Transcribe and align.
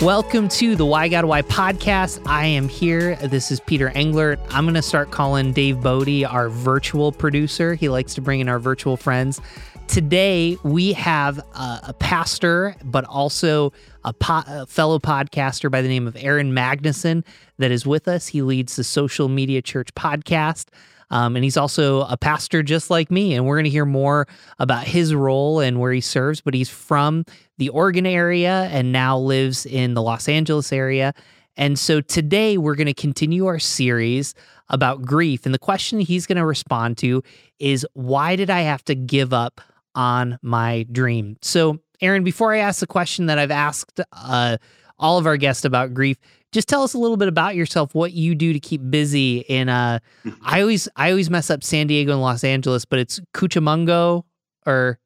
Welcome 0.00 0.48
to 0.48 0.76
the 0.76 0.86
Why 0.86 1.08
God 1.08 1.26
Why 1.26 1.42
podcast. 1.42 2.26
I 2.26 2.46
am 2.46 2.70
here. 2.70 3.16
This 3.16 3.50
is 3.50 3.60
Peter 3.60 3.90
Engler. 3.90 4.38
I'm 4.48 4.64
going 4.64 4.72
to 4.72 4.80
start 4.80 5.10
calling 5.10 5.52
Dave 5.52 5.82
Bodie 5.82 6.24
our 6.24 6.48
virtual 6.48 7.12
producer. 7.12 7.74
He 7.74 7.90
likes 7.90 8.14
to 8.14 8.22
bring 8.22 8.40
in 8.40 8.48
our 8.48 8.58
virtual 8.58 8.96
friends. 8.96 9.42
Today, 9.88 10.56
we 10.62 10.94
have 10.94 11.36
a, 11.38 11.80
a 11.88 11.94
pastor, 11.98 12.76
but 12.82 13.04
also 13.04 13.74
a, 14.02 14.14
po- 14.14 14.42
a, 14.46 14.66
fellow 14.66 14.98
podcaster 14.98 15.70
by 15.70 15.82
the 15.82 15.88
name 15.88 16.06
of 16.06 16.16
Aaron 16.16 16.52
Magnuson 16.54 17.22
that 17.58 17.70
is 17.70 17.84
with 17.84 18.08
us. 18.08 18.28
He 18.28 18.40
leads 18.40 18.76
the 18.76 18.84
Social 18.84 19.28
Media 19.28 19.60
Church 19.60 19.94
podcast. 19.94 20.68
Um, 21.10 21.36
and 21.36 21.44
he's 21.44 21.56
also 21.56 22.02
a 22.02 22.16
pastor 22.16 22.62
just 22.62 22.90
like 22.90 23.10
me. 23.10 23.34
And 23.34 23.46
we're 23.46 23.56
going 23.56 23.64
to 23.64 23.70
hear 23.70 23.86
more 23.86 24.26
about 24.58 24.84
his 24.84 25.14
role 25.14 25.60
and 25.60 25.80
where 25.80 25.92
he 25.92 26.00
serves. 26.00 26.40
But 26.40 26.54
he's 26.54 26.68
from 26.68 27.24
the 27.58 27.68
Oregon 27.68 28.06
area 28.06 28.68
and 28.70 28.92
now 28.92 29.18
lives 29.18 29.66
in 29.66 29.94
the 29.94 30.02
Los 30.02 30.28
Angeles 30.28 30.72
area. 30.72 31.12
And 31.56 31.78
so 31.78 32.00
today 32.00 32.56
we're 32.56 32.74
going 32.74 32.86
to 32.86 32.94
continue 32.94 33.46
our 33.46 33.58
series 33.58 34.34
about 34.68 35.02
grief. 35.02 35.44
And 35.44 35.54
the 35.54 35.58
question 35.58 36.00
he's 36.00 36.26
going 36.26 36.38
to 36.38 36.46
respond 36.46 36.96
to 36.98 37.22
is 37.58 37.86
why 37.92 38.36
did 38.36 38.50
I 38.50 38.60
have 38.60 38.84
to 38.84 38.94
give 38.94 39.32
up 39.32 39.60
on 39.94 40.38
my 40.42 40.86
dream? 40.90 41.36
So, 41.42 41.80
Aaron, 42.00 42.24
before 42.24 42.54
I 42.54 42.58
ask 42.58 42.80
the 42.80 42.86
question 42.86 43.26
that 43.26 43.38
I've 43.38 43.50
asked 43.50 44.00
uh, 44.12 44.56
all 44.98 45.18
of 45.18 45.26
our 45.26 45.36
guests 45.36 45.64
about 45.64 45.92
grief, 45.92 46.16
just 46.52 46.68
tell 46.68 46.82
us 46.82 46.94
a 46.94 46.98
little 46.98 47.16
bit 47.16 47.28
about 47.28 47.54
yourself, 47.54 47.94
what 47.94 48.12
you 48.12 48.34
do 48.34 48.52
to 48.52 48.60
keep 48.60 48.80
busy 48.90 49.38
in 49.40 49.68
uh 49.68 49.98
I 50.42 50.60
always 50.60 50.88
I 50.96 51.10
always 51.10 51.30
mess 51.30 51.50
up 51.50 51.62
San 51.62 51.86
Diego 51.86 52.12
and 52.12 52.20
Los 52.20 52.44
Angeles, 52.44 52.84
but 52.84 52.98
it's 52.98 53.20
Cucamonga 53.34 54.22
or 54.66 54.98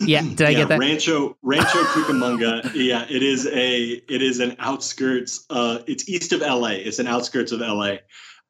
yeah, 0.00 0.20
did 0.20 0.42
I 0.42 0.50
yeah, 0.50 0.58
get 0.58 0.68
that? 0.68 0.78
Rancho 0.78 1.36
Rancho 1.42 1.84
Cucamonga. 1.84 2.70
yeah, 2.74 3.06
it 3.08 3.22
is 3.22 3.46
a 3.46 4.02
it 4.08 4.22
is 4.22 4.40
an 4.40 4.56
outskirts 4.58 5.46
uh 5.50 5.78
it's 5.86 6.08
east 6.08 6.32
of 6.32 6.40
LA. 6.40 6.70
It's 6.70 6.98
an 6.98 7.06
outskirts 7.06 7.52
of 7.52 7.60
LA. 7.60 7.96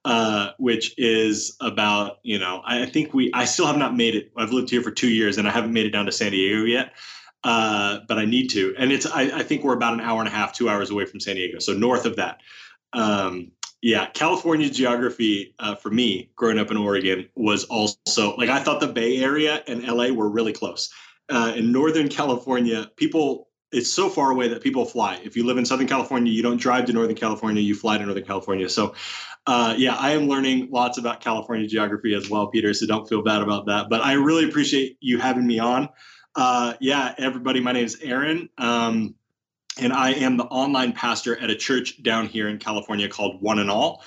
Uh, 0.05 0.53
which 0.59 0.95
is 0.99 1.57
about 1.61 2.19
you 2.23 2.39
know 2.39 2.63
I 2.65 2.87
think 2.87 3.13
we 3.13 3.29
I 3.35 3.45
still 3.45 3.67
have 3.67 3.77
not 3.77 3.97
made 3.97 4.15
it. 4.15 4.31
I've 4.37 4.53
lived 4.53 4.71
here 4.71 4.81
for 4.81 4.93
two 4.93 5.09
years 5.09 5.37
and 5.37 5.49
I 5.49 5.51
haven't 5.51 5.73
made 5.73 5.85
it 5.85 5.91
down 5.91 6.07
to 6.07 6.13
San 6.13 6.31
Diego 6.31 6.63
yet 6.63 6.93
uh, 7.47 8.01
but 8.09 8.19
I 8.19 8.25
need 8.25 8.49
to. 8.49 8.75
And 8.77 8.91
it's 8.91 9.07
I, 9.07 9.23
I, 9.23 9.43
think 9.45 9.63
we're 9.63 9.77
about 9.77 9.95
an 9.95 10.01
hour 10.01 10.19
and 10.19 10.27
a 10.27 10.33
half, 10.33 10.53
two 10.53 10.69
hours 10.69 10.91
away 10.91 11.05
from 11.05 11.21
San 11.21 11.37
Diego, 11.37 11.61
so 11.61 11.75
north 11.75 12.05
of 12.05 12.17
that. 12.17 12.41
Um, 12.93 13.53
yeah, 13.81 14.07
California 14.07 14.69
geography 14.69 15.55
uh, 15.61 15.77
for 15.77 15.89
me, 15.89 16.33
growing 16.35 16.59
up 16.59 16.73
in 16.73 16.77
Oregon, 16.77 17.29
was 17.37 17.63
also 17.63 18.35
like 18.35 18.49
I 18.49 18.59
thought 18.59 18.81
the 18.81 18.89
Bay 18.89 19.19
Area 19.19 19.63
and 19.69 19.85
LA 19.85 20.09
were 20.09 20.29
really 20.29 20.53
close. 20.53 20.93
Uh, 21.29 21.53
in 21.55 21.71
Northern 21.71 22.09
California, 22.09 22.91
people 22.97 23.47
it's 23.71 23.93
so 23.93 24.09
far 24.09 24.33
away 24.33 24.49
that 24.49 24.61
people 24.61 24.85
fly. 24.85 25.21
If 25.23 25.37
you 25.37 25.47
live 25.47 25.57
in 25.57 25.65
Southern 25.67 25.87
California, 25.87 26.33
you 26.33 26.43
don't 26.43 26.61
drive 26.61 26.87
to 26.87 26.93
Northern 26.93 27.15
California, 27.15 27.63
you 27.63 27.77
fly 27.77 27.97
to 27.97 28.05
Northern 28.05 28.25
California. 28.25 28.69
So, 28.69 28.95
uh, 29.47 29.75
yeah, 29.79 29.95
I 29.95 30.13
am 30.13 30.27
learning 30.27 30.71
lots 30.73 30.99
about 30.99 31.21
California 31.21 31.69
geography 31.69 32.13
as 32.15 32.29
well, 32.29 32.49
Peter. 32.49 32.75
So 32.75 32.87
don't 32.87 33.09
feel 33.09 33.23
bad 33.23 33.43
about 33.43 33.67
that. 33.67 33.89
But 33.89 34.01
I 34.01 34.15
really 34.15 34.49
appreciate 34.49 34.97
you 35.01 35.19
having 35.19 35.47
me 35.47 35.61
on. 35.61 35.89
Uh, 36.37 36.75
yeah, 36.81 37.15
everybody, 37.17 37.61
my 37.61 37.73
name 37.73 37.87
is 37.87 37.99
Aaron. 38.03 38.51
Um, 38.59 39.15
and 39.81 39.93
I 39.93 40.11
am 40.11 40.37
the 40.37 40.45
online 40.45 40.93
pastor 40.93 41.39
at 41.39 41.49
a 41.49 41.57
church 41.57 42.03
down 42.03 42.27
here 42.27 42.49
in 42.49 42.59
California 42.59 43.09
called 43.09 43.41
One 43.41 43.59
and 43.59 43.71
All. 43.71 44.05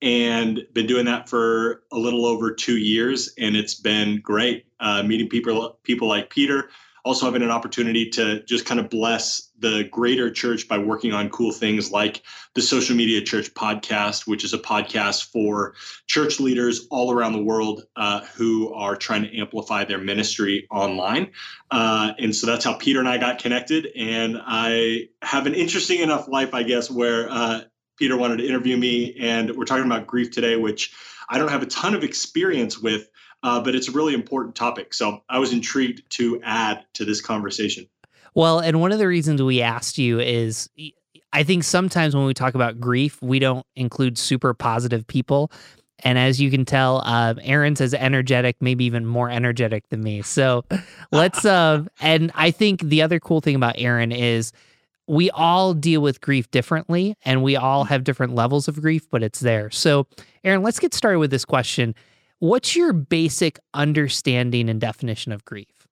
And 0.00 0.64
been 0.72 0.86
doing 0.86 1.04
that 1.06 1.28
for 1.28 1.82
a 1.92 1.98
little 1.98 2.24
over 2.24 2.52
two 2.52 2.76
years, 2.76 3.34
and 3.38 3.56
it's 3.56 3.74
been 3.74 4.20
great 4.20 4.66
uh, 4.80 5.02
meeting 5.04 5.28
people 5.28 5.78
people 5.84 6.08
like 6.08 6.28
Peter, 6.28 6.70
also 7.04 7.26
having 7.26 7.42
an 7.42 7.50
opportunity 7.50 8.10
to 8.10 8.42
just 8.44 8.64
kind 8.64 8.78
of 8.78 8.88
bless 8.88 9.50
the 9.58 9.84
greater 9.90 10.30
church 10.30 10.68
by 10.68 10.78
working 10.78 11.12
on 11.12 11.28
cool 11.30 11.52
things 11.52 11.90
like 11.90 12.22
the 12.54 12.62
Social 12.62 12.94
Media 12.94 13.20
Church 13.22 13.52
podcast, 13.54 14.26
which 14.26 14.44
is 14.44 14.52
a 14.52 14.58
podcast 14.58 15.30
for 15.32 15.74
church 16.06 16.38
leaders 16.38 16.86
all 16.90 17.10
around 17.12 17.32
the 17.32 17.42
world 17.42 17.82
uh, 17.96 18.20
who 18.36 18.72
are 18.72 18.94
trying 18.94 19.22
to 19.22 19.38
amplify 19.38 19.84
their 19.84 19.98
ministry 19.98 20.66
online. 20.70 21.30
Uh, 21.70 22.12
and 22.18 22.34
so 22.34 22.46
that's 22.46 22.64
how 22.64 22.74
Peter 22.74 23.00
and 23.00 23.08
I 23.08 23.18
got 23.18 23.38
connected. 23.40 23.88
And 23.96 24.40
I 24.40 25.08
have 25.22 25.46
an 25.46 25.54
interesting 25.54 26.00
enough 26.00 26.28
life, 26.28 26.54
I 26.54 26.62
guess, 26.62 26.90
where 26.90 27.30
uh, 27.30 27.62
Peter 27.98 28.16
wanted 28.16 28.38
to 28.38 28.46
interview 28.46 28.76
me, 28.76 29.16
and 29.20 29.54
we're 29.56 29.64
talking 29.64 29.84
about 29.84 30.06
grief 30.06 30.30
today, 30.30 30.56
which 30.56 30.92
I 31.28 31.38
don't 31.38 31.50
have 31.50 31.62
a 31.62 31.66
ton 31.66 31.94
of 31.94 32.04
experience 32.04 32.78
with 32.78 33.08
uh, 33.42 33.60
but 33.60 33.74
it's 33.74 33.88
a 33.88 33.92
really 33.92 34.14
important 34.14 34.54
topic. 34.54 34.94
So 34.94 35.22
I 35.28 35.38
was 35.38 35.52
intrigued 35.52 36.08
to 36.10 36.40
add 36.42 36.84
to 36.94 37.04
this 37.04 37.20
conversation. 37.20 37.86
Well, 38.34 38.60
and 38.60 38.80
one 38.80 38.92
of 38.92 38.98
the 38.98 39.08
reasons 39.08 39.42
we 39.42 39.60
asked 39.60 39.98
you 39.98 40.20
is 40.20 40.70
I 41.32 41.42
think 41.42 41.64
sometimes 41.64 42.14
when 42.14 42.24
we 42.24 42.34
talk 42.34 42.54
about 42.54 42.80
grief, 42.80 43.20
we 43.22 43.38
don't 43.38 43.66
include 43.76 44.18
super 44.18 44.54
positive 44.54 45.06
people. 45.06 45.50
And 46.04 46.18
as 46.18 46.40
you 46.40 46.50
can 46.50 46.64
tell, 46.64 47.02
uh, 47.04 47.34
Aaron's 47.42 47.80
as 47.80 47.94
energetic, 47.94 48.56
maybe 48.60 48.84
even 48.84 49.06
more 49.06 49.30
energetic 49.30 49.88
than 49.88 50.02
me. 50.02 50.22
So 50.22 50.64
let's, 51.12 51.44
uh, 51.44 51.84
and 52.00 52.32
I 52.34 52.50
think 52.50 52.80
the 52.82 53.02
other 53.02 53.20
cool 53.20 53.40
thing 53.40 53.54
about 53.54 53.74
Aaron 53.78 54.12
is 54.12 54.52
we 55.06 55.30
all 55.30 55.74
deal 55.74 56.00
with 56.00 56.20
grief 56.20 56.50
differently 56.50 57.16
and 57.24 57.42
we 57.42 57.56
all 57.56 57.84
have 57.84 58.04
different 58.04 58.34
levels 58.34 58.68
of 58.68 58.80
grief, 58.80 59.08
but 59.10 59.22
it's 59.22 59.40
there. 59.40 59.70
So, 59.70 60.06
Aaron, 60.44 60.62
let's 60.62 60.78
get 60.78 60.94
started 60.94 61.18
with 61.18 61.30
this 61.30 61.44
question. 61.44 61.94
What's 62.42 62.74
your 62.74 62.92
basic 62.92 63.60
understanding 63.72 64.68
and 64.68 64.80
definition 64.80 65.30
of 65.30 65.44
grief? 65.44 65.86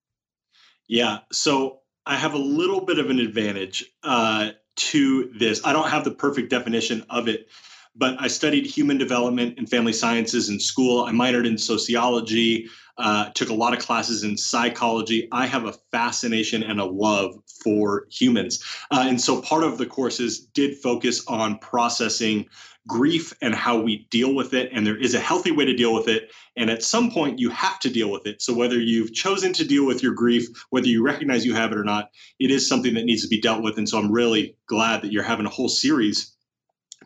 Yeah. 0.88 1.18
So 1.30 1.82
I 2.06 2.16
have 2.16 2.34
a 2.34 2.38
little 2.38 2.80
bit 2.84 2.98
of 2.98 3.08
an 3.08 3.20
advantage 3.20 3.84
uh, 4.02 4.50
to 4.74 5.32
this. 5.38 5.60
I 5.64 5.72
don't 5.72 5.88
have 5.88 6.02
the 6.02 6.10
perfect 6.10 6.50
definition 6.50 7.06
of 7.08 7.28
it, 7.28 7.46
but 7.94 8.16
I 8.18 8.26
studied 8.26 8.66
human 8.66 8.98
development 8.98 9.58
and 9.58 9.70
family 9.70 9.92
sciences 9.92 10.48
in 10.48 10.58
school. 10.58 11.04
I 11.04 11.12
minored 11.12 11.46
in 11.46 11.56
sociology, 11.56 12.68
uh, 12.98 13.30
took 13.30 13.50
a 13.50 13.54
lot 13.54 13.72
of 13.72 13.78
classes 13.78 14.24
in 14.24 14.36
psychology. 14.36 15.28
I 15.30 15.46
have 15.46 15.66
a 15.66 15.74
fascination 15.92 16.64
and 16.64 16.80
a 16.80 16.84
love 16.84 17.36
for 17.62 18.08
humans. 18.10 18.60
Uh, 18.90 19.04
and 19.06 19.20
so 19.20 19.40
part 19.40 19.62
of 19.62 19.78
the 19.78 19.86
courses 19.86 20.40
did 20.40 20.76
focus 20.78 21.24
on 21.28 21.58
processing 21.58 22.46
grief 22.90 23.32
and 23.40 23.54
how 23.54 23.80
we 23.80 24.08
deal 24.10 24.34
with 24.34 24.52
it. 24.52 24.70
And 24.72 24.84
there 24.84 24.96
is 24.96 25.14
a 25.14 25.20
healthy 25.20 25.52
way 25.52 25.64
to 25.64 25.76
deal 25.76 25.94
with 25.94 26.08
it. 26.08 26.32
And 26.56 26.68
at 26.68 26.82
some 26.82 27.12
point, 27.12 27.38
you 27.38 27.48
have 27.50 27.78
to 27.80 27.88
deal 27.88 28.10
with 28.10 28.26
it. 28.26 28.42
So 28.42 28.52
whether 28.52 28.80
you've 28.80 29.14
chosen 29.14 29.52
to 29.52 29.64
deal 29.64 29.86
with 29.86 30.02
your 30.02 30.12
grief, 30.12 30.48
whether 30.70 30.88
you 30.88 31.04
recognize 31.04 31.46
you 31.46 31.54
have 31.54 31.70
it 31.70 31.78
or 31.78 31.84
not, 31.84 32.10
it 32.40 32.50
is 32.50 32.68
something 32.68 32.94
that 32.94 33.04
needs 33.04 33.22
to 33.22 33.28
be 33.28 33.40
dealt 33.40 33.62
with. 33.62 33.78
And 33.78 33.88
so 33.88 33.96
I'm 33.98 34.10
really 34.10 34.56
glad 34.66 35.02
that 35.02 35.12
you're 35.12 35.22
having 35.22 35.46
a 35.46 35.50
whole 35.50 35.68
series 35.68 36.34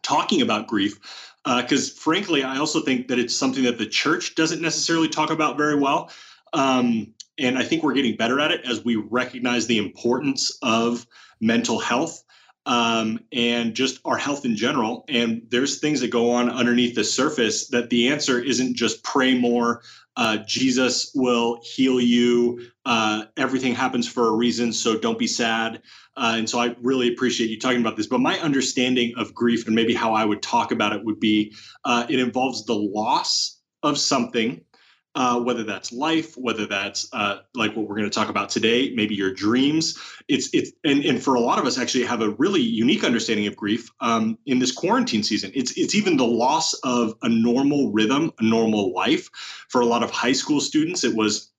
talking 0.03 0.41
about 0.41 0.69
grief. 0.69 0.99
Because 1.45 1.91
uh, 1.91 1.95
frankly, 1.99 2.43
I 2.43 2.57
also 2.57 2.81
think 2.81 3.09
that 3.09 3.19
it's 3.19 3.37
something 3.37 3.65
that 3.65 3.77
the 3.77 3.87
church 3.87 4.35
doesn't 4.35 4.63
necessarily 4.63 5.11
talk 5.11 5.31
about 5.31 5.59
very 5.59 5.79
well. 5.79 6.11
Um, 6.55 7.13
and 7.39 7.59
I 7.59 7.65
think 7.65 7.83
we're 7.83 7.93
getting 7.93 8.17
better 8.17 8.41
at 8.41 8.53
it 8.53 8.63
as 8.65 8.83
we 8.83 8.97
recognize 8.97 9.67
the 9.67 9.77
importance 9.77 10.57
of 10.63 11.07
mental 11.43 11.79
health 11.79 12.24
um, 12.67 13.21
and 13.33 13.75
just 13.75 14.01
our 14.05 14.17
health 14.17 14.45
in 14.45 14.57
general. 14.57 15.05
And 15.09 15.43
there's 15.49 15.79
things 15.79 16.01
that 16.01 16.09
go 16.11 16.31
on 16.33 16.51
underneath 16.51 16.95
the 16.95 17.05
surface 17.05 17.69
that 17.69 17.91
the 17.91 18.09
answer 18.09 18.41
isn't 18.41 18.77
just 18.77 19.03
pray 19.03 19.39
more. 19.39 19.83
Uh, 20.17 20.39
Jesus 20.47 21.11
will 21.15 21.61
heal 21.63 22.01
you. 22.01 22.67
Uh, 22.87 23.25
everything 23.37 23.75
happens 23.75 24.07
for 24.07 24.29
a 24.29 24.33
reason, 24.33 24.73
so 24.73 24.97
don't 24.97 25.19
be 25.19 25.27
sad. 25.27 25.83
Uh, 26.17 26.35
and 26.39 26.49
so 26.49 26.61
I 26.61 26.77
really 26.81 27.13
appreciate 27.13 27.51
you 27.51 27.59
talking 27.59 27.81
about 27.81 27.97
this. 27.97 28.07
But 28.07 28.21
my 28.21 28.39
understanding 28.39 29.15
of 29.17 29.35
grief 29.35 29.67
and 29.67 29.75
maybe 29.75 29.95
how 29.95 30.15
I 30.15 30.25
would 30.25 30.43
talk 30.43 30.71
about 30.71 30.93
it 30.93 31.05
would 31.05 31.19
be 31.19 31.55
uh, 31.85 32.07
it 32.09 32.21
involves 32.21 32.65
the 32.65 32.75
loss 32.75 33.61
of 33.83 33.99
something 33.99 34.61
uh, 35.15 35.41
whether 35.41 35.63
that's 35.63 35.93
life, 35.93 36.37
whether 36.37 36.67
that's 36.67 37.09
uh, 37.13 37.39
like 37.55 37.77
what 37.77 37.89
we're 37.89 37.97
going 37.97 38.11
to 38.11 38.15
talk 38.15 38.29
about 38.29 38.49
today, 38.49 38.93
maybe 38.95 39.15
your 39.15 39.33
dreams. 39.33 39.99
It's 40.29 40.49
it's 40.53 40.73
and, 40.85 41.05
and 41.05 41.23
for 41.23 41.35
a 41.35 41.41
lot 41.41 41.59
of 41.59 41.67
us 41.67 41.79
actually 41.79 42.05
have 42.05 42.23
a 42.23 42.31
really 42.31 42.61
unique 42.61 43.05
understanding 43.05 43.47
of 43.47 43.57
grief 43.57 43.91
um, 44.01 44.39
in 44.47 44.59
this 44.59 44.73
quarantine 44.73 45.23
season. 45.23 45.53
It's 45.55 45.77
it's 45.79 45.95
even 45.95 46.17
the 46.17 46.27
loss 46.27 46.75
of 46.83 47.15
a 47.23 47.29
normal 47.29 47.93
rhythm, 47.93 48.33
a 48.39 48.45
normal 48.45 48.93
life. 48.93 49.29
For 49.69 49.81
a 49.81 49.87
lot 49.87 50.03
of 50.03 50.11
high 50.11 50.33
school 50.33 50.61
students, 50.61 51.05
it 51.05 51.15
was 51.15 51.53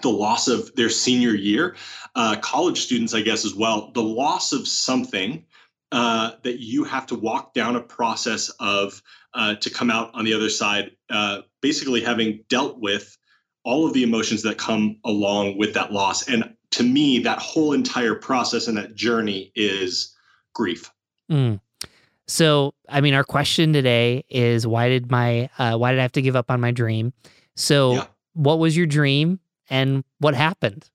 the 0.00 0.10
loss 0.10 0.48
of 0.48 0.74
their 0.74 0.88
senior 0.88 1.34
year. 1.34 1.76
Uh, 2.14 2.36
college 2.40 2.80
students, 2.80 3.14
I 3.14 3.20
guess, 3.20 3.44
as 3.44 3.54
well, 3.54 3.90
the 3.92 4.02
loss 4.02 4.52
of 4.52 4.66
something 4.66 5.44
uh, 5.92 6.32
that 6.42 6.60
you 6.60 6.84
have 6.84 7.06
to 7.06 7.14
walk 7.14 7.52
down 7.52 7.76
a 7.76 7.80
process 7.80 8.48
of 8.60 9.02
uh, 9.34 9.54
to 9.56 9.70
come 9.70 9.90
out 9.90 10.10
on 10.14 10.24
the 10.24 10.34
other 10.34 10.48
side, 10.48 10.92
uh, 11.10 11.40
basically 11.62 12.02
having 12.02 12.44
dealt 12.48 12.78
with 12.78 13.16
all 13.64 13.86
of 13.86 13.94
the 13.94 14.02
emotions 14.02 14.42
that 14.42 14.58
come 14.58 14.98
along 15.04 15.56
with 15.56 15.72
that 15.74 15.92
loss. 15.92 16.28
And 16.28 16.54
to 16.72 16.82
me, 16.82 17.20
that 17.20 17.38
whole 17.38 17.72
entire 17.72 18.14
process 18.14 18.68
and 18.68 18.76
that 18.76 18.94
journey 18.94 19.52
is 19.54 20.14
grief. 20.54 20.90
Mm. 21.30 21.60
So, 22.26 22.74
I 22.88 23.00
mean, 23.00 23.14
our 23.14 23.24
question 23.24 23.72
today 23.72 24.24
is 24.28 24.66
why 24.66 24.88
did 24.88 25.10
my 25.10 25.48
uh, 25.58 25.76
why 25.76 25.92
did 25.92 25.98
I 25.98 26.02
have 26.02 26.12
to 26.12 26.22
give 26.22 26.36
up 26.36 26.50
on 26.50 26.60
my 26.60 26.70
dream? 26.70 27.12
So, 27.56 27.94
yeah. 27.94 28.06
what 28.34 28.58
was 28.58 28.76
your 28.76 28.86
dream 28.86 29.40
and 29.70 30.04
what 30.18 30.34
happened? 30.34 30.88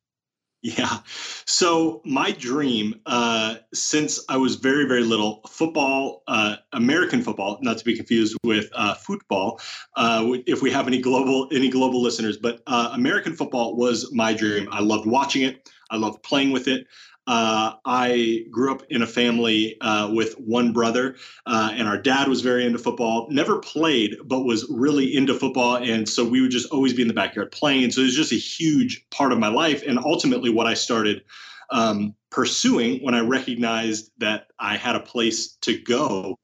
Yeah. 0.63 0.98
So 1.45 2.01
my 2.04 2.31
dream, 2.31 3.00
uh, 3.06 3.56
since 3.74 4.25
I 4.27 4.38
was 4.38 4.56
very, 4.56 4.86
very 4.88 5.04
little, 5.04 5.42
football, 5.48 6.24
uh, 6.27 6.56
American 6.74 7.21
football, 7.21 7.59
not 7.62 7.77
to 7.77 7.86
be 7.86 7.95
confused 7.95 8.36
with 8.44 8.69
uh, 8.74 8.95
football, 8.95 9.62
uh, 9.95 10.25
if 10.48 10.62
we 10.63 10.71
have 10.71 10.88
any 10.88 11.00
global 11.00 11.48
any 11.51 11.69
global 11.69 12.01
listeners, 12.01 12.38
but 12.38 12.62
uh, 12.68 12.89
American 12.94 13.36
football 13.36 13.75
was 13.75 14.12
my 14.12 14.33
dream. 14.33 14.68
I 14.71 14.81
loved 14.81 15.06
watching 15.06 15.44
it. 15.44 15.69
I 15.92 15.98
loved 15.98 16.24
playing 16.24 16.51
with 16.51 16.68
it. 16.68 16.88
Uh, 17.28 17.74
I 17.86 18.46
grew 18.50 18.72
up 18.72 18.84
in 18.90 19.02
a 19.02 19.08
family 19.08 19.80
uh, 19.82 20.10
with 20.14 20.40
one 20.40 20.72
brother, 20.72 21.18
uh, 21.46 21.72
and 21.74 21.88
our 21.88 21.98
dad 21.98 22.30
was 22.30 22.42
very 22.42 22.66
into 22.66 22.80
football. 22.80 23.28
Never 23.30 23.60
played, 23.60 24.16
but 24.26 24.46
was 24.46 24.66
really 24.70 25.14
into 25.16 25.34
football, 25.34 25.76
and 25.76 26.08
so 26.08 26.24
we 26.24 26.42
would 26.42 26.52
just 26.52 26.72
always 26.72 26.94
be 26.94 27.02
in 27.02 27.08
the 27.08 27.14
backyard 27.14 27.52
playing. 27.52 27.84
And 27.84 27.94
so 27.94 28.02
it 28.02 28.06
was 28.06 28.16
just 28.16 28.32
a 28.32 28.36
huge 28.36 29.06
part 29.12 29.34
of 29.34 29.40
my 29.40 29.50
life, 29.50 29.84
and 29.86 30.00
ultimately 30.00 30.50
what 30.50 30.68
I 30.68 30.74
started 30.74 31.24
um, 31.70 32.16
pursuing 32.30 33.04
when 33.04 33.14
I 33.14 33.20
recognized 33.20 34.12
that 34.20 34.48
I 34.58 34.78
had 34.78 34.96
a 34.96 35.02
place 35.02 35.58
to 35.62 35.78
go 35.78 36.40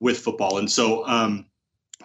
with 0.00 0.18
football. 0.18 0.58
And 0.58 0.70
so 0.70 1.06
um, 1.06 1.46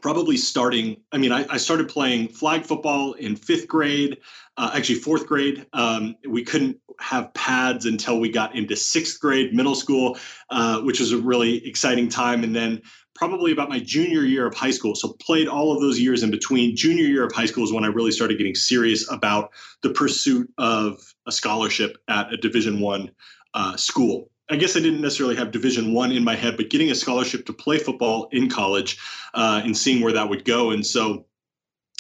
probably 0.02 0.38
starting 0.38 0.98
i 1.12 1.18
mean 1.18 1.32
I, 1.32 1.46
I, 1.50 1.58
started 1.58 1.88
playing 1.88 2.30
flag 2.30 2.66
football 2.66 3.14
in 3.14 3.36
fifth 3.36 3.68
grade 3.68 4.18
uh, 4.58 4.72
actually 4.74 4.96
fourth 4.96 5.26
grade. 5.26 5.66
Um, 5.74 6.16
we 6.28 6.44
couldn't 6.44 6.78
have 7.00 7.34
pads 7.34 7.86
until 7.86 8.20
we 8.20 8.30
got 8.30 8.56
into 8.56 8.76
sixth 8.76 9.20
grade 9.20 9.54
middle 9.54 9.76
school 9.76 10.18
uh, 10.50 10.82
which 10.82 11.00
was 11.00 11.12
a 11.12 11.18
really 11.18 11.66
exciting 11.68 12.08
time. 12.08 12.44
And 12.44 12.56
then 12.56 12.82
probably 13.16 13.52
about 13.52 13.70
my 13.70 13.80
junior 13.80 14.22
year 14.22 14.46
of 14.48 14.56
high 14.56 14.72
school 14.72 14.96
so 14.96 15.14
played 15.22 15.48
all 15.48 15.72
of 15.72 15.82
those 15.82 16.00
years 16.00 16.24
in 16.24 16.32
between 16.32 16.76
junior 16.76 17.06
year 17.06 17.26
of 17.26 17.32
high 17.32 17.46
school 17.46 17.64
is 17.64 17.72
when 17.72 17.84
i 17.84 17.88
really 17.88 18.12
started 18.12 18.40
getting 18.40 18.56
serious 18.56 19.10
about 19.12 19.52
the 19.84 19.92
pursuit 19.92 20.52
of 20.58 21.00
a 21.28 21.32
scholarship 21.32 21.98
at 22.08 22.34
a 22.34 22.38
division 22.38 22.80
one 22.80 23.12
uh, 23.54 23.78
school 23.78 24.32
I 24.50 24.58
guess 24.58 24.76
I 24.76 24.82
didn't 24.82 25.02
necessarily 25.02 25.36
have 25.38 25.52
Division 25.52 25.94
One 25.94 26.12
in 26.12 26.24
my 26.24 26.36
head, 26.36 26.58
but 26.58 26.70
getting 26.70 26.92
a 26.92 26.96
scholarship 26.96 27.46
to 27.46 27.54
play 27.54 27.78
football 27.78 28.28
in 28.32 28.50
college 28.50 28.98
uh, 29.34 29.62
and 29.64 29.76
seeing 29.76 30.02
where 30.02 30.14
that 30.14 30.30
would 30.30 30.46
go, 30.46 30.72
and 30.72 30.86
so 30.86 31.26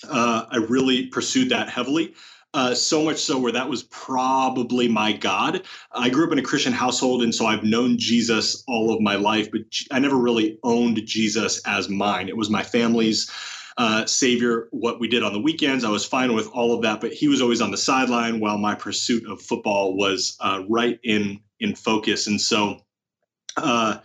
uh, 0.09 0.45
I 0.49 0.57
really 0.57 1.07
pursued 1.07 1.49
that 1.49 1.69
heavily. 1.69 2.13
Uh, 2.55 2.75
so 2.75 3.03
much 3.03 3.17
so 3.17 3.39
where 3.39 3.51
that 3.51 3.67
was 3.67 3.83
probably 3.83 4.87
my 4.87 5.11
God. 5.11 5.63
I 5.91 6.09
grew 6.09 6.27
up 6.27 6.31
in 6.31 6.37
a 6.37 6.43
Christian 6.43 6.73
household, 6.73 7.23
and 7.23 7.33
so 7.33 7.47
I've 7.47 7.63
known 7.63 7.97
Jesus 7.97 8.63
all 8.67 8.93
of 8.93 9.01
my 9.01 9.15
life, 9.15 9.49
but 9.51 9.61
I 9.89 9.97
never 9.97 10.17
really 10.17 10.59
owned 10.63 11.03
Jesus 11.05 11.61
as 11.65 11.89
mine. 11.89 12.29
It 12.29 12.37
was 12.37 12.51
my 12.51 12.61
family's 12.61 13.31
uh, 13.77 14.05
savior. 14.05 14.67
What 14.69 14.99
we 14.99 15.07
did 15.07 15.23
on 15.23 15.33
the 15.33 15.39
weekends, 15.39 15.83
I 15.83 15.89
was 15.89 16.05
fine 16.05 16.33
with 16.33 16.47
all 16.49 16.75
of 16.75 16.83
that, 16.83 17.01
but 17.01 17.11
he 17.11 17.27
was 17.27 17.41
always 17.41 17.59
on 17.59 17.71
the 17.71 17.77
sideline 17.77 18.39
while 18.39 18.59
my 18.59 18.75
pursuit 18.75 19.27
of 19.27 19.41
football 19.41 19.97
was 19.97 20.37
uh, 20.39 20.63
right 20.69 20.99
in 21.03 21.39
in 21.63 21.75
focus. 21.75 22.27
And 22.27 22.39
so, 22.39 22.81
uh, 23.57 23.99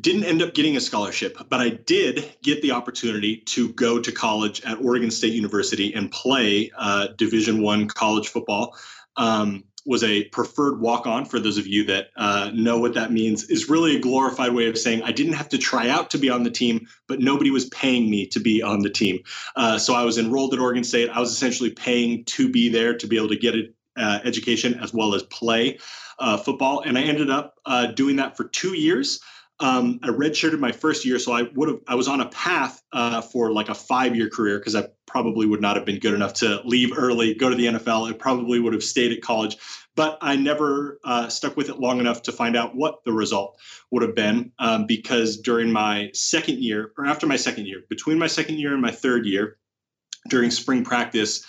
didn't 0.00 0.24
end 0.24 0.40
up 0.40 0.54
getting 0.54 0.76
a 0.76 0.80
scholarship, 0.80 1.36
but 1.48 1.60
I 1.60 1.70
did 1.70 2.32
get 2.42 2.62
the 2.62 2.72
opportunity 2.72 3.38
to 3.38 3.72
go 3.72 4.00
to 4.00 4.12
college 4.12 4.62
at 4.62 4.80
Oregon 4.80 5.10
State 5.10 5.32
University 5.32 5.92
and 5.94 6.10
play 6.10 6.70
uh, 6.76 7.08
Division 7.18 7.60
One 7.60 7.88
college 7.88 8.28
football. 8.28 8.76
Um, 9.16 9.64
was 9.86 10.04
a 10.04 10.24
preferred 10.24 10.80
walk-on 10.80 11.24
for 11.24 11.40
those 11.40 11.56
of 11.56 11.66
you 11.66 11.84
that 11.84 12.08
uh, 12.16 12.50
know 12.54 12.78
what 12.78 12.94
that 12.94 13.12
means 13.12 13.44
is 13.44 13.68
really 13.68 13.96
a 13.96 13.98
glorified 13.98 14.52
way 14.52 14.68
of 14.68 14.76
saying 14.76 15.02
i 15.02 15.10
didn't 15.10 15.32
have 15.32 15.48
to 15.48 15.56
try 15.56 15.88
out 15.88 16.10
to 16.10 16.18
be 16.18 16.28
on 16.28 16.42
the 16.42 16.50
team 16.50 16.86
but 17.08 17.18
nobody 17.18 17.50
was 17.50 17.64
paying 17.70 18.10
me 18.10 18.26
to 18.26 18.40
be 18.40 18.62
on 18.62 18.80
the 18.80 18.90
team 18.90 19.18
uh, 19.56 19.78
so 19.78 19.94
i 19.94 20.04
was 20.04 20.18
enrolled 20.18 20.52
at 20.52 20.60
oregon 20.60 20.84
state 20.84 21.08
i 21.10 21.18
was 21.18 21.32
essentially 21.32 21.70
paying 21.70 22.22
to 22.24 22.50
be 22.50 22.68
there 22.68 22.94
to 22.96 23.06
be 23.06 23.16
able 23.16 23.28
to 23.28 23.38
get 23.38 23.54
an 23.54 23.72
uh, 24.00 24.20
education 24.24 24.80
as 24.80 24.94
well 24.94 25.14
as 25.14 25.22
play 25.24 25.78
uh, 26.18 26.36
football, 26.36 26.80
and 26.80 26.98
I 26.98 27.02
ended 27.02 27.30
up 27.30 27.54
uh, 27.66 27.86
doing 27.86 28.16
that 28.16 28.36
for 28.36 28.44
two 28.44 28.74
years. 28.74 29.20
Um, 29.60 30.00
I 30.02 30.08
redshirted 30.08 30.58
my 30.58 30.72
first 30.72 31.04
year, 31.04 31.18
so 31.18 31.32
I 31.32 31.42
would 31.54 31.68
have 31.68 31.80
I 31.86 31.94
was 31.94 32.08
on 32.08 32.20
a 32.20 32.28
path 32.28 32.82
uh, 32.92 33.20
for 33.20 33.52
like 33.52 33.68
a 33.68 33.74
five 33.74 34.16
year 34.16 34.30
career 34.30 34.58
because 34.58 34.74
I 34.74 34.88
probably 35.06 35.46
would 35.46 35.60
not 35.60 35.76
have 35.76 35.84
been 35.84 35.98
good 35.98 36.14
enough 36.14 36.34
to 36.34 36.62
leave 36.64 36.96
early, 36.96 37.34
go 37.34 37.50
to 37.50 37.56
the 37.56 37.66
NFL. 37.66 38.08
I 38.08 38.14
probably 38.14 38.58
would 38.58 38.72
have 38.72 38.82
stayed 38.82 39.12
at 39.12 39.20
college, 39.20 39.58
but 39.94 40.16
I 40.22 40.36
never 40.36 40.98
uh, 41.04 41.28
stuck 41.28 41.58
with 41.58 41.68
it 41.68 41.78
long 41.78 42.00
enough 42.00 42.22
to 42.22 42.32
find 42.32 42.56
out 42.56 42.74
what 42.74 43.04
the 43.04 43.12
result 43.12 43.58
would 43.90 44.02
have 44.02 44.14
been. 44.14 44.52
Um, 44.58 44.86
because 44.86 45.36
during 45.36 45.70
my 45.70 46.10
second 46.14 46.62
year, 46.62 46.92
or 46.96 47.04
after 47.04 47.26
my 47.26 47.36
second 47.36 47.66
year, 47.66 47.82
between 47.90 48.18
my 48.18 48.28
second 48.28 48.58
year 48.58 48.72
and 48.72 48.80
my 48.80 48.92
third 48.92 49.26
year, 49.26 49.58
during 50.28 50.50
spring 50.50 50.84
practice, 50.84 51.44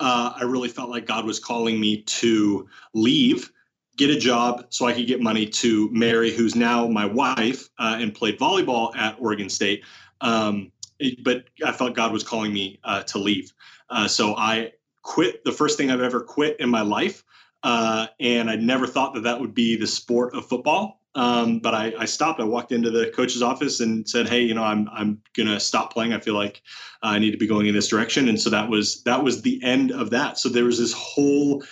uh, 0.00 0.32
I 0.36 0.44
really 0.44 0.68
felt 0.68 0.90
like 0.90 1.06
God 1.06 1.24
was 1.24 1.38
calling 1.38 1.80
me 1.80 2.02
to 2.02 2.68
leave 2.94 3.50
get 3.96 4.10
a 4.10 4.18
job 4.18 4.66
so 4.68 4.86
I 4.86 4.92
could 4.92 5.06
get 5.06 5.20
money 5.20 5.46
to 5.46 5.90
marry, 5.90 6.30
who's 6.30 6.54
now 6.54 6.86
my 6.86 7.06
wife 7.06 7.68
uh, 7.78 7.96
and 7.98 8.14
played 8.14 8.38
volleyball 8.38 8.94
at 8.96 9.16
Oregon 9.18 9.48
State. 9.48 9.84
Um, 10.20 10.70
it, 10.98 11.22
but 11.24 11.44
I 11.64 11.72
felt 11.72 11.94
God 11.94 12.12
was 12.12 12.22
calling 12.22 12.52
me 12.52 12.78
uh, 12.84 13.02
to 13.04 13.18
leave. 13.18 13.52
Uh, 13.90 14.08
so 14.08 14.36
I 14.36 14.72
quit 15.02 15.44
the 15.44 15.52
first 15.52 15.78
thing 15.78 15.90
I've 15.90 16.00
ever 16.00 16.20
quit 16.20 16.58
in 16.60 16.68
my 16.68 16.82
life. 16.82 17.24
Uh, 17.62 18.06
and 18.20 18.50
I 18.50 18.56
never 18.56 18.86
thought 18.86 19.14
that 19.14 19.22
that 19.22 19.40
would 19.40 19.54
be 19.54 19.76
the 19.76 19.86
sport 19.86 20.34
of 20.34 20.46
football. 20.46 21.00
Um, 21.16 21.60
but 21.60 21.74
I, 21.74 21.94
I, 21.98 22.04
stopped. 22.04 22.40
I 22.40 22.44
walked 22.44 22.72
into 22.72 22.90
the 22.90 23.10
coach's 23.10 23.42
office 23.42 23.80
and 23.80 24.06
said, 24.06 24.28
"Hey, 24.28 24.42
you 24.42 24.52
know, 24.52 24.62
I'm 24.62 24.86
I'm 24.92 25.22
gonna 25.34 25.58
stop 25.58 25.92
playing. 25.92 26.12
I 26.12 26.20
feel 26.20 26.34
like 26.34 26.60
I 27.02 27.18
need 27.18 27.30
to 27.30 27.38
be 27.38 27.46
going 27.46 27.66
in 27.66 27.74
this 27.74 27.88
direction." 27.88 28.28
And 28.28 28.38
so 28.38 28.50
that 28.50 28.68
was 28.68 29.02
that 29.04 29.24
was 29.24 29.40
the 29.40 29.58
end 29.64 29.92
of 29.92 30.10
that. 30.10 30.38
So 30.38 30.50
there 30.50 30.64
was 30.64 30.78
this 30.78 30.92
whole 30.92 31.64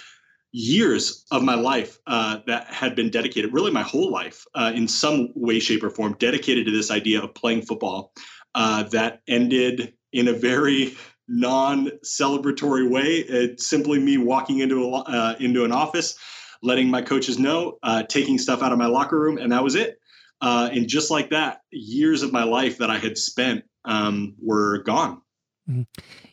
years 0.52 1.26
of 1.30 1.42
my 1.42 1.56
life 1.56 1.98
uh, 2.06 2.38
that 2.46 2.68
had 2.68 2.96
been 2.96 3.10
dedicated, 3.10 3.52
really 3.52 3.70
my 3.70 3.82
whole 3.82 4.10
life, 4.10 4.46
uh, 4.54 4.72
in 4.74 4.88
some 4.88 5.28
way, 5.34 5.58
shape, 5.58 5.82
or 5.82 5.90
form, 5.90 6.16
dedicated 6.18 6.64
to 6.64 6.72
this 6.72 6.90
idea 6.90 7.20
of 7.20 7.34
playing 7.34 7.60
football. 7.60 8.12
Uh, 8.54 8.84
that 8.84 9.20
ended 9.28 9.92
in 10.12 10.28
a 10.28 10.32
very 10.32 10.96
non-celebratory 11.28 12.88
way. 12.88 13.16
It's 13.16 13.66
simply 13.66 13.98
me 13.98 14.16
walking 14.16 14.60
into 14.60 14.84
a 14.84 15.00
uh, 15.00 15.34
into 15.38 15.66
an 15.66 15.72
office, 15.72 16.16
letting 16.62 16.88
my 16.88 17.02
coaches 17.02 17.38
know, 17.38 17.78
uh, 17.82 18.02
taking 18.04 18.38
stuff 18.38 18.62
out 18.62 18.72
of 18.72 18.78
my 18.78 18.86
locker 18.86 19.18
room, 19.18 19.38
and 19.38 19.52
that 19.52 19.62
was 19.62 19.74
it. 19.74 19.98
Uh, 20.40 20.68
and 20.72 20.88
just 20.88 21.10
like 21.10 21.30
that, 21.30 21.60
years 21.70 22.22
of 22.22 22.32
my 22.32 22.44
life 22.44 22.78
that 22.78 22.90
I 22.90 22.98
had 22.98 23.16
spent 23.16 23.64
um, 23.84 24.34
were 24.42 24.82
gone. 24.82 25.22
Mm-hmm. 25.68 25.82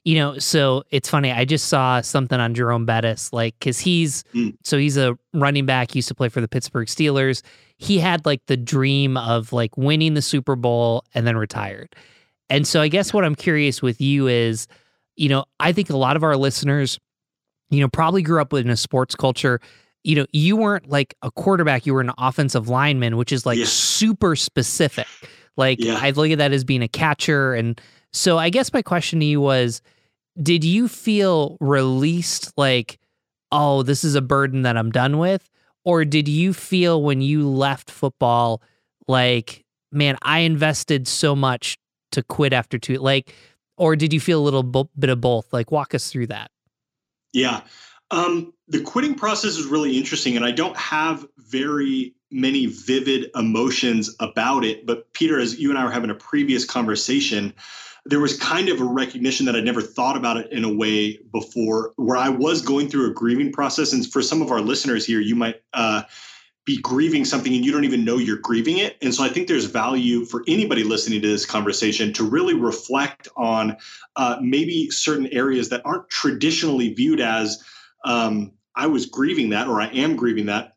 You 0.03 0.15
know, 0.15 0.39
so 0.39 0.83
it's 0.89 1.09
funny. 1.09 1.31
I 1.31 1.45
just 1.45 1.67
saw 1.67 2.01
something 2.01 2.39
on 2.39 2.53
Jerome 2.53 2.85
Bettis, 2.85 3.31
like, 3.31 3.57
because 3.59 3.79
he's 3.79 4.23
mm. 4.33 4.57
so 4.63 4.77
he's 4.77 4.97
a 4.97 5.17
running 5.33 5.65
back. 5.65 5.95
Used 5.95 6.07
to 6.07 6.15
play 6.15 6.27
for 6.27 6.41
the 6.41 6.47
Pittsburgh 6.47 6.87
Steelers. 6.87 7.43
He 7.77 7.99
had 7.99 8.25
like 8.25 8.45
the 8.47 8.57
dream 8.57 9.15
of 9.15 9.53
like 9.53 9.77
winning 9.77 10.15
the 10.15 10.21
Super 10.21 10.55
Bowl 10.55 11.05
and 11.13 11.25
then 11.25 11.37
retired. 11.37 11.95
And 12.49 12.67
so 12.67 12.81
I 12.81 12.89
guess 12.89 13.13
what 13.13 13.23
I'm 13.23 13.35
curious 13.35 13.81
with 13.81 14.01
you 14.01 14.27
is, 14.27 14.67
you 15.15 15.29
know, 15.29 15.45
I 15.59 15.71
think 15.71 15.89
a 15.89 15.97
lot 15.97 16.15
of 16.15 16.23
our 16.23 16.35
listeners, 16.35 16.99
you 17.69 17.79
know, 17.79 17.87
probably 17.87 18.23
grew 18.23 18.41
up 18.41 18.51
in 18.53 18.69
a 18.69 18.75
sports 18.75 19.15
culture. 19.15 19.61
You 20.03 20.15
know, 20.15 20.25
you 20.31 20.55
weren't 20.55 20.89
like 20.89 21.15
a 21.21 21.29
quarterback, 21.29 21.85
you 21.85 21.93
were 21.93 22.01
an 22.01 22.11
offensive 22.17 22.67
lineman, 22.67 23.17
which 23.17 23.31
is 23.31 23.45
like 23.45 23.59
yeah. 23.59 23.65
super 23.65 24.35
specific. 24.35 25.07
Like 25.57 25.79
yeah. 25.79 25.99
I 26.01 26.11
look 26.11 26.31
at 26.31 26.37
that 26.39 26.51
as 26.53 26.63
being 26.63 26.81
a 26.81 26.87
catcher 26.87 27.53
and 27.53 27.79
so 28.13 28.37
I 28.37 28.49
guess 28.49 28.73
my 28.73 28.81
question 28.81 29.19
to 29.19 29.25
you 29.25 29.41
was 29.41 29.81
did 30.41 30.63
you 30.63 30.87
feel 30.87 31.57
released 31.59 32.53
like 32.57 32.99
oh 33.51 33.83
this 33.83 34.03
is 34.03 34.15
a 34.15 34.21
burden 34.21 34.61
that 34.63 34.77
I'm 34.77 34.91
done 34.91 35.17
with 35.17 35.49
or 35.83 36.05
did 36.05 36.27
you 36.27 36.53
feel 36.53 37.01
when 37.03 37.21
you 37.21 37.47
left 37.47 37.91
football 37.91 38.61
like 39.07 39.65
man 39.91 40.17
I 40.21 40.39
invested 40.39 41.07
so 41.07 41.35
much 41.35 41.77
to 42.11 42.23
quit 42.23 42.53
after 42.53 42.77
two 42.77 42.95
like 42.95 43.33
or 43.77 43.95
did 43.95 44.13
you 44.13 44.19
feel 44.19 44.39
a 44.39 44.43
little 44.43 44.63
bit 44.97 45.09
of 45.09 45.21
both 45.21 45.51
like 45.51 45.71
walk 45.71 45.93
us 45.93 46.11
through 46.11 46.27
that 46.27 46.51
yeah 47.33 47.61
um, 48.11 48.53
the 48.67 48.81
quitting 48.81 49.15
process 49.15 49.57
is 49.57 49.65
really 49.65 49.97
interesting 49.97 50.35
and 50.35 50.45
I 50.45 50.51
don't 50.51 50.77
have 50.77 51.25
very 51.37 52.15
many 52.29 52.67
vivid 52.67 53.29
emotions 53.35 54.15
about 54.19 54.63
it 54.63 54.85
but 54.85 55.11
Peter 55.13 55.39
as 55.39 55.59
you 55.59 55.69
and 55.69 55.79
I 55.79 55.83
were 55.83 55.91
having 55.91 56.09
a 56.09 56.15
previous 56.15 56.65
conversation 56.65 57.53
there 58.05 58.19
was 58.19 58.37
kind 58.37 58.69
of 58.69 58.81
a 58.81 58.85
recognition 58.85 59.45
that 59.45 59.55
I'd 59.55 59.63
never 59.63 59.81
thought 59.81 60.17
about 60.17 60.37
it 60.37 60.51
in 60.51 60.63
a 60.63 60.73
way 60.73 61.19
before, 61.31 61.93
where 61.97 62.17
I 62.17 62.29
was 62.29 62.61
going 62.61 62.89
through 62.89 63.11
a 63.11 63.13
grieving 63.13 63.51
process. 63.51 63.93
And 63.93 64.09
for 64.11 64.21
some 64.21 64.41
of 64.41 64.51
our 64.51 64.59
listeners 64.59 65.05
here, 65.05 65.19
you 65.19 65.35
might 65.35 65.61
uh, 65.73 66.03
be 66.65 66.79
grieving 66.81 67.25
something 67.25 67.53
and 67.53 67.63
you 67.65 67.71
don't 67.71 67.83
even 67.83 68.03
know 68.05 68.17
you're 68.17 68.37
grieving 68.37 68.79
it. 68.79 68.97
And 69.01 69.13
so 69.13 69.23
I 69.23 69.29
think 69.29 69.47
there's 69.47 69.65
value 69.65 70.25
for 70.25 70.43
anybody 70.47 70.83
listening 70.83 71.21
to 71.21 71.27
this 71.27 71.45
conversation 71.45 72.13
to 72.13 72.23
really 72.23 72.53
reflect 72.53 73.27
on 73.35 73.77
uh, 74.15 74.37
maybe 74.41 74.89
certain 74.89 75.27
areas 75.27 75.69
that 75.69 75.81
aren't 75.85 76.09
traditionally 76.09 76.93
viewed 76.93 77.19
as 77.19 77.63
um, 78.03 78.51
I 78.75 78.87
was 78.87 79.05
grieving 79.05 79.49
that 79.49 79.67
or 79.67 79.81
I 79.81 79.87
am 79.87 80.15
grieving 80.15 80.47
that. 80.47 80.75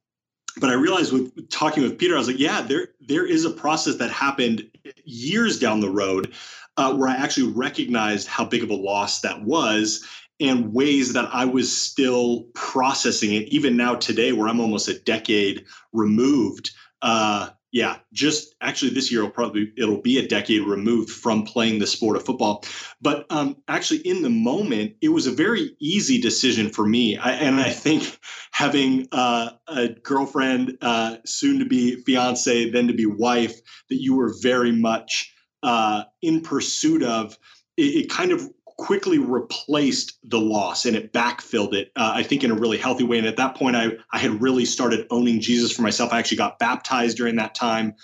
But 0.60 0.70
I 0.70 0.74
realized 0.74 1.12
with 1.12 1.50
talking 1.50 1.82
with 1.82 1.98
Peter, 1.98 2.14
I 2.14 2.18
was 2.18 2.28
like, 2.28 2.38
yeah, 2.38 2.62
there 2.62 2.88
there 3.00 3.26
is 3.26 3.44
a 3.44 3.50
process 3.50 3.96
that 3.96 4.10
happened 4.10 4.70
years 5.04 5.58
down 5.58 5.80
the 5.80 5.90
road 5.90 6.34
uh, 6.76 6.94
where 6.94 7.08
I 7.08 7.16
actually 7.16 7.52
recognized 7.52 8.28
how 8.28 8.44
big 8.44 8.62
of 8.62 8.70
a 8.70 8.74
loss 8.74 9.20
that 9.22 9.42
was 9.42 10.04
and 10.40 10.72
ways 10.72 11.12
that 11.12 11.28
I 11.32 11.44
was 11.44 11.74
still 11.76 12.46
processing 12.54 13.34
it, 13.34 13.48
even 13.48 13.76
now 13.76 13.94
today, 13.94 14.32
where 14.32 14.48
I'm 14.48 14.60
almost 14.60 14.88
a 14.88 14.98
decade 14.98 15.64
removed. 15.92 16.70
Uh, 17.02 17.50
yeah, 17.74 17.96
just 18.12 18.54
actually 18.60 18.92
this 18.92 19.10
year 19.10 19.22
will 19.22 19.30
probably 19.30 19.72
it'll 19.76 20.00
be 20.00 20.18
a 20.18 20.28
decade 20.28 20.62
removed 20.62 21.10
from 21.10 21.42
playing 21.42 21.80
the 21.80 21.88
sport 21.88 22.16
of 22.16 22.24
football. 22.24 22.62
But 23.02 23.26
um, 23.30 23.56
actually, 23.66 23.98
in 23.98 24.22
the 24.22 24.30
moment, 24.30 24.94
it 25.02 25.08
was 25.08 25.26
a 25.26 25.32
very 25.32 25.74
easy 25.80 26.20
decision 26.20 26.70
for 26.70 26.86
me. 26.86 27.16
I, 27.16 27.32
and 27.32 27.58
I 27.58 27.70
think 27.70 28.16
having 28.52 29.08
uh, 29.10 29.50
a 29.66 29.88
girlfriend, 29.88 30.78
uh, 30.82 31.16
soon 31.26 31.58
to 31.58 31.64
be 31.64 31.96
fiance, 32.04 32.70
then 32.70 32.86
to 32.86 32.94
be 32.94 33.06
wife, 33.06 33.60
that 33.90 34.00
you 34.00 34.14
were 34.14 34.32
very 34.40 34.70
much 34.70 35.34
uh, 35.64 36.04
in 36.22 36.42
pursuit 36.42 37.02
of, 37.02 37.36
it, 37.76 38.04
it 38.04 38.08
kind 38.08 38.30
of 38.30 38.48
quickly 38.76 39.18
replaced 39.18 40.18
the 40.24 40.40
loss 40.40 40.84
and 40.84 40.96
it 40.96 41.12
backfilled 41.12 41.74
it, 41.74 41.92
uh, 41.96 42.12
I 42.14 42.22
think, 42.22 42.42
in 42.42 42.50
a 42.50 42.54
really 42.54 42.76
healthy 42.76 43.04
way. 43.04 43.18
And 43.18 43.26
at 43.26 43.36
that 43.36 43.54
point, 43.54 43.76
I, 43.76 43.92
I 44.12 44.18
had 44.18 44.42
really 44.42 44.64
started 44.64 45.06
owning 45.10 45.40
Jesus 45.40 45.72
for 45.72 45.82
myself. 45.82 46.12
I 46.12 46.18
actually 46.18 46.38
got 46.38 46.58
baptized 46.58 47.16
during 47.16 47.36
that 47.36 47.54
time. 47.54 47.94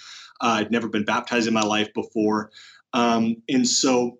Uh, 0.40 0.58
I'd 0.60 0.70
never 0.70 0.88
been 0.88 1.04
baptized 1.04 1.48
in 1.48 1.54
my 1.54 1.62
life 1.62 1.92
before. 1.92 2.50
Um, 2.92 3.42
and 3.48 3.66
so 3.66 4.18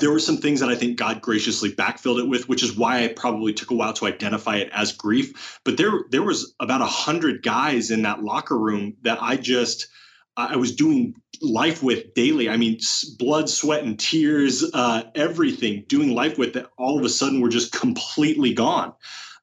there 0.00 0.10
were 0.10 0.18
some 0.18 0.38
things 0.38 0.60
that 0.60 0.70
I 0.70 0.74
think 0.74 0.96
God 0.96 1.20
graciously 1.20 1.70
backfilled 1.70 2.20
it 2.20 2.28
with, 2.28 2.48
which 2.48 2.62
is 2.62 2.76
why 2.76 3.04
I 3.04 3.08
probably 3.08 3.52
took 3.52 3.70
a 3.70 3.74
while 3.74 3.92
to 3.92 4.06
identify 4.06 4.56
it 4.56 4.70
as 4.72 4.92
grief. 4.92 5.60
But 5.64 5.76
there, 5.76 5.92
there 6.10 6.22
was 6.22 6.54
about 6.58 6.80
a 6.80 6.86
hundred 6.86 7.42
guys 7.42 7.90
in 7.90 8.02
that 8.02 8.22
locker 8.22 8.58
room 8.58 8.96
that 9.02 9.22
I 9.22 9.36
just– 9.36 9.88
I 10.36 10.56
was 10.56 10.74
doing 10.74 11.14
life 11.40 11.82
with 11.82 12.14
daily. 12.14 12.48
I 12.48 12.56
mean, 12.56 12.78
blood, 13.18 13.48
sweat, 13.50 13.84
and 13.84 13.98
tears, 13.98 14.64
uh, 14.72 15.04
everything, 15.14 15.84
doing 15.88 16.14
life 16.14 16.38
with 16.38 16.54
that 16.54 16.70
all 16.78 16.98
of 16.98 17.04
a 17.04 17.08
sudden 17.08 17.40
were 17.40 17.48
just 17.48 17.72
completely 17.72 18.54
gone. 18.54 18.94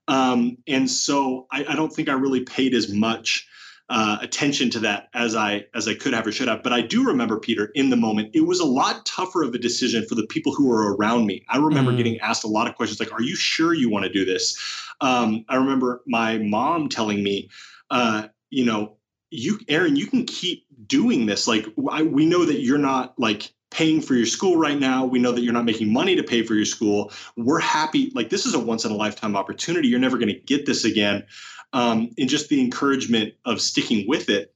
Um, 0.08 0.58
and 0.68 0.90
so 0.90 1.46
I, 1.52 1.66
I, 1.70 1.76
don't 1.76 1.94
think 1.94 2.10
I 2.10 2.14
really 2.14 2.44
paid 2.44 2.74
as 2.74 2.92
much 2.92 3.48
uh, 3.90 4.18
attention 4.22 4.72
to 4.72 4.80
that 4.80 5.10
as 5.14 5.36
I 5.36 5.66
as 5.76 5.88
I 5.88 5.94
could 5.94 6.14
have 6.14 6.26
or 6.26 6.32
should 6.32 6.48
have. 6.48 6.64
But 6.64 6.74
I 6.74 6.82
do 6.82 7.06
remember, 7.06 7.40
Peter, 7.40 7.72
in 7.76 7.92
the 7.92 7.96
moment, 7.96 8.32
it 8.34 8.42
was 8.42 8.60
a 8.60 8.66
lot 8.66 9.06
tougher 9.06 9.44
of 9.44 9.54
a 9.54 9.60
decision 9.60 10.06
for 10.08 10.16
the 10.16 10.26
people 10.26 10.54
who 10.54 10.68
were 10.68 10.96
around 10.96 11.28
me. 11.28 11.46
I 11.48 11.58
remember 11.58 11.92
mm. 11.92 11.98
getting 11.98 12.20
asked 12.22 12.44
a 12.44 12.48
lot 12.48 12.68
of 12.68 12.76
questions 12.76 13.00
like, 13.00 13.12
"Are 13.14 13.22
you 13.22 13.36
sure 13.36 13.74
you 13.74 13.90
want 13.90 14.06
to 14.06 14.12
do 14.12 14.26
this?" 14.26 14.58
Um, 15.02 15.46
I 15.48 15.56
remember 15.58 16.02
my 16.08 16.40
mom 16.40 16.90
telling 16.90 17.24
me, 17.24 17.50
uh, 17.92 18.28
you 18.50 18.66
know, 18.66 18.98
you 19.32 19.60
aaron 19.68 19.96
you 19.96 20.08
can 20.08 20.26
keep 20.26 20.66
doing 20.88 21.26
this. 21.26 21.48
Like 21.48 21.66
I, 21.90 22.04
we 22.04 22.26
know 22.26 22.46
that 22.46 22.62
you're 22.62 22.78
not 22.78 23.18
like 23.20 23.52
paying 23.72 24.02
for 24.02 24.16
your 24.16 24.26
school 24.26 24.58
right 24.58 24.80
now. 24.80 25.06
We 25.06 25.20
know 25.20 25.32
that 25.32 25.42
you're 25.42 25.54
not 25.54 25.66
making 25.66 25.94
money 25.94 26.16
to 26.16 26.24
pay 26.24 26.44
for 26.44 26.56
your 26.56 26.66
school. 26.66 27.12
We're 27.38 27.60
happy 27.60 28.12
like 28.16 28.30
this 28.30 28.46
is 28.46 28.54
a 28.54 28.60
once 28.60 28.86
in 28.86 28.92
a 28.92 28.96
lifetime 28.96 29.36
opportunity. 29.36 29.88
You're 29.88 30.00
never 30.00 30.18
going 30.18 30.34
to 30.34 30.40
get 30.40 30.66
this 30.66 30.86
again. 30.86 31.26
Um, 31.72 32.10
and 32.18 32.28
just 32.28 32.50
the 32.50 32.60
encouragement 32.60 33.36
of 33.46 33.62
sticking 33.62 34.08
with 34.08 34.30
it. 34.30 34.56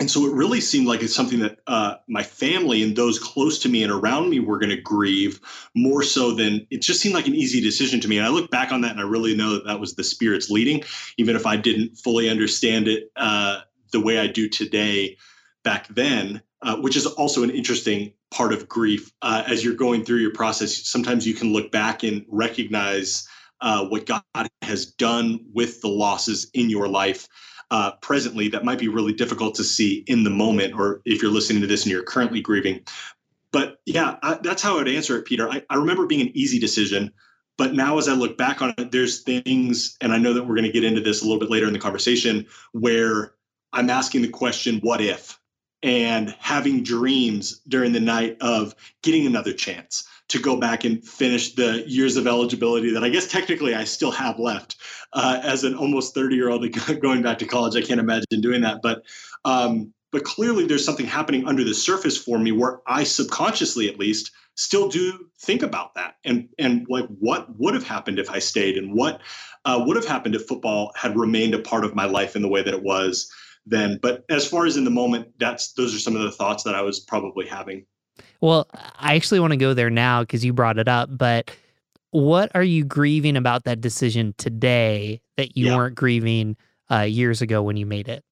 And 0.00 0.08
so 0.10 0.24
it 0.26 0.32
really 0.32 0.60
seemed 0.60 0.86
like 0.86 1.02
it's 1.02 1.14
something 1.14 1.40
that 1.40 1.58
uh, 1.66 1.96
my 2.08 2.22
family 2.22 2.84
and 2.84 2.94
those 2.94 3.18
close 3.18 3.58
to 3.60 3.68
me 3.68 3.82
and 3.82 3.92
around 3.92 4.30
me 4.30 4.38
were 4.38 4.58
going 4.58 4.70
to 4.70 4.80
grieve 4.80 5.40
more 5.74 6.04
so 6.04 6.32
than 6.32 6.66
it 6.70 6.82
just 6.82 7.00
seemed 7.00 7.16
like 7.16 7.26
an 7.26 7.34
easy 7.34 7.60
decision 7.60 8.00
to 8.00 8.08
me. 8.08 8.16
And 8.16 8.24
I 8.24 8.30
look 8.30 8.48
back 8.48 8.70
on 8.70 8.82
that 8.82 8.92
and 8.92 9.00
I 9.00 9.02
really 9.02 9.36
know 9.36 9.54
that 9.54 9.66
that 9.66 9.80
was 9.80 9.94
the 9.94 10.04
Spirit's 10.04 10.50
leading, 10.50 10.84
even 11.16 11.34
if 11.34 11.46
I 11.46 11.56
didn't 11.56 11.96
fully 11.96 12.30
understand 12.30 12.86
it 12.86 13.10
uh, 13.16 13.60
the 13.90 14.00
way 14.00 14.18
I 14.18 14.26
do 14.26 14.48
today 14.48 15.16
back 15.64 15.88
then, 15.88 16.42
uh, 16.62 16.76
which 16.76 16.96
is 16.96 17.06
also 17.06 17.42
an 17.42 17.50
interesting 17.50 18.12
part 18.30 18.52
of 18.52 18.68
grief. 18.68 19.12
Uh, 19.22 19.42
as 19.46 19.64
you're 19.64 19.74
going 19.74 20.04
through 20.04 20.18
your 20.18 20.32
process, 20.32 20.86
sometimes 20.86 21.26
you 21.26 21.34
can 21.34 21.52
look 21.52 21.70
back 21.70 22.02
and 22.02 22.24
recognize 22.28 23.26
uh, 23.60 23.86
what 23.86 24.06
God 24.06 24.22
has 24.62 24.86
done 24.86 25.40
with 25.52 25.80
the 25.80 25.88
losses 25.88 26.50
in 26.54 26.70
your 26.70 26.88
life. 26.88 27.28
Uh, 27.70 27.92
presently, 28.00 28.48
that 28.48 28.64
might 28.64 28.78
be 28.78 28.88
really 28.88 29.12
difficult 29.12 29.54
to 29.56 29.64
see 29.64 30.04
in 30.06 30.24
the 30.24 30.30
moment, 30.30 30.74
or 30.74 31.02
if 31.04 31.20
you're 31.20 31.30
listening 31.30 31.60
to 31.60 31.66
this 31.66 31.82
and 31.82 31.92
you're 31.92 32.02
currently 32.02 32.40
grieving. 32.40 32.80
But 33.52 33.80
yeah, 33.84 34.16
I, 34.22 34.38
that's 34.42 34.62
how 34.62 34.74
I 34.74 34.76
would 34.78 34.88
answer 34.88 35.18
it, 35.18 35.26
Peter. 35.26 35.50
I, 35.50 35.62
I 35.68 35.76
remember 35.76 36.06
being 36.06 36.22
an 36.22 36.36
easy 36.36 36.58
decision. 36.58 37.12
But 37.58 37.74
now, 37.74 37.98
as 37.98 38.08
I 38.08 38.12
look 38.12 38.38
back 38.38 38.62
on 38.62 38.72
it, 38.78 38.92
there's 38.92 39.22
things, 39.22 39.96
and 40.00 40.12
I 40.12 40.18
know 40.18 40.32
that 40.32 40.44
we're 40.44 40.54
going 40.54 40.66
to 40.66 40.72
get 40.72 40.84
into 40.84 41.00
this 41.00 41.22
a 41.22 41.24
little 41.24 41.40
bit 41.40 41.50
later 41.50 41.66
in 41.66 41.72
the 41.72 41.78
conversation, 41.78 42.46
where 42.72 43.34
I'm 43.72 43.90
asking 43.90 44.22
the 44.22 44.28
question, 44.28 44.80
what 44.80 45.00
if? 45.00 45.38
And 45.82 46.34
having 46.40 46.82
dreams 46.82 47.60
during 47.68 47.92
the 47.92 48.00
night 48.00 48.36
of 48.40 48.74
getting 49.02 49.26
another 49.26 49.52
chance 49.52 50.08
to 50.28 50.38
go 50.38 50.56
back 50.56 50.84
and 50.84 51.06
finish 51.06 51.54
the 51.54 51.84
years 51.88 52.16
of 52.16 52.26
eligibility 52.26 52.90
that 52.92 53.04
I 53.04 53.08
guess 53.08 53.30
technically 53.30 53.74
I 53.74 53.84
still 53.84 54.10
have 54.10 54.38
left 54.38 54.76
uh, 55.12 55.40
as 55.42 55.64
an 55.64 55.74
almost 55.74 56.14
30 56.14 56.34
year 56.34 56.50
old 56.50 56.66
going 57.00 57.22
back 57.22 57.38
to 57.38 57.46
college. 57.46 57.76
I 57.76 57.86
can't 57.86 58.00
imagine 58.00 58.40
doing 58.40 58.62
that. 58.62 58.80
But 58.82 59.02
um, 59.44 59.92
but 60.10 60.24
clearly 60.24 60.66
there's 60.66 60.84
something 60.84 61.06
happening 61.06 61.46
under 61.46 61.64
the 61.64 61.74
surface 61.74 62.16
for 62.16 62.38
me 62.38 62.52
where 62.52 62.80
I 62.86 63.04
subconsciously 63.04 63.88
at 63.88 63.98
least 63.98 64.30
still 64.54 64.88
do 64.88 65.28
think 65.38 65.62
about 65.62 65.94
that 65.94 66.16
and 66.24 66.48
and 66.58 66.86
like 66.88 67.06
what 67.20 67.46
would 67.58 67.74
have 67.74 67.86
happened 67.86 68.18
if 68.18 68.28
I 68.28 68.40
stayed 68.40 68.76
and 68.76 68.92
what 68.92 69.20
uh, 69.64 69.82
would 69.86 69.96
have 69.96 70.06
happened 70.06 70.34
if 70.34 70.46
football 70.46 70.92
had 70.96 71.16
remained 71.16 71.54
a 71.54 71.60
part 71.60 71.84
of 71.84 71.94
my 71.94 72.06
life 72.06 72.34
in 72.34 72.42
the 72.42 72.48
way 72.48 72.62
that 72.62 72.74
it 72.74 72.82
was 72.82 73.30
then. 73.68 73.98
But 74.00 74.24
as 74.28 74.46
far 74.46 74.66
as 74.66 74.76
in 74.76 74.84
the 74.84 74.90
moment, 74.90 75.28
that's 75.38 75.72
those 75.72 75.94
are 75.94 75.98
some 75.98 76.16
of 76.16 76.22
the 76.22 76.30
thoughts 76.30 76.64
that 76.64 76.74
I 76.74 76.82
was 76.82 77.00
probably 77.00 77.46
having. 77.46 77.86
Well, 78.40 78.68
I 78.98 79.14
actually 79.14 79.40
want 79.40 79.52
to 79.52 79.56
go 79.56 79.74
there 79.74 79.90
now 79.90 80.22
because 80.22 80.44
you 80.44 80.52
brought 80.52 80.78
it 80.78 80.88
up, 80.88 81.08
but 81.10 81.50
what 82.10 82.50
are 82.54 82.62
you 82.62 82.84
grieving 82.84 83.36
about 83.36 83.64
that 83.64 83.80
decision 83.80 84.34
today 84.38 85.20
that 85.36 85.56
you 85.56 85.66
yeah. 85.66 85.76
weren't 85.76 85.94
grieving 85.94 86.56
uh, 86.90 87.00
years 87.00 87.42
ago 87.42 87.62
when 87.62 87.76
you 87.76 87.86
made 87.86 88.08
it? 88.08 88.24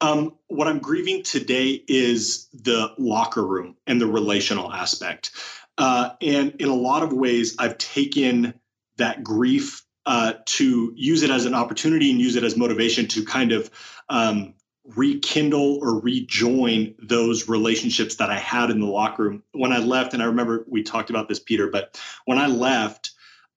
Um, 0.00 0.34
what 0.48 0.66
I'm 0.66 0.78
grieving 0.78 1.22
today 1.22 1.82
is 1.86 2.48
the 2.52 2.92
locker 2.98 3.44
room 3.44 3.76
and 3.86 4.00
the 4.00 4.06
relational 4.06 4.72
aspect. 4.72 5.30
Uh, 5.78 6.10
and 6.20 6.54
in 6.58 6.68
a 6.68 6.74
lot 6.74 7.02
of 7.02 7.12
ways, 7.12 7.56
I've 7.58 7.78
taken 7.78 8.54
that 8.96 9.22
grief 9.24 9.84
uh, 10.06 10.34
to 10.44 10.92
use 10.96 11.22
it 11.22 11.30
as 11.30 11.44
an 11.44 11.54
opportunity 11.54 12.10
and 12.10 12.20
use 12.20 12.36
it 12.36 12.44
as 12.44 12.56
motivation 12.56 13.06
to 13.08 13.24
kind 13.24 13.52
of 13.52 13.70
um, 14.08 14.54
rekindle 14.84 15.78
or 15.80 16.00
rejoin 16.00 16.94
those 16.98 17.48
relationships 17.48 18.16
that 18.16 18.30
I 18.30 18.38
had 18.38 18.70
in 18.70 18.80
the 18.80 18.86
locker 18.86 19.24
room 19.24 19.42
when 19.52 19.72
I 19.72 19.78
left. 19.78 20.12
And 20.12 20.22
I 20.22 20.26
remember 20.26 20.64
we 20.68 20.82
talked 20.82 21.10
about 21.10 21.28
this, 21.28 21.38
Peter, 21.38 21.68
but 21.68 22.00
when 22.24 22.38
I 22.38 22.46
left, 22.46 23.12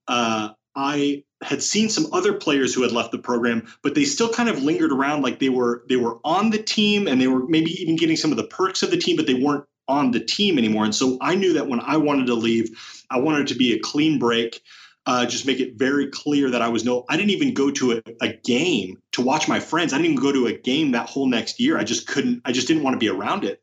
uh, 0.07 0.49
I 0.75 1.23
had 1.41 1.63
seen 1.63 1.89
some 1.89 2.07
other 2.13 2.33
players 2.33 2.73
who 2.73 2.83
had 2.83 2.91
left 2.91 3.11
the 3.11 3.17
program, 3.17 3.67
but 3.81 3.95
they 3.95 4.03
still 4.03 4.31
kind 4.31 4.49
of 4.49 4.61
lingered 4.61 4.91
around 4.91 5.21
like 5.21 5.39
they 5.39 5.49
were 5.49 5.83
they 5.87 5.95
were 5.95 6.19
on 6.23 6.49
the 6.49 6.61
team 6.61 7.07
and 7.07 7.19
they 7.19 7.27
were 7.27 7.47
maybe 7.47 7.71
even 7.81 7.95
getting 7.95 8.17
some 8.17 8.31
of 8.31 8.37
the 8.37 8.47
perks 8.47 8.83
of 8.83 8.91
the 8.91 8.97
team, 8.97 9.15
but 9.15 9.25
they 9.25 9.35
weren't 9.35 9.65
on 9.87 10.11
the 10.11 10.19
team 10.19 10.57
anymore. 10.57 10.83
And 10.83 10.95
so 10.95 11.17
I 11.21 11.35
knew 11.35 11.53
that 11.53 11.67
when 11.67 11.79
I 11.79 11.97
wanted 11.97 12.27
to 12.27 12.33
leave, 12.33 12.69
I 13.09 13.19
wanted 13.19 13.47
to 13.47 13.55
be 13.55 13.73
a 13.73 13.79
clean 13.79 14.19
break 14.19 14.61
uh, 15.05 15.25
just 15.25 15.45
make 15.45 15.59
it 15.59 15.75
very 15.75 16.07
clear 16.07 16.49
that 16.49 16.61
I 16.61 16.69
was 16.69 16.83
no, 16.83 17.05
I 17.09 17.17
didn't 17.17 17.31
even 17.31 17.53
go 17.53 17.69
to 17.71 17.93
a, 17.93 18.01
a, 18.21 18.33
game 18.33 19.01
to 19.11 19.21
watch 19.21 19.47
my 19.47 19.59
friends. 19.59 19.93
I 19.93 19.97
didn't 19.97 20.13
even 20.13 20.23
go 20.23 20.31
to 20.31 20.47
a 20.47 20.53
game 20.53 20.91
that 20.91 21.09
whole 21.09 21.27
next 21.27 21.59
year. 21.59 21.77
I 21.77 21.83
just 21.83 22.07
couldn't, 22.07 22.41
I 22.43 22.51
just 22.51 22.67
didn't 22.67 22.83
want 22.83 22.95
to 22.95 22.99
be 22.99 23.09
around 23.09 23.43
it. 23.43 23.61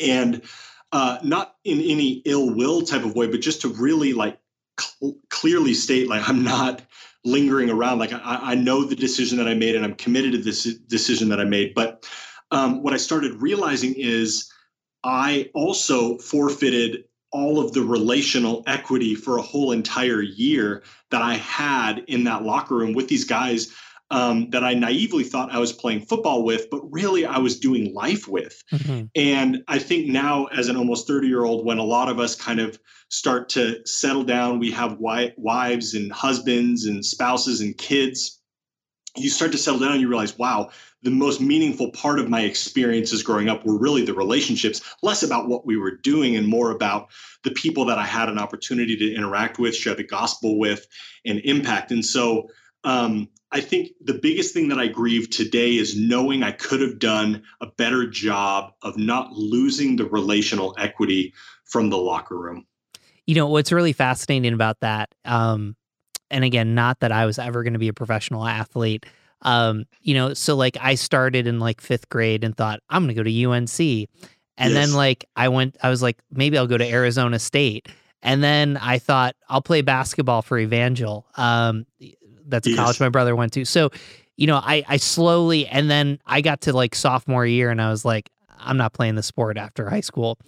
And 0.00 0.42
uh, 0.90 1.18
not 1.22 1.54
in 1.64 1.80
any 1.80 2.22
ill 2.24 2.54
will 2.54 2.82
type 2.82 3.04
of 3.04 3.14
way, 3.14 3.28
but 3.28 3.40
just 3.40 3.62
to 3.62 3.68
really 3.68 4.12
like 4.12 4.38
cl- 4.78 5.16
clearly 5.30 5.74
state, 5.74 6.08
like, 6.08 6.28
I'm 6.28 6.42
not 6.42 6.82
lingering 7.24 7.70
around. 7.70 7.98
Like, 7.98 8.12
I, 8.12 8.40
I, 8.42 8.54
know 8.54 8.84
the 8.84 8.96
decision 8.96 9.38
that 9.38 9.48
I 9.48 9.54
made 9.54 9.74
and 9.76 9.84
I'm 9.84 9.94
committed 9.94 10.32
to 10.32 10.38
this 10.38 10.64
decision 10.64 11.28
that 11.28 11.40
I 11.40 11.44
made. 11.44 11.74
But 11.74 12.08
um, 12.50 12.82
what 12.82 12.92
I 12.92 12.98
started 12.98 13.40
realizing 13.40 13.94
is 13.96 14.50
I 15.04 15.50
also 15.54 16.18
forfeited 16.18 17.04
all 17.36 17.60
of 17.60 17.72
the 17.74 17.82
relational 17.82 18.62
equity 18.66 19.14
for 19.14 19.36
a 19.36 19.42
whole 19.42 19.70
entire 19.70 20.22
year 20.22 20.82
that 21.10 21.20
I 21.20 21.34
had 21.34 21.98
in 22.08 22.24
that 22.24 22.44
locker 22.44 22.74
room 22.74 22.94
with 22.94 23.08
these 23.08 23.24
guys 23.24 23.74
um, 24.10 24.48
that 24.50 24.64
I 24.64 24.72
naively 24.72 25.22
thought 25.22 25.52
I 25.52 25.58
was 25.58 25.72
playing 25.72 26.06
football 26.06 26.44
with, 26.44 26.70
but 26.70 26.80
really 26.90 27.26
I 27.26 27.36
was 27.38 27.58
doing 27.58 27.92
life 27.92 28.26
with. 28.26 28.62
Mm-hmm. 28.72 29.06
And 29.14 29.64
I 29.68 29.78
think 29.78 30.06
now, 30.06 30.46
as 30.46 30.68
an 30.68 30.76
almost 30.76 31.06
30 31.06 31.28
year 31.28 31.44
old, 31.44 31.66
when 31.66 31.76
a 31.76 31.84
lot 31.84 32.08
of 32.08 32.18
us 32.18 32.34
kind 32.34 32.58
of 32.58 32.78
start 33.10 33.50
to 33.50 33.84
settle 33.84 34.24
down, 34.24 34.58
we 34.58 34.70
have 34.70 34.96
wives 34.98 35.94
and 35.94 36.10
husbands 36.12 36.86
and 36.86 37.04
spouses 37.04 37.60
and 37.60 37.76
kids. 37.76 38.35
You 39.16 39.30
start 39.30 39.52
to 39.52 39.58
settle 39.58 39.80
down 39.80 39.92
and 39.92 40.00
you 40.00 40.08
realize, 40.08 40.36
wow, 40.38 40.70
the 41.02 41.10
most 41.10 41.40
meaningful 41.40 41.90
part 41.92 42.18
of 42.18 42.28
my 42.28 42.42
experiences 42.42 43.22
growing 43.22 43.48
up 43.48 43.64
were 43.64 43.78
really 43.78 44.04
the 44.04 44.14
relationships, 44.14 44.82
less 45.02 45.22
about 45.22 45.48
what 45.48 45.64
we 45.64 45.76
were 45.76 45.96
doing 45.96 46.36
and 46.36 46.46
more 46.46 46.70
about 46.70 47.08
the 47.44 47.50
people 47.52 47.84
that 47.86 47.98
I 47.98 48.04
had 48.04 48.28
an 48.28 48.38
opportunity 48.38 48.96
to 48.96 49.14
interact 49.14 49.58
with, 49.58 49.74
share 49.74 49.94
the 49.94 50.04
gospel 50.04 50.58
with, 50.58 50.86
and 51.24 51.40
impact. 51.44 51.92
And 51.92 52.04
so 52.04 52.48
um, 52.84 53.28
I 53.52 53.60
think 53.60 53.90
the 54.00 54.14
biggest 54.14 54.52
thing 54.52 54.68
that 54.68 54.78
I 54.78 54.88
grieve 54.88 55.30
today 55.30 55.76
is 55.76 55.98
knowing 55.98 56.42
I 56.42 56.52
could 56.52 56.80
have 56.80 56.98
done 56.98 57.42
a 57.60 57.66
better 57.66 58.08
job 58.08 58.72
of 58.82 58.96
not 58.96 59.32
losing 59.32 59.96
the 59.96 60.06
relational 60.06 60.74
equity 60.78 61.32
from 61.64 61.90
the 61.90 61.98
locker 61.98 62.36
room. 62.36 62.66
You 63.26 63.34
know, 63.34 63.48
what's 63.48 63.72
really 63.72 63.92
fascinating 63.92 64.52
about 64.52 64.80
that, 64.80 65.14
um, 65.24 65.76
and 66.30 66.44
again, 66.44 66.74
not 66.74 67.00
that 67.00 67.12
I 67.12 67.26
was 67.26 67.38
ever 67.38 67.62
going 67.62 67.74
to 67.74 67.78
be 67.78 67.88
a 67.88 67.92
professional 67.92 68.46
athlete. 68.46 69.06
Um, 69.42 69.84
you 70.00 70.14
know, 70.14 70.34
so 70.34 70.56
like 70.56 70.76
I 70.80 70.94
started 70.94 71.46
in 71.46 71.60
like 71.60 71.80
fifth 71.80 72.08
grade 72.08 72.42
and 72.42 72.56
thought 72.56 72.80
I'm 72.88 73.04
going 73.04 73.14
to 73.14 73.22
go 73.22 73.22
to 73.22 73.44
UNC. 73.44 74.08
And 74.58 74.72
yes. 74.72 74.86
then 74.86 74.94
like 74.94 75.26
I 75.36 75.48
went, 75.48 75.76
I 75.82 75.90
was 75.90 76.02
like, 76.02 76.18
maybe 76.30 76.56
I'll 76.56 76.66
go 76.66 76.78
to 76.78 76.88
Arizona 76.88 77.38
State. 77.38 77.88
And 78.22 78.42
then 78.42 78.76
I 78.78 78.98
thought 78.98 79.36
I'll 79.48 79.62
play 79.62 79.82
basketball 79.82 80.42
for 80.42 80.58
Evangel. 80.58 81.26
Um, 81.36 81.86
that's 82.46 82.66
a 82.66 82.70
yes. 82.70 82.78
college 82.78 83.00
my 83.00 83.08
brother 83.08 83.36
went 83.36 83.52
to. 83.54 83.64
So, 83.64 83.90
you 84.36 84.46
know, 84.46 84.56
I 84.56 84.84
I 84.88 84.96
slowly 84.96 85.66
and 85.66 85.90
then 85.90 86.18
I 86.26 86.40
got 86.40 86.62
to 86.62 86.72
like 86.72 86.94
sophomore 86.94 87.46
year 87.46 87.70
and 87.70 87.80
I 87.80 87.90
was 87.90 88.04
like, 88.04 88.30
I'm 88.58 88.76
not 88.76 88.92
playing 88.92 89.14
the 89.14 89.22
sport 89.22 89.56
after 89.58 89.88
high 89.88 90.00
school. 90.00 90.38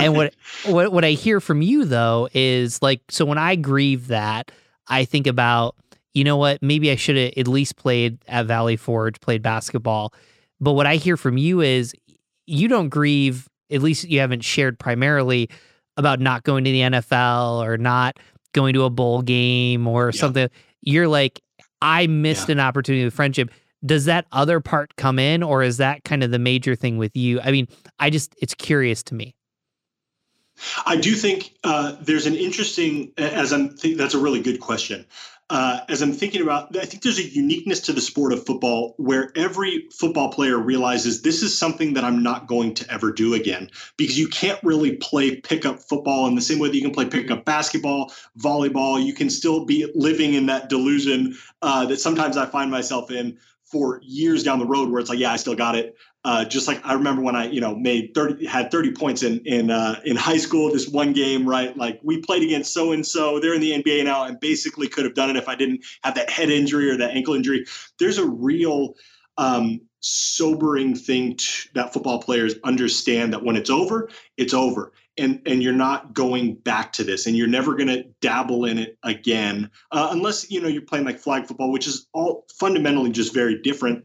and 0.00 0.14
what 0.14 0.34
what 0.66 0.92
what 0.92 1.04
I 1.04 1.12
hear 1.12 1.40
from 1.40 1.62
you 1.62 1.84
though 1.84 2.28
is 2.34 2.82
like 2.82 3.00
so 3.08 3.24
when 3.24 3.38
I 3.38 3.56
grieve 3.56 4.08
that, 4.08 4.50
I 4.88 5.04
think 5.04 5.26
about, 5.26 5.76
you 6.14 6.24
know 6.24 6.36
what, 6.36 6.62
maybe 6.62 6.90
I 6.90 6.96
should 6.96 7.16
have 7.16 7.32
at 7.36 7.48
least 7.48 7.76
played 7.76 8.18
at 8.26 8.46
Valley 8.46 8.76
Forge, 8.76 9.20
played 9.20 9.42
basketball. 9.42 10.12
But 10.60 10.72
what 10.72 10.86
I 10.86 10.96
hear 10.96 11.16
from 11.16 11.36
you 11.36 11.60
is 11.60 11.94
you 12.46 12.68
don't 12.68 12.88
grieve, 12.88 13.48
at 13.70 13.82
least 13.82 14.04
you 14.04 14.20
haven't 14.20 14.42
shared 14.42 14.78
primarily 14.78 15.50
about 15.96 16.20
not 16.20 16.44
going 16.44 16.64
to 16.64 16.70
the 16.70 16.80
NFL 16.80 17.64
or 17.64 17.76
not 17.76 18.18
going 18.52 18.74
to 18.74 18.84
a 18.84 18.90
bowl 18.90 19.22
game 19.22 19.86
or 19.86 20.10
yeah. 20.12 20.20
something. 20.20 20.48
You're 20.82 21.08
like, 21.08 21.40
I 21.82 22.06
missed 22.06 22.48
yeah. 22.48 22.54
an 22.54 22.60
opportunity 22.60 23.04
with 23.04 23.14
friendship. 23.14 23.50
Does 23.84 24.06
that 24.06 24.26
other 24.32 24.60
part 24.60 24.96
come 24.96 25.18
in, 25.18 25.42
or 25.42 25.62
is 25.62 25.76
that 25.76 26.02
kind 26.04 26.24
of 26.24 26.30
the 26.30 26.38
major 26.38 26.74
thing 26.74 26.96
with 26.96 27.14
you? 27.14 27.40
I 27.40 27.52
mean, 27.52 27.68
I 27.98 28.10
just, 28.10 28.34
it's 28.40 28.54
curious 28.54 29.02
to 29.04 29.14
me. 29.14 29.35
I 30.84 30.96
do 30.96 31.14
think 31.14 31.52
uh, 31.64 31.96
there's 32.00 32.26
an 32.26 32.34
interesting, 32.34 33.12
as 33.18 33.52
I'm, 33.52 33.76
think 33.76 33.96
that's 33.96 34.14
a 34.14 34.18
really 34.18 34.40
good 34.40 34.60
question 34.60 35.06
uh, 35.48 35.80
as 35.88 36.02
I'm 36.02 36.12
thinking 36.12 36.42
about, 36.42 36.76
I 36.76 36.84
think 36.86 37.02
there's 37.02 37.20
a 37.20 37.28
uniqueness 37.28 37.80
to 37.82 37.92
the 37.92 38.00
sport 38.00 38.32
of 38.32 38.44
football 38.44 38.94
where 38.96 39.30
every 39.36 39.86
football 39.92 40.32
player 40.32 40.58
realizes 40.58 41.22
this 41.22 41.42
is 41.42 41.56
something 41.56 41.94
that 41.94 42.02
I'm 42.02 42.22
not 42.22 42.48
going 42.48 42.74
to 42.74 42.92
ever 42.92 43.12
do 43.12 43.34
again 43.34 43.70
because 43.96 44.18
you 44.18 44.26
can't 44.26 44.58
really 44.64 44.96
play 44.96 45.36
pickup 45.36 45.78
football 45.78 46.26
in 46.26 46.34
the 46.34 46.42
same 46.42 46.58
way 46.58 46.68
that 46.68 46.74
you 46.74 46.82
can 46.82 46.90
play 46.90 47.04
pickup 47.04 47.44
basketball, 47.44 48.12
volleyball. 48.38 49.02
You 49.02 49.14
can 49.14 49.30
still 49.30 49.64
be 49.64 49.90
living 49.94 50.34
in 50.34 50.46
that 50.46 50.68
delusion 50.68 51.36
uh, 51.62 51.86
that 51.86 52.00
sometimes 52.00 52.36
I 52.36 52.46
find 52.46 52.70
myself 52.70 53.12
in 53.12 53.38
for 53.62 54.00
years 54.02 54.42
down 54.42 54.58
the 54.58 54.66
road 54.66 54.90
where 54.90 55.00
it's 55.00 55.10
like, 55.10 55.18
yeah, 55.18 55.32
I 55.32 55.36
still 55.36 55.54
got 55.54 55.76
it. 55.76 55.96
Uh, 56.26 56.44
just 56.44 56.66
like 56.66 56.84
I 56.84 56.94
remember 56.94 57.22
when 57.22 57.36
I, 57.36 57.46
you 57.46 57.60
know, 57.60 57.76
made 57.76 58.12
30, 58.12 58.46
had 58.46 58.72
30 58.72 58.90
points 58.94 59.22
in 59.22 59.38
in 59.46 59.70
uh, 59.70 60.00
in 60.04 60.16
high 60.16 60.38
school, 60.38 60.72
this 60.72 60.88
one 60.88 61.12
game, 61.12 61.48
right? 61.48 61.76
Like 61.76 62.00
we 62.02 62.20
played 62.20 62.42
against 62.42 62.74
so 62.74 62.90
and 62.90 63.06
so, 63.06 63.38
they're 63.38 63.54
in 63.54 63.60
the 63.60 63.80
NBA 63.80 64.02
now, 64.02 64.24
and 64.24 64.40
basically 64.40 64.88
could 64.88 65.04
have 65.04 65.14
done 65.14 65.30
it 65.30 65.36
if 65.36 65.48
I 65.48 65.54
didn't 65.54 65.84
have 66.02 66.16
that 66.16 66.28
head 66.28 66.50
injury 66.50 66.90
or 66.90 66.96
that 66.96 67.12
ankle 67.12 67.34
injury. 67.34 67.64
There's 68.00 68.18
a 68.18 68.26
real 68.26 68.94
um, 69.38 69.82
sobering 70.00 70.96
thing 70.96 71.38
that 71.74 71.92
football 71.92 72.20
players 72.20 72.56
understand 72.64 73.32
that 73.32 73.44
when 73.44 73.54
it's 73.54 73.70
over, 73.70 74.10
it's 74.36 74.52
over, 74.52 74.94
and 75.16 75.40
and 75.46 75.62
you're 75.62 75.72
not 75.72 76.12
going 76.12 76.56
back 76.56 76.92
to 76.94 77.04
this, 77.04 77.28
and 77.28 77.36
you're 77.36 77.46
never 77.46 77.76
going 77.76 77.86
to 77.86 78.02
dabble 78.20 78.64
in 78.64 78.78
it 78.78 78.98
again, 79.04 79.70
uh, 79.92 80.08
unless 80.10 80.50
you 80.50 80.60
know 80.60 80.66
you're 80.66 80.82
playing 80.82 81.04
like 81.04 81.20
flag 81.20 81.46
football, 81.46 81.70
which 81.70 81.86
is 81.86 82.08
all 82.12 82.46
fundamentally 82.58 83.12
just 83.12 83.32
very 83.32 83.62
different 83.62 84.04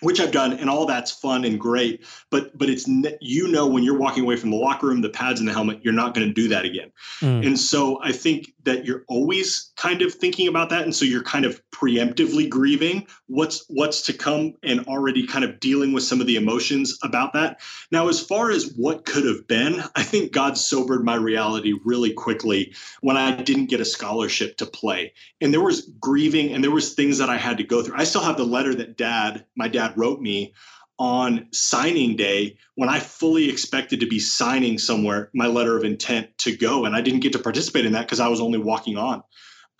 which 0.00 0.20
I've 0.20 0.32
done, 0.32 0.52
and 0.52 0.70
all 0.70 0.86
that's 0.86 1.10
fun 1.10 1.44
and 1.44 1.58
great. 1.58 2.04
But 2.30 2.56
but 2.56 2.68
it's 2.68 2.86
you 3.20 3.48
know 3.48 3.66
when 3.66 3.82
you're 3.82 3.98
walking 3.98 4.24
away 4.24 4.36
from 4.36 4.50
the 4.50 4.56
locker 4.56 4.86
room, 4.86 5.00
the 5.00 5.08
pads 5.08 5.40
and 5.40 5.48
the 5.48 5.52
helmet, 5.52 5.80
you're 5.82 5.94
not 5.94 6.14
going 6.14 6.26
to 6.26 6.32
do 6.32 6.48
that 6.48 6.64
again. 6.64 6.90
Mm. 7.20 7.46
And 7.46 7.58
so 7.58 8.00
I 8.02 8.12
think 8.12 8.52
that 8.68 8.84
you're 8.84 9.04
always 9.08 9.72
kind 9.76 10.02
of 10.02 10.12
thinking 10.12 10.46
about 10.46 10.68
that, 10.68 10.82
and 10.82 10.94
so 10.94 11.04
you're 11.06 11.22
kind 11.22 11.46
of 11.46 11.60
preemptively 11.70 12.48
grieving 12.48 13.06
what's 13.26 13.64
what's 13.68 14.02
to 14.02 14.12
come, 14.12 14.54
and 14.62 14.86
already 14.86 15.26
kind 15.26 15.44
of 15.44 15.58
dealing 15.58 15.92
with 15.92 16.04
some 16.04 16.20
of 16.20 16.26
the 16.26 16.36
emotions 16.36 16.98
about 17.02 17.32
that. 17.32 17.60
Now, 17.90 18.08
as 18.08 18.20
far 18.20 18.50
as 18.50 18.74
what 18.76 19.06
could 19.06 19.24
have 19.24 19.46
been, 19.48 19.82
I 19.96 20.02
think 20.02 20.32
God 20.32 20.58
sobered 20.58 21.04
my 21.04 21.14
reality 21.14 21.74
really 21.84 22.12
quickly 22.12 22.74
when 23.00 23.16
I 23.16 23.42
didn't 23.42 23.70
get 23.70 23.80
a 23.80 23.84
scholarship 23.84 24.58
to 24.58 24.66
play, 24.66 25.14
and 25.40 25.52
there 25.52 25.62
was 25.62 25.90
grieving, 25.98 26.52
and 26.52 26.62
there 26.62 26.70
was 26.70 26.94
things 26.94 27.18
that 27.18 27.30
I 27.30 27.38
had 27.38 27.56
to 27.56 27.64
go 27.64 27.82
through. 27.82 27.96
I 27.96 28.04
still 28.04 28.22
have 28.22 28.36
the 28.36 28.44
letter 28.44 28.74
that 28.74 28.96
Dad, 28.96 29.44
my 29.56 29.68
dad 29.68 29.94
wrote 29.96 30.20
me 30.20 30.52
on 30.98 31.46
signing 31.52 32.16
day 32.16 32.56
when 32.74 32.88
I 32.88 32.98
fully 32.98 33.48
expected 33.48 34.00
to 34.00 34.06
be 34.06 34.18
signing 34.18 34.78
somewhere 34.78 35.30
my 35.32 35.46
letter 35.46 35.76
of 35.76 35.84
intent 35.84 36.36
to 36.38 36.56
go. 36.56 36.84
And 36.84 36.94
I 36.96 37.00
didn't 37.00 37.20
get 37.20 37.32
to 37.34 37.38
participate 37.38 37.86
in 37.86 37.92
that 37.92 38.02
because 38.02 38.20
I 38.20 38.28
was 38.28 38.40
only 38.40 38.58
walking 38.58 38.96
on. 38.96 39.22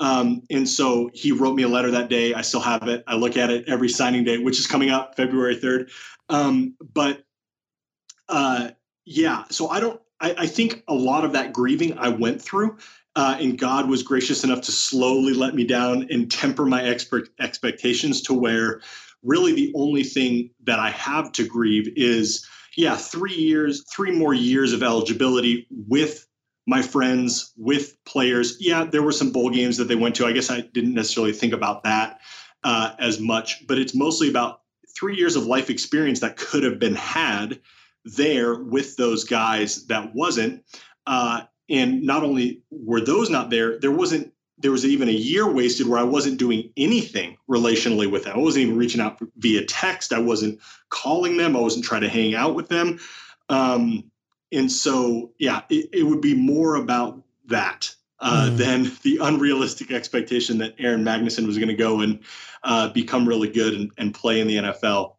Um, 0.01 0.43
and 0.51 0.69
so 0.69 1.11
he 1.13 1.33
wrote 1.33 1.55
me 1.55 1.65
a 1.65 1.69
letter 1.69 1.91
that 1.91 2.09
day. 2.09 2.35
I 2.35 2.43
still 2.43 2.61
have 2.61 2.87
it. 2.87 3.03
I 3.07 3.17
look 3.17 3.37
at 3.37 3.51
it 3.51 3.69
every 3.69 3.89
signing 3.89 4.25
day, 4.25 4.39
which 4.39 4.59
is 4.61 4.67
coming 4.67 4.91
up 4.91 5.17
February 5.17 5.57
3rd. 5.57 5.91
Um, 6.29 6.77
but 6.95 7.25
uh, 8.29 8.71
yeah, 9.05 9.45
so 9.51 9.69
I 9.69 9.81
don't, 9.81 10.01
I, 10.21 10.35
I, 10.39 10.47
think 10.47 10.83
a 10.87 10.95
lot 10.95 11.25
of 11.25 11.33
that 11.33 11.53
grieving 11.53 11.97
I 11.99 12.09
went 12.09 12.43
through. 12.43 12.77
Uh, 13.17 13.37
and 13.41 13.59
God 13.59 13.89
was 13.89 14.03
gracious 14.03 14.45
enough 14.45 14.61
to 14.63 14.73
slowly 14.73 15.33
let 15.33 15.55
me 15.55 15.65
down 15.65 16.07
and 16.11 16.31
temper 16.31 16.67
my 16.67 16.83
expert 16.83 17.31
expectations 17.41 18.21
to 18.23 18.35
where 18.35 18.81
really 19.23 19.53
the 19.53 19.73
only 19.75 20.05
thing 20.05 20.51
that 20.65 20.79
I 20.79 20.91
have 20.91 21.33
to 21.33 21.47
grieve 21.47 21.89
is, 21.97 22.47
yeah, 22.77 22.97
three 22.97 23.35
years, 23.35 23.85
three 23.93 24.11
more 24.11 24.35
years 24.35 24.73
of 24.73 24.83
eligibility 24.83 25.67
with 25.71 26.27
my 26.67 26.83
friends, 26.83 27.53
with 27.57 27.97
players. 28.05 28.59
Yeah, 28.61 28.85
there 28.85 29.03
were 29.03 29.13
some 29.13 29.33
bowl 29.33 29.51
games 29.51 29.77
that 29.79 29.85
they 29.85 29.95
went 29.95 30.15
to. 30.17 30.27
I 30.27 30.33
guess 30.33 30.51
I 30.51 30.61
didn't 30.61 30.95
necessarily 30.95 31.33
think 31.33 31.55
about 31.55 31.83
that 31.85 32.21
uh, 32.63 32.95
as 32.99 33.21
much, 33.21 33.67
but 33.67 33.79
it's 33.79 33.95
mostly 33.95 34.29
about 34.29 34.61
three 34.99 35.17
years 35.17 35.37
of 35.37 35.47
life 35.47 35.71
experience 35.71 36.21
that 36.21 36.37
could 36.37 36.63
have 36.63 36.79
been 36.79 36.95
had 36.95 37.61
there 38.05 38.55
with 38.63 38.97
those 38.97 39.25
guys 39.25 39.87
that 39.87 40.15
wasn't. 40.15 40.65
Uh, 41.07 41.43
and 41.71 42.03
not 42.03 42.23
only 42.23 42.63
were 42.71 43.01
those 43.01 43.31
not 43.31 43.51
there, 43.51 43.79
there 43.79 43.91
wasn't 43.91 44.33
there 44.59 44.73
was 44.73 44.85
even 44.85 45.09
a 45.09 45.13
year 45.13 45.51
wasted 45.51 45.87
where 45.87 45.99
I 45.99 46.05
wasn't 46.05 46.39
doing 46.39 46.71
anything 46.77 47.37
relationally 47.49 48.11
with 48.11 48.25
them. 48.25 48.37
I 48.37 48.41
wasn't 48.41 48.65
even 48.65 48.77
reaching 48.77 49.01
out 49.01 49.19
via 49.37 49.65
text. 49.65 50.13
I 50.13 50.19
wasn't 50.19 50.61
calling 50.89 51.37
them. 51.37 51.57
I 51.57 51.61
wasn't 51.61 51.85
trying 51.85 52.03
to 52.03 52.09
hang 52.09 52.35
out 52.35 52.55
with 52.55 52.69
them. 52.69 52.99
Um, 53.49 54.11
and 54.53 54.71
so, 54.71 55.33
yeah, 55.39 55.63
it, 55.69 55.89
it, 55.93 56.03
would 56.03 56.21
be 56.21 56.35
more 56.35 56.77
about 56.77 57.23
that 57.47 57.95
uh, 58.21 58.51
mm. 58.51 58.57
than 58.57 58.91
the 59.03 59.19
unrealistic 59.21 59.91
expectation 59.91 60.59
that 60.59 60.75
Aaron 60.79 61.05
Magnuson 61.05 61.47
was 61.47 61.57
going 61.57 61.69
to 61.69 61.75
go 61.75 62.01
and 62.01 62.21
uh, 62.65 62.89
become 62.89 63.29
really 63.29 63.49
good 63.49 63.75
and, 63.75 63.91
and 63.97 64.15
play 64.15 64.41
in 64.41 64.49
the 64.49 64.57
NFL. 64.57 65.15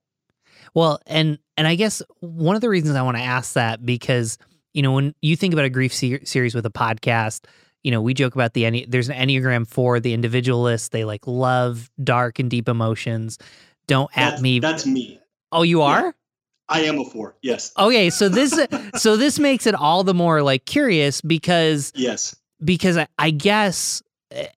Well, 0.74 1.00
and 1.08 1.40
and 1.58 1.68
I 1.68 1.76
guess 1.76 2.02
one 2.20 2.56
of 2.56 2.62
the 2.62 2.70
reasons 2.70 2.96
I 2.96 3.02
want 3.02 3.18
to 3.18 3.24
ask 3.24 3.54
that 3.54 3.86
because 3.86 4.38
you 4.74 4.84
know 4.84 4.92
when 4.92 5.16
you 5.22 5.36
think 5.36 5.54
about 5.54 5.66
a 5.66 5.70
grief 5.70 5.94
se- 5.94 6.26
series 6.26 6.54
with 6.54 6.66
a 6.66 6.72
podcast 6.72 7.46
you 7.84 7.92
know, 7.92 8.02
we 8.02 8.14
joke 8.14 8.36
about 8.36 8.54
the 8.54 8.86
there's 8.88 9.10
an 9.10 9.16
Enneagram 9.16 9.68
for 9.68 10.00
the 10.00 10.14
individualist. 10.14 10.92
They 10.92 11.06
like 11.06 11.26
love 11.26 11.90
dark 12.04 12.40
and 12.40 12.50
deep 12.50 12.68
emotions. 12.68 13.38
Don't 13.88 14.10
at 14.18 14.32
that's, 14.32 14.42
me. 14.42 14.60
That's 14.60 14.86
me. 14.86 15.20
Oh, 15.52 15.64
you 15.64 15.82
are? 15.82 16.06
Yeah. 16.06 16.12
I 16.70 16.82
am 16.82 17.00
a 17.00 17.06
four. 17.06 17.36
Yes. 17.42 17.72
Okay, 17.80 18.10
so 18.10 18.30
this 18.30 18.60
so 18.96 19.18
this 19.18 19.40
makes 19.40 19.66
it 19.66 19.76
all 19.76 20.04
the 20.04 20.14
more 20.14 20.44
like 20.44 20.66
curious 20.66 21.22
because 21.22 21.92
yes, 21.96 22.36
because 22.64 22.98
I, 22.98 23.08
I 23.18 23.32
guess 23.32 24.02
eh, 24.32 24.48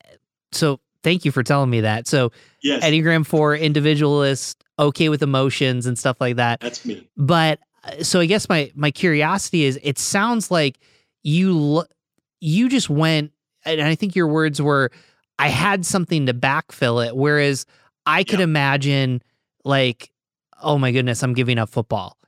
so. 0.53 0.81
Thank 1.05 1.25
you 1.25 1.33
for 1.33 1.43
telling 1.43 1.69
me 1.69 1.81
that. 1.81 2.07
So 2.07 2.31
yes, 2.63 2.85
Enneagram 2.85 3.27
four 3.27 3.57
individualist, 3.57 4.63
okay 4.79 5.09
with 5.09 5.21
emotions 5.21 5.85
and 5.85 5.99
stuff 5.99 6.21
like 6.21 6.37
that. 6.37 6.61
That's 6.61 6.85
me. 6.85 7.09
But 7.17 7.59
uh, 7.83 8.05
so 8.05 8.21
I 8.21 8.27
guess 8.27 8.49
my 8.49 8.71
my 8.77 8.93
curiosity 8.93 9.65
is, 9.65 9.81
it 9.83 9.99
sounds 9.99 10.53
like 10.53 10.79
you 11.25 11.85
you 12.43 12.69
just 12.69 12.91
went, 12.91 13.33
and 13.65 13.81
I 13.81 13.95
think 13.95 14.17
your 14.17 14.27
words 14.27 14.61
were, 14.61 14.91
I 15.39 15.49
had 15.49 15.87
something 15.87 16.27
to 16.27 16.35
backfill 16.35 17.07
it. 17.07 17.17
Whereas 17.17 17.67
I 18.05 18.25
could 18.25 18.41
imagine, 18.41 19.23
like, 19.65 20.13
oh 20.61 20.77
my 20.77 20.91
goodness, 20.91 21.23
I'm 21.23 21.35
giving 21.35 21.57
up 21.57 21.69
football. 21.69 22.19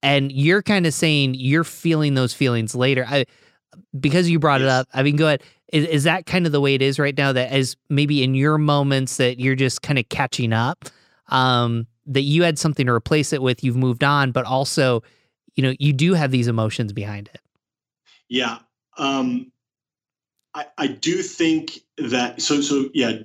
And 0.00 0.30
you're 0.30 0.62
kind 0.62 0.86
of 0.86 0.94
saying 0.94 1.34
you're 1.34 1.64
feeling 1.64 2.14
those 2.14 2.32
feelings 2.32 2.74
later. 2.74 3.04
I, 3.08 3.24
because 3.98 4.30
you 4.30 4.38
brought 4.38 4.60
yes. 4.60 4.66
it 4.66 4.70
up, 4.70 4.88
I 4.94 5.02
mean, 5.02 5.16
go 5.16 5.26
ahead. 5.26 5.42
Is, 5.72 5.86
is 5.86 6.04
that 6.04 6.26
kind 6.26 6.46
of 6.46 6.52
the 6.52 6.60
way 6.60 6.74
it 6.74 6.82
is 6.82 7.00
right 7.00 7.16
now? 7.16 7.32
That 7.32 7.50
as 7.50 7.76
maybe 7.88 8.22
in 8.22 8.34
your 8.34 8.58
moments 8.58 9.16
that 9.16 9.40
you're 9.40 9.56
just 9.56 9.82
kind 9.82 9.98
of 9.98 10.08
catching 10.08 10.52
up, 10.52 10.84
um, 11.28 11.88
that 12.06 12.22
you 12.22 12.44
had 12.44 12.58
something 12.60 12.86
to 12.86 12.92
replace 12.92 13.32
it 13.32 13.42
with, 13.42 13.64
you've 13.64 13.76
moved 13.76 14.04
on, 14.04 14.30
but 14.30 14.44
also, 14.44 15.02
you 15.56 15.62
know, 15.62 15.74
you 15.80 15.92
do 15.92 16.14
have 16.14 16.30
these 16.30 16.46
emotions 16.46 16.92
behind 16.92 17.28
it. 17.34 17.40
Yeah. 18.28 18.58
Um, 18.98 19.50
I, 20.54 20.66
I 20.78 20.86
do 20.86 21.22
think 21.22 21.80
that 21.98 22.40
so 22.40 22.60
so 22.60 22.88
yeah 22.94 23.18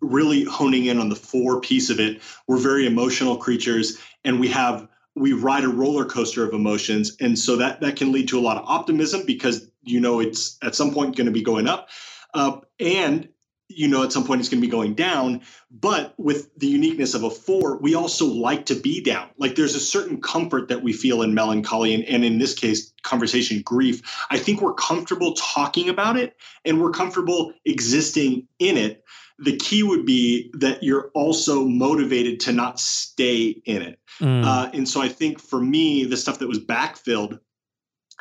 really 0.00 0.44
honing 0.44 0.86
in 0.86 0.98
on 0.98 1.08
the 1.08 1.16
four 1.16 1.60
piece 1.60 1.88
of 1.90 2.00
it. 2.00 2.20
We're 2.48 2.58
very 2.58 2.86
emotional 2.86 3.36
creatures 3.36 3.98
and 4.24 4.40
we 4.40 4.48
have 4.48 4.88
we 5.14 5.32
ride 5.32 5.64
a 5.64 5.68
roller 5.68 6.04
coaster 6.04 6.44
of 6.44 6.54
emotions 6.54 7.16
and 7.20 7.38
so 7.38 7.56
that 7.56 7.80
that 7.80 7.96
can 7.96 8.12
lead 8.12 8.28
to 8.28 8.38
a 8.38 8.42
lot 8.42 8.56
of 8.56 8.64
optimism 8.66 9.22
because 9.26 9.70
you 9.82 10.00
know 10.00 10.20
it's 10.20 10.58
at 10.62 10.74
some 10.74 10.92
point 10.92 11.16
going 11.16 11.26
to 11.26 11.32
be 11.32 11.42
going 11.42 11.68
up, 11.68 11.88
uh, 12.34 12.58
and 12.80 13.28
you 13.76 13.88
know 13.88 14.02
at 14.02 14.12
some 14.12 14.24
point 14.24 14.40
it's 14.40 14.48
going 14.48 14.60
to 14.60 14.66
be 14.66 14.70
going 14.70 14.94
down 14.94 15.40
but 15.70 16.14
with 16.18 16.50
the 16.58 16.66
uniqueness 16.66 17.14
of 17.14 17.22
a 17.24 17.30
four 17.30 17.78
we 17.78 17.94
also 17.94 18.26
like 18.26 18.66
to 18.66 18.74
be 18.74 19.02
down. 19.02 19.28
Like 19.38 19.56
there's 19.56 19.74
a 19.74 19.80
certain 19.80 20.20
comfort 20.20 20.68
that 20.68 20.82
we 20.82 20.92
feel 20.92 21.22
in 21.22 21.34
melancholy 21.34 21.94
and, 21.94 22.04
and 22.04 22.24
in 22.24 22.38
this 22.38 22.54
case 22.54 22.92
conversation 23.02 23.62
grief. 23.62 24.02
I 24.30 24.38
think 24.38 24.60
we're 24.60 24.74
comfortable 24.74 25.34
talking 25.34 25.88
about 25.88 26.16
it 26.16 26.36
and 26.64 26.80
we're 26.80 26.90
comfortable 26.90 27.52
existing 27.64 28.46
in 28.58 28.76
it. 28.76 29.04
The 29.38 29.56
key 29.56 29.82
would 29.82 30.06
be 30.06 30.50
that 30.58 30.82
you're 30.82 31.10
also 31.14 31.64
motivated 31.64 32.40
to 32.40 32.52
not 32.52 32.78
stay 32.78 33.62
in 33.64 33.82
it. 33.82 33.98
Mm. 34.20 34.44
uh, 34.44 34.70
and 34.74 34.86
so 34.86 35.00
i 35.00 35.08
think 35.08 35.40
for 35.40 35.58
me 35.58 36.04
the 36.04 36.18
stuff 36.18 36.38
that 36.40 36.46
was 36.46 36.58
backfilled 36.58 37.40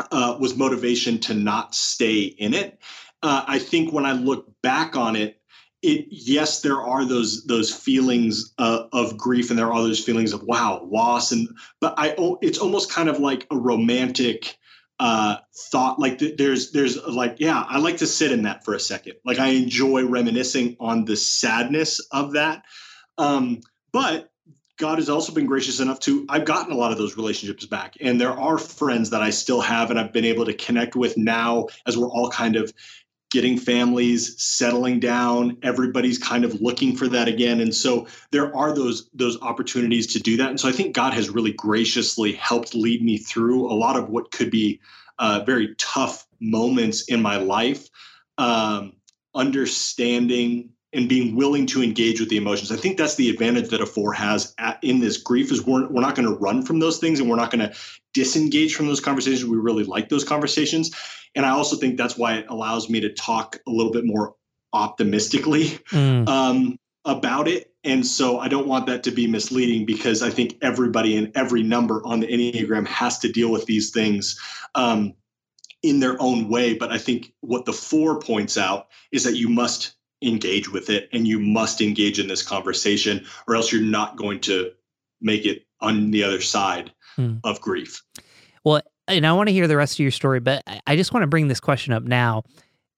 uh, 0.09 0.37
was 0.39 0.55
motivation 0.55 1.19
to 1.19 1.33
not 1.33 1.75
stay 1.75 2.21
in 2.21 2.53
it. 2.53 2.79
Uh, 3.21 3.43
I 3.45 3.59
think 3.59 3.91
when 3.91 4.05
I 4.05 4.13
look 4.13 4.49
back 4.63 4.95
on 4.95 5.17
it, 5.17 5.40
it 5.81 6.05
yes 6.09 6.61
there 6.61 6.81
are 6.81 7.05
those 7.05 7.45
those 7.45 7.73
feelings 7.73 8.53
uh, 8.57 8.83
of 8.93 9.17
grief 9.17 9.49
and 9.49 9.57
there 9.57 9.71
are 9.71 9.81
those 9.81 10.03
feelings 10.03 10.33
of 10.33 10.43
wow 10.43 10.87
loss 10.91 11.31
and 11.31 11.47
but 11.79 11.93
i 11.97 12.13
it's 12.41 12.59
almost 12.59 12.91
kind 12.91 13.09
of 13.09 13.19
like 13.19 13.47
a 13.51 13.57
romantic 13.57 14.57
uh, 15.01 15.37
thought 15.71 15.97
like 15.97 16.19
th- 16.19 16.37
there's 16.37 16.71
there's 16.71 16.95
like 17.07 17.37
yeah 17.39 17.65
i 17.67 17.79
like 17.79 17.97
to 17.97 18.05
sit 18.05 18.31
in 18.31 18.43
that 18.43 18.63
for 18.63 18.75
a 18.75 18.79
second. 18.79 19.15
Like 19.25 19.39
i 19.39 19.47
enjoy 19.47 20.05
reminiscing 20.05 20.77
on 20.79 21.05
the 21.05 21.15
sadness 21.15 21.99
of 22.11 22.33
that. 22.33 22.63
Um, 23.17 23.61
but 23.91 24.29
god 24.77 24.99
has 24.99 25.09
also 25.09 25.33
been 25.33 25.45
gracious 25.45 25.79
enough 25.79 25.99
to 25.99 26.25
i've 26.29 26.45
gotten 26.45 26.71
a 26.71 26.77
lot 26.77 26.91
of 26.91 26.97
those 26.97 27.17
relationships 27.17 27.65
back 27.65 27.95
and 28.01 28.19
there 28.19 28.31
are 28.31 28.57
friends 28.57 29.11
that 29.11 29.21
i 29.21 29.29
still 29.29 29.61
have 29.61 29.91
and 29.91 29.99
i've 29.99 30.13
been 30.13 30.25
able 30.25 30.45
to 30.45 30.53
connect 30.53 30.95
with 30.95 31.17
now 31.17 31.67
as 31.85 31.97
we're 31.97 32.09
all 32.09 32.31
kind 32.31 32.55
of 32.55 32.73
getting 33.31 33.57
families 33.57 34.35
settling 34.41 34.99
down 34.99 35.57
everybody's 35.63 36.17
kind 36.17 36.43
of 36.43 36.61
looking 36.61 36.95
for 36.95 37.07
that 37.07 37.27
again 37.27 37.61
and 37.61 37.73
so 37.73 38.05
there 38.31 38.55
are 38.55 38.73
those 38.73 39.09
those 39.13 39.41
opportunities 39.41 40.05
to 40.05 40.19
do 40.19 40.37
that 40.37 40.49
and 40.49 40.59
so 40.59 40.67
i 40.67 40.71
think 40.71 40.93
god 40.93 41.13
has 41.13 41.29
really 41.29 41.53
graciously 41.53 42.33
helped 42.33 42.75
lead 42.75 43.01
me 43.03 43.17
through 43.17 43.71
a 43.71 43.73
lot 43.73 43.95
of 43.95 44.09
what 44.09 44.31
could 44.31 44.51
be 44.51 44.79
uh, 45.19 45.43
very 45.45 45.75
tough 45.77 46.27
moments 46.39 47.03
in 47.03 47.21
my 47.21 47.37
life 47.37 47.87
um, 48.37 48.93
understanding 49.35 50.69
and 50.93 51.07
being 51.07 51.35
willing 51.35 51.65
to 51.65 51.81
engage 51.81 52.19
with 52.19 52.29
the 52.29 52.37
emotions. 52.37 52.71
I 52.71 52.75
think 52.75 52.97
that's 52.97 53.15
the 53.15 53.29
advantage 53.29 53.69
that 53.69 53.81
a 53.81 53.85
four 53.85 54.11
has 54.13 54.53
at, 54.57 54.77
in 54.83 54.99
this 54.99 55.17
grief 55.17 55.51
is 55.51 55.65
we're, 55.65 55.87
we're 55.87 56.01
not 56.01 56.15
going 56.15 56.27
to 56.27 56.35
run 56.35 56.63
from 56.63 56.79
those 56.79 56.97
things 56.97 57.19
and 57.19 57.29
we're 57.29 57.37
not 57.37 57.51
going 57.51 57.69
to 57.69 57.75
disengage 58.13 58.75
from 58.75 58.87
those 58.87 58.99
conversations. 58.99 59.45
We 59.45 59.57
really 59.57 59.83
like 59.83 60.09
those 60.09 60.23
conversations. 60.23 60.91
And 61.35 61.45
I 61.45 61.49
also 61.49 61.75
think 61.75 61.97
that's 61.97 62.17
why 62.17 62.35
it 62.35 62.45
allows 62.49 62.89
me 62.89 62.99
to 63.01 63.13
talk 63.13 63.57
a 63.67 63.71
little 63.71 63.91
bit 63.91 64.05
more 64.05 64.35
optimistically 64.73 65.65
mm. 65.91 66.27
um, 66.27 66.77
about 67.05 67.47
it. 67.47 67.73
And 67.83 68.05
so 68.05 68.39
I 68.39 68.47
don't 68.47 68.67
want 68.67 68.85
that 68.87 69.03
to 69.03 69.11
be 69.11 69.27
misleading 69.27 69.85
because 69.85 70.21
I 70.21 70.29
think 70.29 70.57
everybody 70.61 71.17
and 71.17 71.31
every 71.35 71.63
number 71.63 72.01
on 72.05 72.19
the 72.19 72.27
Enneagram 72.27 72.87
has 72.87 73.17
to 73.19 73.31
deal 73.31 73.51
with 73.51 73.65
these 73.65 73.91
things. 73.91 74.39
Um, 74.75 75.15
in 75.83 75.99
their 75.99 76.21
own 76.21 76.49
way. 76.49 76.75
But 76.75 76.91
I 76.91 76.97
think 76.97 77.33
what 77.41 77.65
the 77.65 77.73
four 77.73 78.19
points 78.19 78.57
out 78.57 78.87
is 79.11 79.23
that 79.23 79.37
you 79.37 79.49
must 79.49 79.95
engage 80.21 80.71
with 80.71 80.89
it 80.89 81.09
and 81.11 81.27
you 81.27 81.39
must 81.39 81.81
engage 81.81 82.19
in 82.19 82.27
this 82.27 82.43
conversation 82.43 83.25
or 83.47 83.55
else 83.55 83.71
you're 83.71 83.81
not 83.81 84.15
going 84.15 84.39
to 84.41 84.71
make 85.19 85.45
it 85.45 85.65
on 85.79 86.11
the 86.11 86.23
other 86.23 86.41
side 86.41 86.91
hmm. 87.15 87.35
of 87.43 87.61
grief. 87.61 88.01
Well, 88.63 88.81
and 89.07 89.25
I 89.25 89.33
want 89.33 89.49
to 89.49 89.53
hear 89.53 89.67
the 89.67 89.77
rest 89.77 89.95
of 89.95 89.99
your 89.99 90.11
story, 90.11 90.39
but 90.39 90.63
I 90.87 90.95
just 90.95 91.13
want 91.13 91.23
to 91.23 91.27
bring 91.27 91.47
this 91.47 91.59
question 91.59 91.93
up 91.93 92.03
now. 92.03 92.43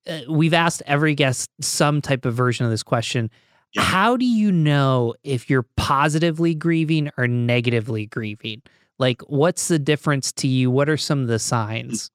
Uh, 0.06 0.20
we've 0.28 0.54
asked 0.54 0.82
every 0.86 1.14
guest 1.14 1.50
some 1.60 2.02
type 2.02 2.24
of 2.24 2.34
version 2.34 2.64
of 2.64 2.70
this 2.70 2.82
question. 2.82 3.30
Yeah. 3.72 3.82
How 3.82 4.16
do 4.16 4.26
you 4.26 4.52
know 4.52 5.14
if 5.24 5.50
you're 5.50 5.66
positively 5.76 6.54
grieving 6.54 7.10
or 7.16 7.26
negatively 7.26 8.06
grieving? 8.06 8.62
Like, 8.98 9.22
what's 9.22 9.68
the 9.68 9.78
difference 9.78 10.30
to 10.32 10.46
you? 10.46 10.70
What 10.70 10.88
are 10.88 10.96
some 10.96 11.22
of 11.22 11.28
the 11.28 11.38
signs? 11.38 12.10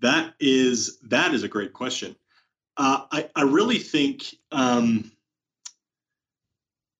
That 0.00 0.34
is 0.38 0.98
that 1.08 1.32
is 1.32 1.42
a 1.42 1.48
great 1.48 1.72
question. 1.72 2.16
Uh, 2.76 3.06
I, 3.10 3.30
I 3.34 3.42
really 3.42 3.78
think 3.78 4.34
um, 4.52 5.10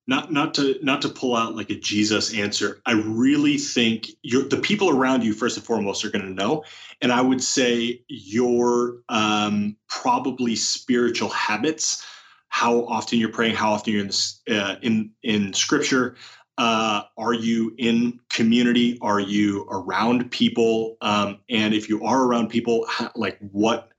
not 0.07 0.31
not 0.31 0.53
to 0.55 0.79
not 0.81 1.01
to 1.01 1.09
pull 1.09 1.35
out 1.35 1.55
like 1.55 1.69
a 1.69 1.75
Jesus 1.75 2.33
answer. 2.33 2.81
I 2.85 2.93
really 2.93 3.57
think 3.57 4.07
the 4.23 4.59
people 4.61 4.89
around 4.89 5.23
you 5.23 5.33
first 5.33 5.57
and 5.57 5.65
foremost 5.65 6.05
are 6.05 6.09
going 6.09 6.25
to 6.25 6.33
know, 6.33 6.63
and 7.01 7.11
I 7.11 7.21
would 7.21 7.43
say 7.43 8.01
your 8.07 8.99
um, 9.09 9.75
probably 9.89 10.55
spiritual 10.55 11.29
habits, 11.29 12.05
how 12.47 12.85
often 12.85 13.19
you're 13.19 13.29
praying, 13.31 13.55
how 13.55 13.71
often 13.71 13.93
you're 13.93 14.05
in 14.05 14.11
uh, 14.55 14.75
in 14.81 15.11
in 15.23 15.53
Scripture. 15.53 16.15
Uh, 16.57 17.03
are 17.19 17.33
you 17.33 17.75
in 17.77 18.19
community? 18.31 18.97
Are 19.03 19.19
you 19.19 19.67
around 19.69 20.31
people? 20.31 20.97
Um, 21.01 21.39
and 21.49 21.75
if 21.75 21.87
you 21.87 22.03
are 22.03 22.23
around 22.23 22.47
people, 22.49 22.87
like 23.15 23.37
what 23.51 23.91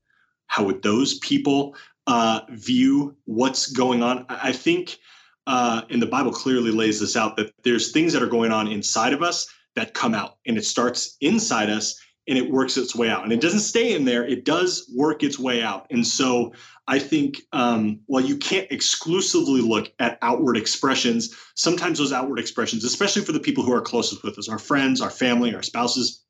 how 0.48 0.64
would 0.64 0.82
those 0.82 1.18
people 1.18 1.76
uh, 2.08 2.40
view 2.48 3.14
what's 3.26 3.70
going 3.70 4.02
on? 4.02 4.24
I 4.28 4.52
think, 4.52 4.98
uh, 5.48 5.82
and 5.88 6.00
the 6.00 6.06
Bible 6.06 6.30
clearly 6.30 6.70
lays 6.70 7.00
this 7.00 7.16
out, 7.16 7.36
that 7.36 7.50
there's 7.64 7.90
things 7.90 8.12
that 8.12 8.22
are 8.22 8.26
going 8.28 8.52
on 8.52 8.68
inside 8.68 9.14
of 9.14 9.22
us 9.22 9.48
that 9.74 9.94
come 9.94 10.14
out, 10.14 10.36
and 10.46 10.58
it 10.58 10.64
starts 10.64 11.16
inside 11.20 11.70
us 11.70 11.98
and 12.28 12.36
it 12.36 12.50
works 12.50 12.76
its 12.76 12.94
way 12.94 13.08
out. 13.08 13.24
And 13.24 13.32
it 13.32 13.40
doesn't 13.40 13.60
stay 13.60 13.94
in 13.94 14.04
there, 14.04 14.22
it 14.26 14.44
does 14.44 14.86
work 14.94 15.22
its 15.22 15.38
way 15.38 15.62
out. 15.62 15.86
And 15.90 16.06
so 16.06 16.52
I 16.86 16.98
think 16.98 17.38
um, 17.52 18.00
while 18.04 18.22
you 18.22 18.36
can't 18.36 18.70
exclusively 18.70 19.62
look 19.62 19.90
at 19.98 20.18
outward 20.20 20.58
expressions, 20.58 21.34
sometimes 21.54 21.96
those 21.96 22.12
outward 22.12 22.38
expressions, 22.38 22.84
especially 22.84 23.22
for 23.22 23.32
the 23.32 23.40
people 23.40 23.64
who 23.64 23.72
are 23.72 23.80
closest 23.80 24.22
with 24.22 24.38
us, 24.38 24.50
our 24.50 24.58
friends, 24.58 25.00
our 25.00 25.08
family, 25.10 25.54
our 25.54 25.62
spouses, 25.62 26.22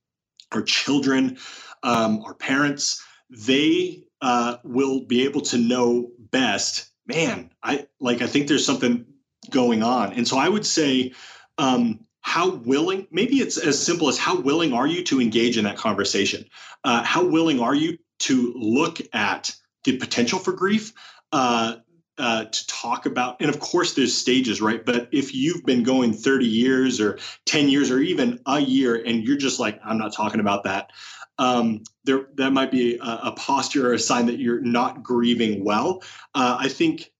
our 0.53 0.63
children, 0.63 1.39
um, 1.83 2.23
our 2.25 2.35
parents, 2.35 3.05
they 3.29 4.05
uh, 4.21 4.59
will 4.63 5.05
be 5.05 5.25
able 5.25 5.41
to 5.41 5.59
know 5.59 6.13
best. 6.19 6.89
Man, 7.07 7.51
I 7.63 7.87
like. 8.01 8.21
I 8.21 8.27
think 8.27 8.49
there's 8.49 8.67
something 8.67 9.07
going 9.51 9.83
on, 9.83 10.13
and 10.13 10.27
so 10.27 10.39
I 10.39 10.49
would 10.49 10.67
say, 10.67 11.13
um, 11.59 12.01
how 12.21 12.51
willing? 12.51 13.07
Maybe 13.11 13.37
it's 13.37 13.59
as 13.59 13.83
simple 13.85 14.09
as 14.09 14.19
how 14.19 14.41
willing 14.41 14.73
are 14.73 14.87
you 14.87 15.03
to 15.05 15.21
engage 15.21 15.57
in 15.57 15.65
that 15.65 15.77
conversation? 15.77 16.45
Uh, 16.85 17.03
how 17.03 17.25
willing 17.25 17.61
are 17.61 17.75
you 17.75 17.99
to 18.21 18.53
look 18.57 18.99
at 19.13 19.55
the 19.85 19.97
potential 19.97 20.39
for 20.39 20.53
grief? 20.53 20.93
Uh, 21.33 21.77
uh, 22.19 22.47
to 22.47 22.67
talk 22.67 23.07
about 23.07 23.37
and 23.41 23.49
of 23.49 23.61
course 23.61 23.95
there's 23.95 24.13
stages 24.13 24.61
right 24.61 24.85
but 24.85 25.09
if 25.13 25.33
you've 25.33 25.65
been 25.65 25.85
going 25.85 26.13
30 26.13 26.47
years 26.47 27.01
or 27.01 27.17
10 27.47 27.69
years 27.69 27.93
or 27.93 28.01
even 28.01 28.41
a 28.45 28.59
year 28.59 28.97
and 28.97 29.23
you're 29.23 29.37
just 29.37 29.61
like 29.61 29.79
i'm 29.85 29.99
not 29.99 30.13
talking 30.13 30.41
about 30.41 30.65
that 30.65 30.91
um, 31.39 31.85
there 32.05 32.27
that 32.35 32.53
might 32.53 32.71
be 32.71 32.97
a, 32.97 33.21
a, 33.25 33.33
posture 33.33 33.91
or 33.91 33.95
a 33.95 33.99
sign 33.99 34.27
that 34.27 34.39
you're 34.39 34.61
not 34.61 35.03
grieving 35.03 35.65
well. 35.65 36.03
Uh, 36.35 36.57
I 36.59 36.69
think 36.69 37.13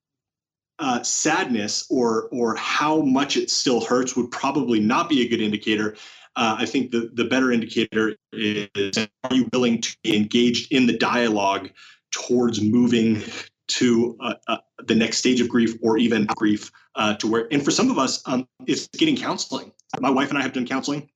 uh, 0.79 1.03
sadness 1.03 1.87
or 1.91 2.29
or 2.31 2.55
how 2.57 3.01
much 3.01 3.37
it 3.37 3.51
still 3.51 3.81
hurts 3.81 4.17
would 4.17 4.31
probably 4.31 4.81
not 4.81 5.09
be 5.09 5.25
a 5.25 5.29
good 5.29 5.41
indicator. 5.41 5.97
Uh, 6.37 6.57
I 6.59 6.67
think 6.67 6.91
the 6.91 7.11
the 7.15 7.25
better 7.25 7.51
indicator 7.53 8.17
is 8.33 8.97
are 8.97 9.35
you 9.35 9.49
willing 9.53 9.81
to 9.81 9.97
be 10.03 10.17
engaged 10.17 10.73
in 10.73 10.87
the 10.87 10.97
dialogue 10.97 11.71
towards 12.11 12.61
moving 12.61 13.23
to 13.69 14.17
uh, 14.21 14.35
uh, 14.47 14.59
the 14.87 14.95
next 14.95 15.19
stage 15.19 15.41
of 15.41 15.49
grief 15.49 15.75
or 15.83 15.99
even 15.99 16.27
grief 16.37 16.71
uh, 16.95 17.15
to 17.15 17.27
where 17.27 17.49
and 17.51 17.65
for 17.65 17.71
some 17.71 17.91
of 17.91 17.99
us 17.99 18.23
um, 18.27 18.47
it's 18.67 18.89
getting 18.89 19.17
counseling. 19.17 19.73
My 20.01 20.11
wife 20.11 20.29
and 20.31 20.39
I 20.39 20.43
have 20.43 20.53
done 20.53 20.67
counseling, 20.67 21.09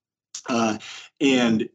uh, 0.49 0.79
and 1.21 1.69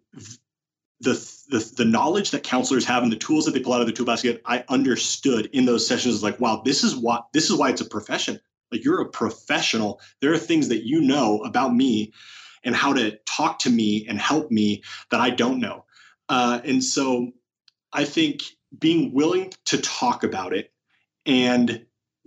the, 0.99 1.13
the 1.49 1.73
the 1.77 1.85
knowledge 1.85 2.31
that 2.31 2.43
counselors 2.43 2.85
have 2.85 3.03
and 3.03 3.11
the 3.11 3.17
tools 3.17 3.45
that 3.45 3.51
they 3.51 3.59
pull 3.59 3.73
out 3.73 3.81
of 3.81 3.87
the 3.87 3.93
tool 3.93 4.05
basket, 4.05 4.41
I 4.45 4.63
understood 4.69 5.47
in 5.53 5.65
those 5.65 5.87
sessions 5.87 6.23
like, 6.23 6.39
wow, 6.39 6.61
this 6.65 6.83
is 6.83 6.95
what 6.95 7.27
this 7.33 7.49
is 7.49 7.57
why 7.57 7.69
it's 7.69 7.81
a 7.81 7.85
profession. 7.85 8.39
Like 8.71 8.83
you're 8.83 9.01
a 9.01 9.09
professional. 9.09 10.01
There 10.21 10.33
are 10.33 10.37
things 10.37 10.67
that 10.69 10.85
you 10.85 11.01
know 11.01 11.43
about 11.43 11.73
me 11.73 12.13
and 12.63 12.75
how 12.75 12.93
to 12.93 13.17
talk 13.25 13.59
to 13.59 13.69
me 13.69 14.05
and 14.09 14.19
help 14.19 14.51
me 14.51 14.83
that 15.11 15.21
I 15.21 15.29
don't 15.29 15.59
know. 15.59 15.85
Uh, 16.29 16.59
and 16.65 16.83
so 16.83 17.31
I 17.93 18.03
think 18.03 18.43
being 18.77 19.13
willing 19.13 19.53
to 19.65 19.77
talk 19.77 20.23
about 20.23 20.53
it 20.53 20.73
and 21.25 21.85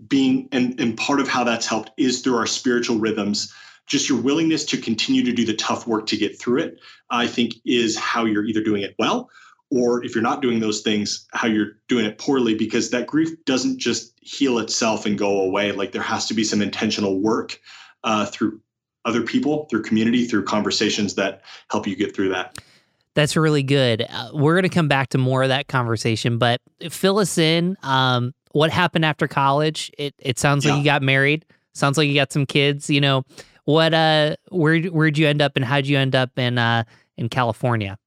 being 0.09 0.49
and, 0.53 0.81
and 0.81 0.97
part 0.97 1.21
of 1.21 1.29
how 1.29 1.45
that's 1.45 1.67
helped 1.67 1.91
is 1.99 2.23
through 2.23 2.37
our 2.37 2.47
spiritual 2.47 2.99
rhythms 2.99 3.53
just 3.91 4.09
your 4.09 4.21
willingness 4.21 4.65
to 4.65 4.79
continue 4.79 5.23
to 5.25 5.33
do 5.33 5.45
the 5.45 5.55
tough 5.55 5.87
work 5.87 6.07
to 6.07 6.17
get 6.17 6.41
through 6.41 6.61
it, 6.61 6.79
I 7.11 7.27
think 7.27 7.55
is 7.67 7.99
how 7.99 8.25
you're 8.25 8.45
either 8.45 8.63
doing 8.63 8.83
it 8.83 8.95
well 8.99 9.29
or 9.71 10.05
if 10.05 10.15
you're 10.15 10.23
not 10.23 10.43
doing 10.43 10.61
those 10.61 10.81
things, 10.81 11.27
how 11.33 11.47
you're 11.47 11.73
doing 11.89 12.05
it 12.05 12.19
poorly 12.19 12.55
because 12.55 12.91
that 12.91 13.07
grief 13.07 13.31
doesn't 13.45 13.79
just 13.79 14.13
heal 14.21 14.59
itself 14.59 15.07
and 15.07 15.17
go 15.17 15.43
away. 15.43 15.73
Like 15.73 15.93
there 15.93 16.03
has 16.03 16.27
to 16.27 16.35
be 16.35 16.45
some 16.45 16.61
intentional 16.61 17.21
work 17.21 17.61
uh, 18.03 18.27
through 18.27 18.61
other 19.05 19.23
people, 19.23 19.67
through 19.71 19.83
community, 19.83 20.27
through 20.27 20.45
conversations 20.45 21.15
that 21.15 21.43
help 21.71 21.87
you 21.87 21.97
get 21.97 22.15
through 22.15 22.31
that. 22.31 22.59
That's 23.15 23.37
really 23.37 23.63
good. 23.63 24.07
Uh, 24.09 24.31
we're 24.33 24.55
going 24.55 24.69
to 24.69 24.75
come 24.75 24.89
back 24.89 25.09
to 25.11 25.19
more 25.19 25.43
of 25.43 25.49
that 25.49 25.69
conversation, 25.69 26.39
but 26.39 26.61
fill 26.91 27.19
us 27.19 27.39
in. 27.39 27.77
Um, 27.83 28.33
what 28.53 28.71
happened 28.71 29.05
after 29.05 29.29
college? 29.29 29.91
It 29.99 30.15
it 30.19 30.39
sounds 30.39 30.65
like 30.65 30.79
you 30.79 30.85
got 30.85 31.03
married. 31.03 31.45
Sounds 31.73 31.97
like 31.97 32.09
you 32.09 32.15
got 32.15 32.33
some 32.33 32.47
kids. 32.47 32.91
You 32.91 33.01
know, 33.01 33.25
what? 33.65 33.95
Uh, 33.95 34.37
where 34.51 34.81
where'd 34.83 35.19
you 35.19 35.27
end 35.27 35.43
up, 35.43 35.53
and 35.57 35.65
how'd 35.65 35.87
you 35.87 35.99
end 35.99 36.15
up 36.15 36.39
in 36.39 36.59
uh 36.59 36.85
in 37.17 37.29
California? 37.29 37.99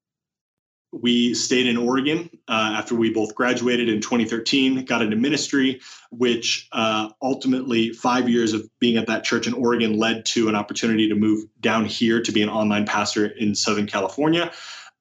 we 0.94 1.34
stayed 1.34 1.66
in 1.66 1.76
Oregon 1.76 2.30
uh, 2.48 2.76
after 2.78 2.94
we 2.94 3.10
both 3.12 3.34
graduated 3.34 3.90
in 3.90 4.00
2013, 4.00 4.86
got 4.86 5.02
into 5.02 5.16
ministry, 5.16 5.82
which 6.12 6.68
uh, 6.72 7.10
ultimately, 7.22 7.92
five 7.92 8.30
years 8.30 8.54
of 8.54 8.70
being 8.80 8.98
at 8.98 9.08
that 9.08 9.24
church 9.24 9.48
in 9.48 9.54
Oregon 9.54 9.98
led 9.98 10.26
to 10.28 10.50
an 10.50 10.56
opportunity 10.56 11.10
to 11.10 11.16
move 11.16 11.46
down 11.60 11.86
here 11.86 12.22
to 12.22 12.32
be 12.32 12.44
an 12.44 12.50
online 12.50 12.86
pastor 12.86 13.26
in 13.26 13.56
Southern 13.56 13.88
California. 13.88 14.52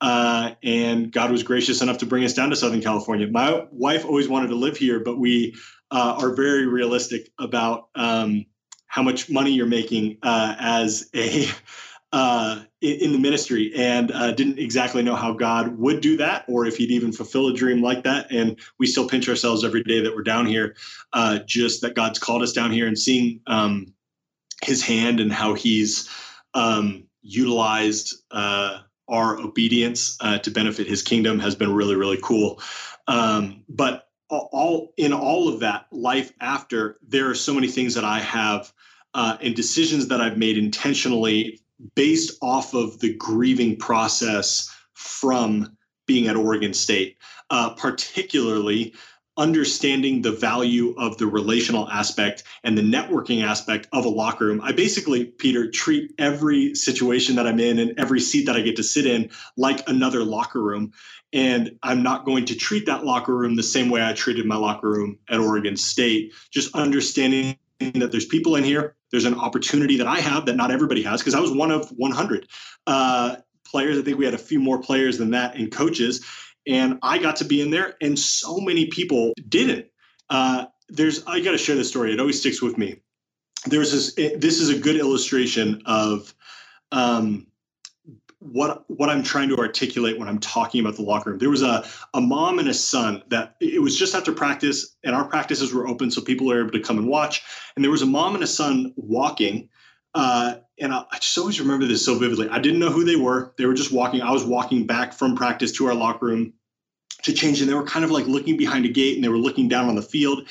Uh, 0.01 0.53
and 0.63 1.13
God 1.13 1.31
was 1.31 1.43
gracious 1.43 1.83
enough 1.83 1.99
to 1.99 2.07
bring 2.07 2.25
us 2.25 2.35
down 2.35 2.51
to 2.51 2.57
Southern 2.57 2.81
California. 2.81 3.29
My 3.29 3.67
wife 3.71 4.05
always 4.05 4.29
wanted 4.29 4.49
to 4.49 4.57
live 4.57 4.77
here, 4.77 4.99
but 4.99 5.19
we 5.19 5.55
uh, 5.91 6.17
are 6.21 6.35
very 6.35 6.67
realistic 6.67 7.31
about 7.39 7.89
um, 7.95 8.47
how 8.93 9.03
much 9.03 9.31
money 9.31 9.51
you're 9.51 9.65
making 9.65 10.19
uh, 10.23 10.55
as 10.61 11.09
a 11.15 11.47
uh, 12.13 12.63
in, 12.83 13.13
the 13.13 13.19
ministry 13.19 13.73
and 13.75 14.13
uh, 14.13 14.33
didn't 14.33 14.59
exactly 14.59 15.03
know 15.03 15.15
how 15.15 15.33
God 15.33 15.79
would 15.79 16.03
do 16.03 16.19
that 16.19 16.45
or 16.47 16.67
if 16.67 16.77
he'd 16.77 16.91
even 16.91 17.11
fulfill 17.11 17.49
a 17.49 17.55
dream 17.55 17.81
like 17.81 18.05
that. 18.05 18.31
And 18.31 18.59
we 18.79 18.87
still 18.87 19.09
pinch 19.09 19.31
ourselves 19.31 19.65
every 19.65 19.83
day 19.83 20.03
that 20.03 20.15
we're 20.15 20.23
down 20.23 20.45
here, 20.45 20.77
uh, 21.15 21.39
just 21.47 21.81
that 21.81 21.95
God's 21.95 22.19
called 22.19 22.43
us 22.43 22.53
down 22.53 22.71
here 22.71 22.87
and 22.87 22.99
seeing 22.99 23.41
um, 23.47 23.95
his 24.63 24.83
hand 24.83 25.21
and 25.21 25.33
how 25.33 25.55
he's 25.55 26.11
um, 26.53 27.05
utilized 27.23 28.17
uh, 28.31 28.81
our 29.09 29.41
obedience 29.41 30.19
uh, 30.21 30.37
to 30.41 30.51
benefit 30.51 30.87
his 30.87 31.01
kingdom 31.01 31.41
has 31.41 31.55
been 31.55 31.73
really, 31.73 31.97
really 31.97 32.19
cool. 32.23 32.61
Um, 33.09 33.65
but 33.71 34.11
all 34.29 34.93
in 34.99 35.15
all 35.15 35.49
of 35.49 35.61
that 35.61 35.87
life 35.91 36.33
after, 36.41 36.99
there 37.07 37.31
are 37.31 37.35
so 37.35 37.55
many 37.55 37.69
things 37.69 37.95
that 37.95 38.05
I 38.05 38.21
have 38.21 38.71
uh, 39.15 39.37
and 39.41 39.55
decisions 39.55 40.09
that 40.09 40.21
I've 40.21 40.39
made 40.39 40.59
intentionally 40.59 41.61
based 41.95 42.39
off 42.43 42.75
of 42.75 43.01
the 43.01 43.15
grieving 43.15 43.77
process 43.77 44.71
from 44.95 45.77
being 46.07 46.29
at 46.29 46.37
Oregon 46.37 46.75
State, 46.75 47.17
uh, 47.51 47.71
particularly 47.75 48.95
understanding 49.39 50.21
the 50.21 50.33
value 50.33 50.95
of 50.99 51.17
the 51.17 51.27
relational 51.27 51.89
aspect 51.89 52.43
and 52.65 52.77
the 52.77 52.83
networking 52.83 53.43
aspect 53.43 53.89
of 53.93 54.05
a 54.05 54.09
locker 54.09 54.47
room. 54.47 54.61
I 54.63 54.73
basically, 54.73 55.25
Peter, 55.25 55.71
treat 55.71 56.13
every 56.19 56.75
situation 56.75 57.37
that 57.37 57.47
I'm 57.47 57.59
in 57.59 57.79
and 57.79 57.99
every 57.99 58.21
seat 58.21 58.45
that 58.47 58.57
I 58.57 58.61
get 58.61 58.77
to 58.77 58.83
sit 58.83 59.07
in 59.07 59.31
like 59.57 59.89
another 59.89 60.23
locker 60.23 60.63
room. 60.63 60.93
And 61.33 61.79
I'm 61.83 62.03
not 62.03 62.27
going 62.27 62.45
to 62.47 62.55
treat 62.55 62.85
that 62.87 63.05
locker 63.05 63.35
room 63.35 63.57
the 63.57 63.63
same 63.63 63.89
way 63.89 64.07
I 64.07 64.13
treated 64.13 64.45
my 64.45 64.57
locker 64.57 64.91
room 64.91 65.19
at 65.31 65.41
Oregon 65.41 65.79
State, 65.79 66.35
just 66.51 66.75
understanding 66.75 67.57
that 67.81 68.13
there's 68.13 68.27
people 68.27 68.57
in 68.57 68.65
here 68.65 68.97
there's 69.13 69.25
an 69.27 69.39
opportunity 69.39 69.99
that 69.99 70.09
I 70.09 70.19
have 70.19 70.47
that 70.47 70.57
not 70.57 70.73
everybody 70.73 71.03
has 71.03 71.21
because 71.21 71.35
I 71.35 71.41
was 71.41 71.53
one 71.53 71.71
of 71.71 71.89
100 71.91 72.49
uh, 72.87 73.37
players. 73.65 73.99
I 73.99 74.03
think 74.03 74.19
we 74.19 74.25
had 74.25 74.35
a 74.35 74.39
few 74.39 74.59
more 74.59 74.81
players 74.81 75.19
than 75.19 75.31
that 75.31 75.55
and 75.55 75.71
coaches, 75.71 76.25
and 76.67 76.99
I 77.03 77.19
got 77.19 77.37
to 77.37 77.45
be 77.45 77.61
in 77.61 77.71
there, 77.71 77.95
and 78.01 78.19
so 78.19 78.59
many 78.59 78.87
people 78.87 79.35
didn't. 79.49 79.87
Uh, 80.31 80.67
there's 80.89 81.25
I 81.27 81.41
got 81.41 81.53
to 81.53 81.59
share 81.59 81.77
this 81.77 81.89
story. 81.89 82.13
It 82.13 82.21
always 82.21 82.41
sticks 82.41 82.61
with 82.61 82.77
me. 82.79 82.97
There's 83.67 83.93
this. 83.93 84.15
This 84.15 84.61
is 84.61 84.71
a 84.71 84.79
good 84.79 84.97
illustration 84.97 85.83
of. 85.87 86.35
Um, 86.91 87.47
what 88.43 88.85
what 88.91 89.09
I'm 89.09 89.23
trying 89.23 89.49
to 89.51 89.59
articulate 89.59 90.19
when 90.19 90.29
I'm 90.29 90.39
talking 90.39 90.81
about 90.81 90.97
the 90.97 91.03
locker 91.03 91.31
room. 91.31 91.39
There 91.39 91.51
was 91.51 91.63
a 91.63 91.85
a 92.15 92.21
mom 92.21 92.59
and 92.59 92.69
a 92.69 92.75
son 92.75 93.23
that 93.29 93.57
it 93.61 93.81
was 93.81 93.97
just 93.97 94.15
after 94.15 94.33
practice, 94.33 94.97
and 95.05 95.15
our 95.15 95.25
practices 95.25 95.73
were 95.73 95.87
open, 95.87 96.11
so 96.11 96.21
people 96.21 96.47
were 96.47 96.61
able 96.61 96.73
to 96.73 96.81
come 96.81 96.99
and 96.99 97.07
watch. 97.07 97.43
And 97.77 97.85
there 97.85 97.91
was 97.91 98.03
a 98.03 98.07
mom 98.07 98.35
and 98.35 98.43
a 98.43 98.49
son 98.49 98.93
walking, 98.97 99.69
uh, 100.15 100.57
and 100.81 100.93
I, 100.93 101.05
I 101.11 101.19
just 101.19 101.39
always 101.39 101.61
remember 101.61 101.87
this 101.87 102.05
so 102.05 102.19
vividly. 102.19 102.49
I 102.49 102.59
didn't 102.59 102.81
know 102.81 102.91
who 102.91 103.05
they 103.05 103.17
were. 103.17 103.55
They 103.59 103.67
were 103.67 103.75
just 103.75 103.93
walking. 103.93 104.23
I 104.23 104.33
was 104.33 104.45
walking 104.45 104.87
back 104.87 105.13
from 105.13 105.37
practice 105.37 105.73
to 105.73 105.87
our 105.87 105.95
locker 105.95 106.27
room 106.27 106.53
to 107.23 107.33
change, 107.33 107.61
and 107.61 107.71
they 107.71 107.75
were 107.75 107.87
kind 107.87 108.05
of 108.05 108.11
like 108.11 108.27
looking 108.27 108.57
behind 108.57 108.85
a 108.85 108.89
gate, 108.89 109.15
and 109.15 109.25
they 109.25 109.29
were 109.29 109.39
looking 109.39 109.69
down 109.69 109.89
on 109.89 109.95
the 109.95 110.03
field, 110.03 110.49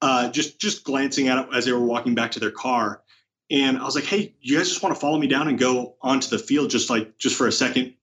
uh, 0.00 0.30
just 0.30 0.58
just 0.58 0.84
glancing 0.84 1.28
at 1.28 1.38
it 1.38 1.54
as 1.54 1.66
they 1.66 1.72
were 1.72 1.84
walking 1.84 2.14
back 2.14 2.30
to 2.32 2.40
their 2.40 2.50
car. 2.50 3.02
And 3.50 3.78
I 3.78 3.84
was 3.84 3.94
like, 3.94 4.04
"Hey, 4.04 4.34
you 4.40 4.56
guys 4.56 4.68
just 4.68 4.82
want 4.82 4.94
to 4.94 5.00
follow 5.00 5.18
me 5.18 5.26
down 5.26 5.48
and 5.48 5.58
go 5.58 5.94
onto 6.02 6.28
the 6.28 6.38
field 6.38 6.70
just 6.70 6.90
like 6.90 7.16
just 7.18 7.36
for 7.36 7.46
a 7.46 7.52
second? 7.52 7.94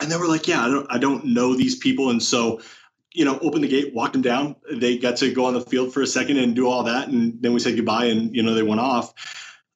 And 0.00 0.10
they 0.10 0.16
were 0.16 0.28
like, 0.28 0.48
"Yeah, 0.48 0.64
I 0.64 0.68
don't 0.68 0.86
I 0.90 0.98
don't 0.98 1.26
know 1.26 1.54
these 1.54 1.76
people." 1.76 2.10
And 2.10 2.22
so, 2.22 2.60
you 3.12 3.24
know, 3.24 3.38
opened 3.40 3.64
the 3.64 3.68
gate, 3.68 3.94
walked 3.94 4.14
them 4.14 4.22
down. 4.22 4.56
They 4.72 4.96
got 4.98 5.16
to 5.18 5.32
go 5.32 5.44
on 5.44 5.54
the 5.54 5.60
field 5.60 5.92
for 5.92 6.02
a 6.02 6.06
second 6.06 6.38
and 6.38 6.54
do 6.56 6.68
all 6.68 6.84
that, 6.84 7.08
and 7.08 7.40
then 7.42 7.52
we 7.52 7.60
said 7.60 7.76
goodbye, 7.76 8.06
and 8.06 8.34
you 8.34 8.42
know, 8.42 8.54
they 8.54 8.62
went 8.62 8.80
off. 8.80 9.12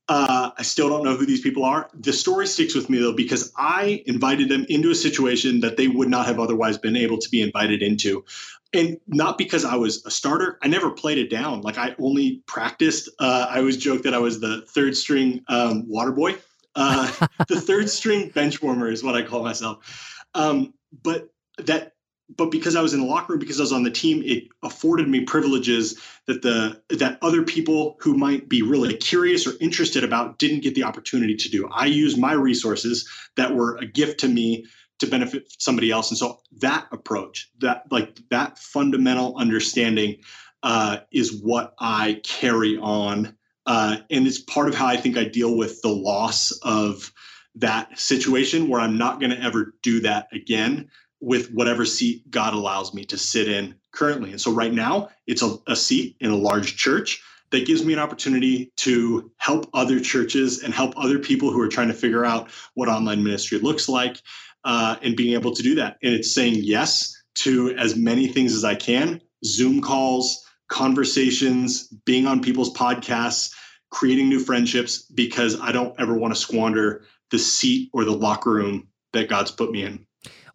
Uh, 0.08 0.50
I 0.56 0.62
still 0.62 0.88
don't 0.88 1.02
know 1.02 1.16
who 1.16 1.26
these 1.26 1.40
people 1.40 1.64
are. 1.64 1.90
The 1.94 2.12
story 2.12 2.46
sticks 2.46 2.76
with 2.76 2.88
me 2.88 2.98
though 2.98 3.12
because 3.12 3.52
I 3.56 4.04
invited 4.06 4.48
them 4.48 4.64
into 4.68 4.90
a 4.90 4.94
situation 4.94 5.60
that 5.60 5.76
they 5.76 5.88
would 5.88 6.08
not 6.08 6.26
have 6.26 6.38
otherwise 6.38 6.78
been 6.78 6.96
able 6.96 7.18
to 7.18 7.28
be 7.28 7.42
invited 7.42 7.82
into 7.82 8.24
and 8.72 8.98
not 9.06 9.38
because 9.38 9.64
I 9.64 9.76
was 9.76 10.04
a 10.04 10.10
starter. 10.10 10.58
I 10.62 10.68
never 10.68 10.90
played 10.90 11.18
it 11.18 11.30
down. 11.30 11.62
Like 11.62 11.78
I 11.78 11.94
only 11.98 12.42
practiced. 12.46 13.08
Uh, 13.18 13.46
I 13.48 13.58
always 13.58 13.76
joke 13.76 14.02
that 14.02 14.14
I 14.14 14.18
was 14.18 14.40
the 14.40 14.62
third 14.68 14.96
string 14.96 15.42
um, 15.48 15.88
water 15.88 16.12
boy. 16.12 16.36
Uh, 16.74 17.10
the 17.48 17.60
third 17.60 17.88
string 17.88 18.28
bench 18.30 18.62
warmer 18.62 18.90
is 18.90 19.02
what 19.02 19.14
I 19.14 19.22
call 19.22 19.42
myself. 19.42 20.14
Um, 20.34 20.74
but 21.02 21.30
that, 21.58 21.94
but 22.28 22.50
because 22.50 22.74
I 22.74 22.82
was 22.82 22.92
in 22.92 23.00
the 23.00 23.06
locker 23.06 23.32
room, 23.32 23.38
because 23.38 23.60
I 23.60 23.62
was 23.62 23.72
on 23.72 23.84
the 23.84 23.90
team, 23.90 24.22
it 24.24 24.44
afforded 24.62 25.08
me 25.08 25.20
privileges 25.20 26.00
that 26.26 26.42
the 26.42 26.80
that 26.96 27.18
other 27.22 27.42
people 27.42 27.96
who 28.00 28.16
might 28.16 28.48
be 28.48 28.62
really 28.62 28.94
curious 28.96 29.46
or 29.46 29.52
interested 29.60 30.02
about 30.02 30.38
didn't 30.38 30.62
get 30.62 30.74
the 30.74 30.82
opportunity 30.82 31.36
to 31.36 31.48
do. 31.48 31.68
I 31.68 31.86
used 31.86 32.18
my 32.18 32.32
resources 32.32 33.08
that 33.36 33.54
were 33.54 33.76
a 33.76 33.86
gift 33.86 34.20
to 34.20 34.28
me 34.28 34.66
to 34.98 35.06
benefit 35.06 35.52
somebody 35.58 35.90
else. 35.90 36.10
And 36.10 36.18
so 36.18 36.40
that 36.58 36.88
approach, 36.90 37.50
that 37.58 37.84
like 37.90 38.18
that 38.30 38.58
fundamental 38.58 39.36
understanding 39.36 40.16
uh, 40.62 40.98
is 41.12 41.32
what 41.32 41.74
I 41.78 42.20
carry 42.24 42.76
on. 42.78 43.36
Uh, 43.66 43.98
and 44.10 44.26
it's 44.26 44.40
part 44.40 44.68
of 44.68 44.74
how 44.74 44.86
I 44.86 44.96
think 44.96 45.16
I 45.16 45.24
deal 45.24 45.56
with 45.56 45.80
the 45.82 45.88
loss 45.88 46.52
of 46.62 47.12
that 47.56 47.98
situation 47.98 48.68
where 48.68 48.80
I'm 48.80 48.98
not 48.98 49.20
going 49.20 49.30
to 49.30 49.40
ever 49.40 49.74
do 49.82 50.00
that 50.00 50.28
again 50.32 50.88
with 51.20 51.50
whatever 51.52 51.84
seat 51.84 52.30
God 52.30 52.54
allows 52.54 52.92
me 52.92 53.04
to 53.06 53.18
sit 53.18 53.48
in 53.48 53.74
currently. 53.92 54.30
And 54.30 54.40
so 54.40 54.52
right 54.52 54.72
now, 54.72 55.08
it's 55.26 55.42
a, 55.42 55.56
a 55.66 55.76
seat 55.76 56.16
in 56.20 56.30
a 56.30 56.36
large 56.36 56.76
church 56.76 57.22
that 57.50 57.66
gives 57.66 57.84
me 57.84 57.92
an 57.92 57.98
opportunity 57.98 58.72
to 58.76 59.30
help 59.36 59.68
other 59.72 60.00
churches 60.00 60.62
and 60.62 60.74
help 60.74 60.94
other 60.96 61.18
people 61.18 61.50
who 61.50 61.60
are 61.60 61.68
trying 61.68 61.88
to 61.88 61.94
figure 61.94 62.24
out 62.24 62.50
what 62.74 62.88
online 62.88 63.22
ministry 63.22 63.58
looks 63.58 63.88
like 63.88 64.20
uh, 64.64 64.96
and 65.02 65.16
being 65.16 65.34
able 65.34 65.54
to 65.54 65.62
do 65.62 65.76
that. 65.76 65.96
And 66.02 66.12
it's 66.12 66.34
saying 66.34 66.56
yes 66.56 67.14
to 67.36 67.74
as 67.76 67.96
many 67.96 68.26
things 68.28 68.52
as 68.52 68.64
I 68.64 68.74
can 68.74 69.20
Zoom 69.44 69.80
calls, 69.80 70.44
conversations, 70.68 71.88
being 72.04 72.26
on 72.26 72.42
people's 72.42 72.72
podcasts, 72.72 73.52
creating 73.90 74.28
new 74.28 74.40
friendships, 74.40 75.02
because 75.02 75.60
I 75.60 75.72
don't 75.72 75.98
ever 76.00 76.14
want 76.14 76.34
to 76.34 76.40
squander 76.40 77.04
the 77.30 77.38
seat 77.38 77.90
or 77.92 78.04
the 78.04 78.16
locker 78.16 78.50
room 78.50 78.88
that 79.12 79.28
God's 79.28 79.50
put 79.50 79.70
me 79.70 79.82
in. 79.84 80.05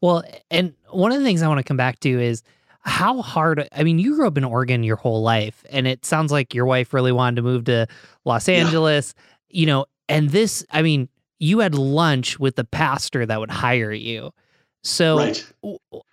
Well, 0.02 0.24
and 0.50 0.74
one 0.90 1.12
of 1.12 1.20
the 1.20 1.24
things 1.26 1.42
I 1.42 1.48
want 1.48 1.60
to 1.60 1.64
come 1.64 1.78
back 1.78 2.00
to 2.02 2.20
is 2.20 2.44
how 2.82 3.22
hard 3.22 3.68
I 3.72 3.84
mean, 3.84 4.00
you 4.00 4.16
grew 4.16 4.28
up 4.28 4.38
in 4.38 4.44
Oregon 4.44 4.84
your 4.84 4.96
whole 4.96 5.22
life, 5.22 5.64
and 5.70 5.88
it 5.88 6.04
sounds 6.06 6.32
like 6.32 6.54
your 6.54 6.66
wife 6.66 6.94
really 6.94 7.12
wanted 7.12 7.36
to 7.38 7.42
move 7.44 7.66
to 7.66 7.88
Los 8.26 8.48
Yeah. 8.48 8.56
Angeles, 8.56 9.14
you 9.50 9.66
know, 9.68 9.86
and 10.10 10.32
this, 10.32 10.66
I 10.72 10.82
mean, 10.82 11.08
you 11.40 11.60
had 11.60 11.76
lunch 11.76 12.40
with 12.40 12.56
the 12.56 12.64
pastor 12.64 13.26
that 13.26 13.40
would 13.40 13.52
hire 13.52 13.92
you. 13.92 14.32
So 14.84 15.18
right. 15.18 15.54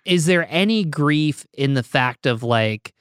is 0.05 0.25
there 0.27 0.45
any 0.49 0.83
grief 0.83 1.45
in 1.53 1.73
the 1.73 1.81
fact 1.83 2.27
of 2.27 2.43
like 2.43 2.93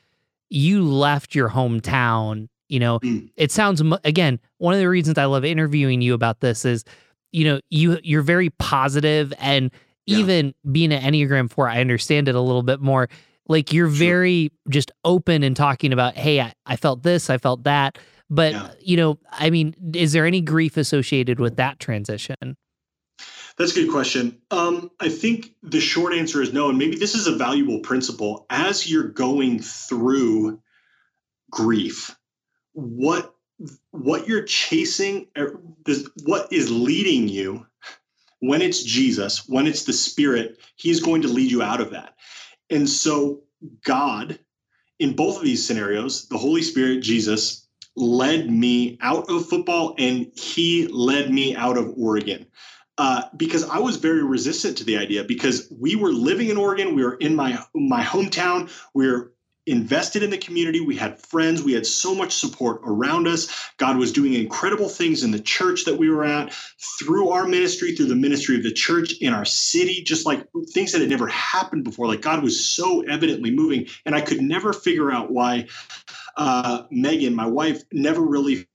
you 0.48 0.82
left 0.82 1.34
your 1.34 1.50
hometown 1.50 2.48
you 2.70 2.80
know 2.80 2.98
Mm. 3.00 3.30
it 3.36 3.52
sounds 3.52 3.82
again 4.04 4.40
one 4.56 4.72
of 4.72 4.80
the 4.80 4.88
reasons 4.88 5.18
i 5.18 5.26
love 5.26 5.44
interviewing 5.44 6.00
you 6.00 6.14
about 6.14 6.40
this 6.40 6.64
is 6.64 6.84
you 7.32 7.44
know 7.44 7.60
you 7.68 7.98
you're 8.02 8.22
very 8.22 8.48
positive 8.50 9.32
and 9.38 9.70
Yeah. 10.08 10.18
even 10.18 10.54
being 10.72 10.92
an 10.92 11.02
enneagram 11.02 11.50
4 11.50 11.68
i 11.68 11.80
understand 11.80 12.28
it 12.28 12.34
a 12.34 12.40
little 12.40 12.62
bit 12.62 12.80
more 12.80 13.08
like 13.48 13.72
you're 13.72 13.88
Sure. 13.88 13.96
very 13.96 14.52
just 14.68 14.90
open 15.04 15.42
and 15.42 15.54
talking 15.56 15.92
about 15.92 16.16
hey 16.16 16.40
I, 16.40 16.52
I 16.66 16.76
felt 16.76 17.02
this 17.02 17.30
i 17.30 17.38
felt 17.38 17.64
that 17.64 17.98
but 18.30 18.52
Yeah. 18.52 18.70
you 18.80 18.96
know 18.96 19.18
i 19.32 19.50
mean 19.50 19.74
is 19.94 20.12
there 20.12 20.26
any 20.26 20.40
grief 20.40 20.76
associated 20.76 21.38
with 21.40 21.56
that 21.56 21.78
transition 21.80 22.56
That's 23.58 23.72
a 23.72 23.82
good 23.82 23.90
question. 23.90 24.38
Um, 24.52 24.88
I 25.00 25.08
think 25.08 25.52
the 25.64 25.80
short 25.80 26.14
answer 26.14 26.40
is 26.40 26.52
no. 26.52 26.68
And 26.68 26.78
maybe 26.78 26.94
this 26.96 27.16
is 27.16 27.26
a 27.26 27.34
valuable 27.34 27.80
principle. 27.80 28.46
As 28.50 28.88
you're 28.88 29.08
going 29.08 29.58
through 29.60 30.60
grief, 31.50 32.16
what 32.74 33.34
what 33.90 34.28
you're 34.28 34.44
chasing, 34.44 35.26
er, 35.36 35.58
what 36.24 36.52
is 36.52 36.70
leading 36.70 37.26
you 37.28 37.66
when 38.40 38.62
it's 38.62 38.82
Jesus, 38.82 39.48
when 39.48 39.66
it's 39.66 39.84
the 39.84 39.92
Spirit, 39.92 40.58
He's 40.76 41.00
going 41.00 41.22
to 41.22 41.28
lead 41.28 41.50
you 41.50 41.62
out 41.62 41.80
of 41.80 41.90
that. 41.90 42.14
And 42.70 42.88
so, 42.88 43.42
God, 43.84 44.38
in 44.98 45.16
both 45.16 45.36
of 45.36 45.44
these 45.44 45.66
scenarios, 45.66 46.28
the 46.28 46.38
Holy 46.38 46.62
Spirit, 46.62 47.02
Jesus, 47.02 47.66
led 47.96 48.50
me 48.50 48.98
out 49.00 49.28
of 49.28 49.48
football 49.48 49.94
and 49.98 50.30
He 50.36 50.86
led 50.88 51.30
me 51.30 51.56
out 51.56 51.76
of 51.76 51.92
Oregon. 51.96 52.46
Uh, 52.96 53.22
because 53.36 53.62
I 53.62 53.78
was 53.78 53.96
very 53.96 54.24
resistant 54.24 54.76
to 54.78 54.84
the 54.84 54.96
idea 54.98 55.22
because 55.22 55.72
we 55.80 55.94
were 55.94 56.10
living 56.10 56.48
in 56.48 56.56
Oregon, 56.56 56.96
we 56.96 57.04
were 57.04 57.14
in 57.14 57.36
my 57.36 57.56
my 57.72 58.02
hometown, 58.02 58.70
we 58.92 59.06
we're 59.06 59.30
invested 59.68 60.22
in 60.22 60.30
the 60.30 60.38
community. 60.38 60.80
We 60.80 60.96
had 60.96 61.20
friends. 61.20 61.62
We 61.62 61.72
had 61.72 61.86
so 61.86 62.14
much 62.14 62.34
support 62.34 62.80
around 62.84 63.28
us. 63.28 63.70
God 63.76 63.96
was 63.96 64.12
doing 64.12 64.34
incredible 64.34 64.88
things 64.88 65.22
in 65.22 65.30
the 65.30 65.40
church 65.40 65.84
that 65.84 65.98
we 65.98 66.10
were 66.10 66.24
at, 66.24 66.52
through 66.98 67.30
our 67.30 67.46
ministry, 67.46 67.94
through 67.94 68.06
the 68.06 68.16
ministry 68.16 68.56
of 68.56 68.62
the 68.62 68.72
church 68.72 69.14
in 69.20 69.32
our 69.32 69.44
city, 69.44 70.02
just 70.02 70.26
like 70.26 70.46
things 70.72 70.92
that 70.92 71.00
had 71.00 71.10
never 71.10 71.28
happened 71.28 71.84
before. 71.84 72.06
Like 72.06 72.22
God 72.22 72.42
was 72.42 72.64
so 72.64 73.02
evidently 73.02 73.50
moving. 73.50 73.86
And 74.04 74.14
I 74.14 74.20
could 74.20 74.40
never 74.40 74.72
figure 74.72 75.12
out 75.12 75.30
why 75.30 75.68
uh, 76.36 76.84
Megan, 76.90 77.34
my 77.34 77.46
wife, 77.46 77.82
never 77.92 78.22
really 78.22 78.68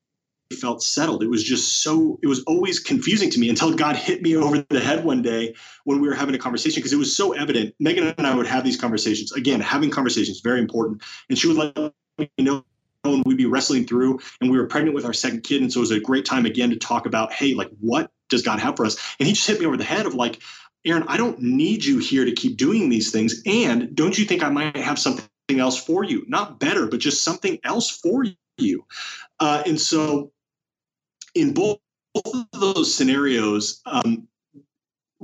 felt 0.51 0.83
settled. 0.83 1.23
It 1.23 1.29
was 1.29 1.43
just 1.43 1.81
so, 1.81 2.19
it 2.21 2.27
was 2.27 2.43
always 2.43 2.79
confusing 2.79 3.29
to 3.31 3.39
me 3.39 3.49
until 3.49 3.73
God 3.73 3.95
hit 3.95 4.21
me 4.21 4.35
over 4.35 4.65
the 4.69 4.79
head 4.79 5.03
one 5.03 5.21
day 5.21 5.55
when 5.83 6.01
we 6.01 6.07
were 6.07 6.15
having 6.15 6.35
a 6.35 6.39
conversation 6.39 6.79
because 6.79 6.93
it 6.93 6.97
was 6.97 7.15
so 7.15 7.33
evident. 7.33 7.75
Megan 7.79 8.13
and 8.17 8.27
I 8.27 8.35
would 8.35 8.47
have 8.47 8.63
these 8.63 8.79
conversations. 8.79 9.31
Again, 9.31 9.59
having 9.59 9.89
conversations, 9.89 10.41
very 10.41 10.59
important. 10.59 11.01
And 11.29 11.37
she 11.37 11.47
would 11.47 11.57
let 11.57 11.93
me 12.19 12.29
know 12.39 12.63
when 13.03 13.23
we'd 13.25 13.37
be 13.37 13.45
wrestling 13.45 13.85
through 13.85 14.19
and 14.41 14.49
we 14.51 14.57
were 14.57 14.67
pregnant 14.67 14.95
with 14.95 15.05
our 15.05 15.13
second 15.13 15.43
kid. 15.43 15.61
And 15.61 15.71
so 15.71 15.79
it 15.79 15.81
was 15.81 15.91
a 15.91 15.99
great 15.99 16.25
time 16.25 16.45
again 16.45 16.69
to 16.69 16.77
talk 16.77 17.05
about, 17.05 17.33
hey, 17.33 17.53
like, 17.53 17.69
what 17.79 18.11
does 18.29 18.41
God 18.41 18.59
have 18.59 18.77
for 18.77 18.85
us? 18.85 18.97
And 19.19 19.27
he 19.27 19.33
just 19.33 19.47
hit 19.47 19.59
me 19.59 19.65
over 19.65 19.77
the 19.77 19.83
head 19.83 20.05
of 20.05 20.13
like, 20.15 20.41
Aaron, 20.85 21.05
I 21.07 21.17
don't 21.17 21.39
need 21.41 21.85
you 21.85 21.99
here 21.99 22.25
to 22.25 22.31
keep 22.31 22.57
doing 22.57 22.89
these 22.89 23.11
things. 23.11 23.41
And 23.45 23.95
don't 23.95 24.17
you 24.17 24.25
think 24.25 24.43
I 24.43 24.49
might 24.49 24.75
have 24.75 24.99
something 24.99 25.27
else 25.49 25.81
for 25.81 26.03
you? 26.03 26.25
Not 26.27 26.59
better, 26.59 26.87
but 26.87 26.99
just 26.99 27.23
something 27.23 27.59
else 27.63 27.89
for 27.89 28.25
you. 28.57 28.85
Uh, 29.39 29.63
and 29.65 29.79
so 29.79 30.31
in 31.35 31.53
both, 31.53 31.79
both 32.13 32.45
of 32.53 32.59
those 32.59 32.93
scenarios, 32.93 33.81
um, 33.85 34.27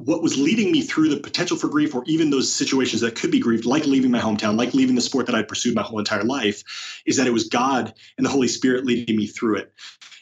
what 0.06 0.24
was 0.24 0.38
leading 0.38 0.72
me 0.72 0.82
through 0.82 1.10
the 1.10 1.20
potential 1.20 1.58
for 1.58 1.68
grief 1.68 1.94
or 1.94 2.04
even 2.06 2.30
those 2.30 2.52
situations 2.52 3.02
that 3.02 3.16
could 3.16 3.32
be 3.32 3.40
grieved 3.40 3.66
like 3.66 3.86
leaving 3.86 4.12
my 4.12 4.20
hometown 4.20 4.58
like 4.58 4.74
leaving 4.74 4.96
the 4.96 5.02
sport 5.02 5.26
that 5.26 5.36
i'd 5.36 5.48
pursued 5.48 5.76
my 5.76 5.82
whole 5.82 6.00
entire 6.00 6.24
life 6.24 7.02
is 7.06 7.18
that 7.18 7.28
it 7.28 7.34
was 7.34 7.50
god 7.50 7.94
and 8.18 8.26
the 8.26 8.30
holy 8.30 8.48
spirit 8.48 8.86
leading 8.86 9.18
me 9.18 9.28
through 9.28 9.58
it 9.58 9.74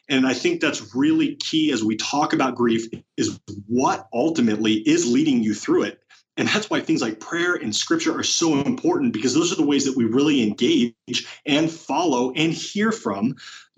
and 0.10 0.26
i 0.26 0.34
think 0.34 0.62
that's 0.62 0.96
really 0.96 1.36
key 1.36 1.72
as 1.72 1.84
we 1.84 1.96
talk 1.96 2.34
about 2.34 2.56
grief 2.56 2.88
is 3.18 3.40
what 3.68 4.08
ultimately 4.14 4.74
is 4.74 5.06
leading 5.06 5.44
you 5.44 5.54
through 5.54 5.84
it 5.84 6.02
and 6.38 6.48
that's 6.48 6.70
why 6.70 6.80
things 6.80 7.02
like 7.02 7.20
prayer 7.20 7.56
and 7.56 7.76
scripture 7.76 8.18
are 8.18 8.24
so 8.24 8.62
important 8.62 9.12
because 9.12 9.34
those 9.34 9.52
are 9.52 9.56
the 9.56 9.66
ways 9.66 9.86
that 9.86 9.98
we 9.98 10.06
really 10.06 10.44
engage 10.44 10.94
and 11.46 11.70
follow 11.70 12.32
and 12.34 12.54
hear 12.54 12.92
from 12.92 13.36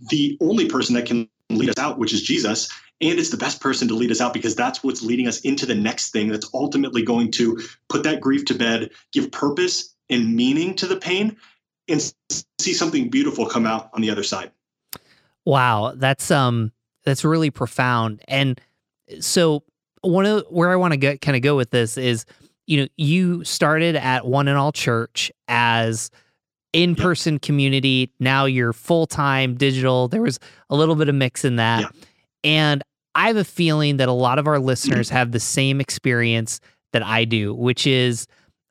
the 0.10 0.38
only 0.41 0.67
person 0.67 0.93
that 0.95 1.06
can 1.06 1.30
lead 1.50 1.69
us 1.69 1.78
out, 1.78 1.98
which 1.98 2.13
is 2.13 2.22
Jesus. 2.22 2.69
And 3.02 3.17
it's 3.17 3.30
the 3.30 3.38
best 3.38 3.62
person 3.62 3.88
to 3.88 3.95
lead 3.95 4.12
us 4.12 4.19
out 4.19 4.34
because 4.34 4.56
that's 4.56 4.84
what's 4.84 5.02
leading 5.02 5.28
us 5.28 5.39
into 5.41 5.65
the 5.65 5.76
next 5.76 6.12
thing 6.12 6.28
that's 6.28 6.50
ultimately 6.54 7.02
going 7.02 7.32
to 7.32 7.60
put 7.88 8.04
that 8.04 8.19
grief 8.19 8.43
to 8.45 8.54
bed, 8.54 8.91
give 9.13 9.32
purpose 9.32 9.95
and 10.10 10.36
meaning 10.36 10.76
to 10.76 10.88
the 10.88 10.98
pain, 10.98 11.38
and 11.88 12.13
see 12.60 12.74
something 12.74 13.10
beautiful 13.10 13.45
come 13.45 13.65
out 13.65 13.89
on 13.93 14.02
the 14.02 14.10
other 14.10 14.24
side. 14.24 14.52
Wow, 15.45 15.93
that's 15.95 16.30
um 16.30 16.74
that's 17.06 17.24
really 17.24 17.50
profound. 17.50 18.22
And 18.28 18.60
so 19.22 19.63
one 20.02 20.26
of 20.26 20.45
where 20.50 20.72
I 20.72 20.76
want 20.76 20.93
to 20.93 20.98
get 20.98 21.22
kind 21.22 21.36
of 21.36 21.41
go 21.41 21.56
with 21.56 21.72
this 21.72 21.98
is, 21.98 22.26
you 22.69 22.82
know, 22.82 22.88
you 22.97 23.43
started 23.43 23.95
at 23.95 24.27
One 24.27 24.47
and 24.47 24.55
All 24.55 24.71
Church 24.71 25.32
as 25.47 26.12
in 26.71 26.95
person 26.95 27.34
yep. 27.34 27.41
community. 27.41 28.12
Now 28.19 28.45
you're 28.45 28.73
full 28.73 29.08
time 29.08 29.55
digital. 29.55 30.08
There 30.08 30.21
was 30.21 30.39
a 30.69 30.75
little 30.75 30.95
bit 30.95 31.10
of 31.10 31.15
mix 31.15 31.43
in 31.43 31.55
that. 31.55 31.82
Yep. 31.82 31.95
And 32.43 32.84
I 33.15 33.25
have 33.25 33.38
a 33.38 33.43
feeling 33.43 33.97
that 33.97 34.08
a 34.08 34.13
lot 34.13 34.38
of 34.38 34.45
our 34.45 34.60
listeners 34.60 35.10
have 35.12 35.32
the 35.32 35.39
same 35.39 35.82
experience 35.82 36.60
that 36.93 37.01
I 37.01 37.25
do, 37.25 37.55
which 37.55 37.88
is 37.88 38.27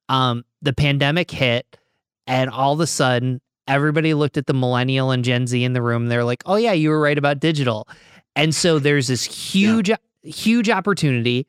um, 0.08 0.44
the 0.62 0.72
pandemic 0.72 1.28
hit, 1.28 1.66
and 2.28 2.50
all 2.50 2.74
of 2.74 2.80
a 2.80 2.86
sudden, 2.86 3.40
everybody 3.66 4.14
looked 4.14 4.36
at 4.36 4.46
the 4.46 4.54
millennial 4.54 5.10
and 5.10 5.24
Gen 5.24 5.48
Z 5.48 5.62
in 5.62 5.72
the 5.72 5.82
room. 5.82 6.06
They're 6.06 6.22
like, 6.22 6.44
oh, 6.46 6.54
yeah, 6.54 6.72
you 6.72 6.90
were 6.90 7.00
right 7.00 7.18
about 7.18 7.40
digital. 7.40 7.88
And 8.36 8.54
so 8.54 8.78
there's 8.78 9.08
this 9.08 9.24
huge, 9.24 9.88
yeah. 9.88 9.96
huge 10.22 10.70
opportunity. 10.70 11.48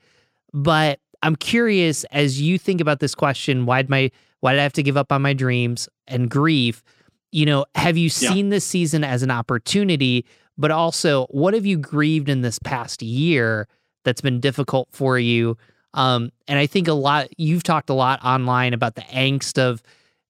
But 0.51 0.99
I'm 1.21 1.35
curious 1.35 2.03
as 2.05 2.41
you 2.41 2.57
think 2.57 2.81
about 2.81 2.99
this 2.99 3.15
question, 3.15 3.65
why'd 3.65 3.89
my 3.89 4.11
why 4.39 4.53
did 4.53 4.59
I 4.59 4.63
have 4.63 4.73
to 4.73 4.83
give 4.83 4.97
up 4.97 5.11
on 5.11 5.21
my 5.21 5.33
dreams 5.33 5.89
and 6.07 6.29
grief? 6.29 6.83
You 7.31 7.45
know, 7.45 7.65
have 7.75 7.97
you 7.97 8.09
seen 8.09 8.47
yeah. 8.47 8.51
this 8.51 8.65
season 8.65 9.03
as 9.03 9.21
an 9.21 9.31
opportunity? 9.31 10.25
But 10.57 10.71
also, 10.71 11.25
what 11.27 11.53
have 11.53 11.65
you 11.65 11.77
grieved 11.77 12.29
in 12.29 12.41
this 12.41 12.59
past 12.59 13.01
year 13.01 13.67
that's 14.03 14.21
been 14.21 14.39
difficult 14.39 14.89
for 14.91 15.19
you? 15.19 15.57
Um, 15.93 16.31
and 16.47 16.59
I 16.59 16.67
think 16.67 16.87
a 16.87 16.93
lot, 16.93 17.27
you've 17.37 17.63
talked 17.63 17.89
a 17.89 17.93
lot 17.93 18.23
online 18.23 18.73
about 18.73 18.95
the 18.95 19.01
angst 19.01 19.57
of 19.57 19.81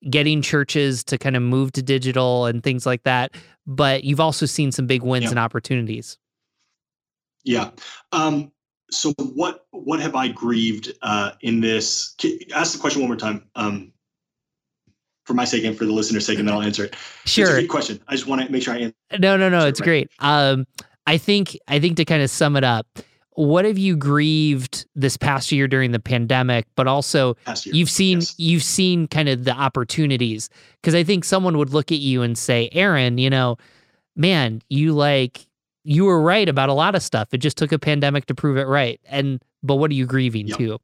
getting 0.09 0.41
churches 0.41 1.03
to 1.05 1.17
kind 1.17 1.35
of 1.35 1.41
move 1.41 1.71
to 1.73 1.81
digital 1.81 2.45
and 2.45 2.63
things 2.63 2.85
like 2.85 3.03
that. 3.03 3.31
But 3.67 4.03
you've 4.03 4.19
also 4.19 4.45
seen 4.45 4.71
some 4.71 4.87
big 4.87 5.03
wins 5.03 5.25
yeah. 5.25 5.29
and 5.31 5.39
opportunities. 5.39 6.17
Yeah. 7.43 7.71
Um, 8.11 8.51
so 8.89 9.13
what 9.17 9.65
what 9.71 9.99
have 9.99 10.15
I 10.15 10.27
grieved 10.29 10.93
uh, 11.01 11.31
in 11.41 11.61
this? 11.61 12.15
Ask 12.53 12.73
the 12.73 12.79
question 12.79 13.01
one 13.01 13.09
more 13.09 13.17
time. 13.17 13.47
Um, 13.55 13.91
for 15.25 15.35
my 15.35 15.45
sake 15.45 15.63
and 15.63 15.77
for 15.77 15.85
the 15.85 15.93
listener's 15.93 16.25
sake, 16.25 16.39
and 16.39 16.47
then 16.47 16.55
I'll 16.55 16.63
answer 16.63 16.85
it. 16.85 16.95
Sure. 17.25 17.45
It's 17.45 17.53
a 17.53 17.61
good 17.61 17.69
question. 17.69 18.01
I 18.07 18.13
just 18.13 18.25
want 18.25 18.41
to 18.41 18.51
make 18.51 18.63
sure 18.63 18.73
I 18.73 18.79
answer. 18.79 18.95
No, 19.19 19.37
no, 19.37 19.47
no. 19.47 19.67
It's 19.67 19.79
right. 19.79 19.85
great. 19.85 20.11
Um, 20.19 20.65
I 21.05 21.17
think 21.17 21.57
I 21.67 21.79
think 21.79 21.97
to 21.97 22.05
kind 22.05 22.23
of 22.23 22.31
sum 22.31 22.55
it 22.55 22.63
up, 22.63 22.87
what 23.33 23.63
have 23.63 23.77
you 23.77 23.95
grieved 23.95 24.85
this 24.95 25.17
past 25.17 25.51
year 25.51 25.67
during 25.67 25.91
the 25.91 25.99
pandemic, 25.99 26.65
but 26.75 26.87
also 26.87 27.37
you've 27.63 27.89
seen 27.89 28.19
yes. 28.19 28.35
you've 28.37 28.63
seen 28.63 29.07
kind 29.07 29.29
of 29.29 29.45
the 29.45 29.53
opportunities 29.53 30.49
because 30.81 30.95
I 30.95 31.03
think 31.03 31.23
someone 31.23 31.57
would 31.57 31.69
look 31.69 31.91
at 31.91 31.99
you 31.99 32.21
and 32.21 32.37
say, 32.37 32.69
Aaron, 32.73 33.17
you 33.17 33.29
know, 33.29 33.57
man, 34.15 34.61
you 34.69 34.93
like 34.93 35.47
you 35.83 36.05
were 36.05 36.21
right 36.21 36.47
about 36.47 36.69
a 36.69 36.73
lot 36.73 36.95
of 36.95 37.03
stuff. 37.03 37.29
It 37.33 37.39
just 37.39 37.57
took 37.57 37.71
a 37.71 37.79
pandemic 37.79 38.25
to 38.27 38.35
prove 38.35 38.57
it 38.57 38.67
right. 38.67 38.99
And 39.05 39.41
but 39.63 39.75
what 39.75 39.91
are 39.91 39.95
you 39.95 40.05
grieving 40.05 40.47
yep. 40.47 40.57
too? 40.57 40.79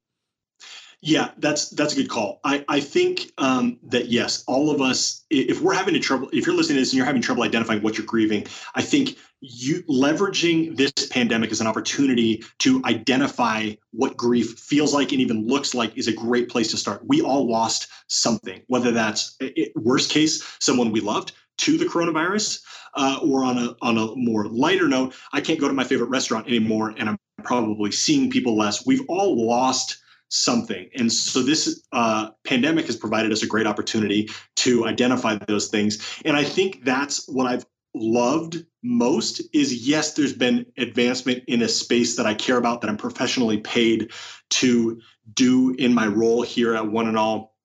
Yeah, 1.01 1.31
that's 1.37 1.69
that's 1.69 1.93
a 1.93 1.97
good 1.97 2.09
call. 2.09 2.39
I 2.43 2.65
I 2.67 2.79
think 2.79 3.31
um, 3.37 3.77
that 3.83 4.07
yes, 4.07 4.43
all 4.47 4.71
of 4.71 4.81
us, 4.81 5.23
if 5.29 5.61
we're 5.61 5.75
having 5.75 5.95
a 5.95 5.99
trouble, 5.99 6.29
if 6.33 6.47
you're 6.47 6.55
listening 6.55 6.77
to 6.77 6.81
this 6.81 6.91
and 6.91 6.97
you're 6.97 7.05
having 7.05 7.21
trouble 7.21 7.43
identifying 7.43 7.83
what 7.83 7.97
you're 7.97 8.07
grieving, 8.07 8.47
I 8.73 8.81
think 8.81 9.17
you 9.39 9.83
leveraging 9.83 10.77
this 10.77 10.91
pandemic 11.11 11.51
as 11.51 11.61
an 11.61 11.67
opportunity 11.67 12.43
to 12.59 12.81
identify 12.85 13.73
what 13.91 14.17
grief 14.17 14.57
feels 14.57 14.95
like 14.95 15.11
and 15.11 15.21
even 15.21 15.45
looks 15.45 15.75
like 15.75 15.95
is 15.95 16.07
a 16.07 16.13
great 16.13 16.49
place 16.49 16.71
to 16.71 16.77
start. 16.77 17.03
We 17.05 17.21
all 17.21 17.47
lost 17.47 17.87
something, 18.07 18.63
whether 18.67 18.91
that's 18.91 19.35
it, 19.39 19.73
worst 19.75 20.09
case, 20.09 20.43
someone 20.59 20.91
we 20.91 21.01
loved 21.01 21.33
to 21.57 21.77
the 21.77 21.85
coronavirus, 21.85 22.61
uh, 22.95 23.19
or 23.21 23.43
on 23.43 23.57
a 23.57 23.75
on 23.81 23.97
a 23.97 24.15
more 24.15 24.47
lighter 24.47 24.87
note, 24.87 25.15
I 25.33 25.41
can't 25.41 25.59
go 25.59 25.67
to 25.67 25.73
my 25.73 25.83
favorite 25.83 26.09
restaurant 26.09 26.47
anymore, 26.47 26.93
and 26.97 27.09
I'm 27.09 27.17
probably 27.43 27.91
seeing 27.91 28.29
people 28.29 28.57
less. 28.57 28.85
We've 28.85 29.05
all 29.07 29.47
lost 29.47 29.97
something. 30.29 30.89
And 30.95 31.11
so 31.11 31.43
this 31.43 31.83
uh, 31.91 32.29
pandemic 32.45 32.87
has 32.87 32.97
provided 32.97 33.31
us 33.31 33.43
a 33.43 33.47
great 33.47 33.67
opportunity 33.67 34.29
to 34.57 34.85
identify 34.87 35.37
those 35.47 35.69
things. 35.69 36.19
And 36.25 36.35
I 36.35 36.43
think 36.43 36.83
that's 36.83 37.27
what 37.27 37.47
I've 37.47 37.65
loved 37.93 38.65
most 38.83 39.41
is 39.53 39.87
yes, 39.87 40.13
there's 40.13 40.33
been 40.33 40.65
advancement 40.77 41.43
in 41.47 41.61
a 41.61 41.67
space 41.67 42.17
that 42.17 42.25
I 42.25 42.33
care 42.33 42.57
about, 42.57 42.81
that 42.81 42.89
I'm 42.89 42.97
professionally 42.97 43.59
paid 43.59 44.11
to 44.51 44.99
do 45.33 45.75
in 45.77 45.93
my 45.93 46.07
role 46.07 46.41
here 46.41 46.75
at 46.75 46.91
One 46.91 47.07
and 47.07 47.17
All, 47.17 47.55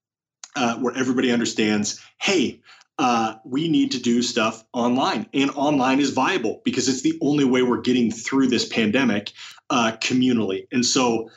uh, 0.57 0.77
where 0.77 0.97
everybody 0.97 1.33
understands, 1.33 2.01
hey, 2.21 2.61
uh, 3.01 3.37
we 3.47 3.67
need 3.67 3.93
to 3.93 3.99
do 3.99 4.21
stuff 4.21 4.63
online, 4.75 5.27
and 5.33 5.51
online 5.53 6.01
is 6.01 6.11
viable 6.11 6.61
because 6.67 6.87
it's 6.87 7.01
the 7.01 7.19
only 7.23 7.45
way 7.45 7.63
we're 7.63 7.81
getting 7.81 8.11
through 8.11 8.47
this 8.47 8.69
pandemic 8.69 9.33
uh, 9.71 9.93
communally. 10.03 10.67
And 10.71 10.85
so 10.85 11.31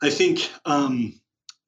I 0.00 0.10
think 0.10 0.48
um, 0.64 1.20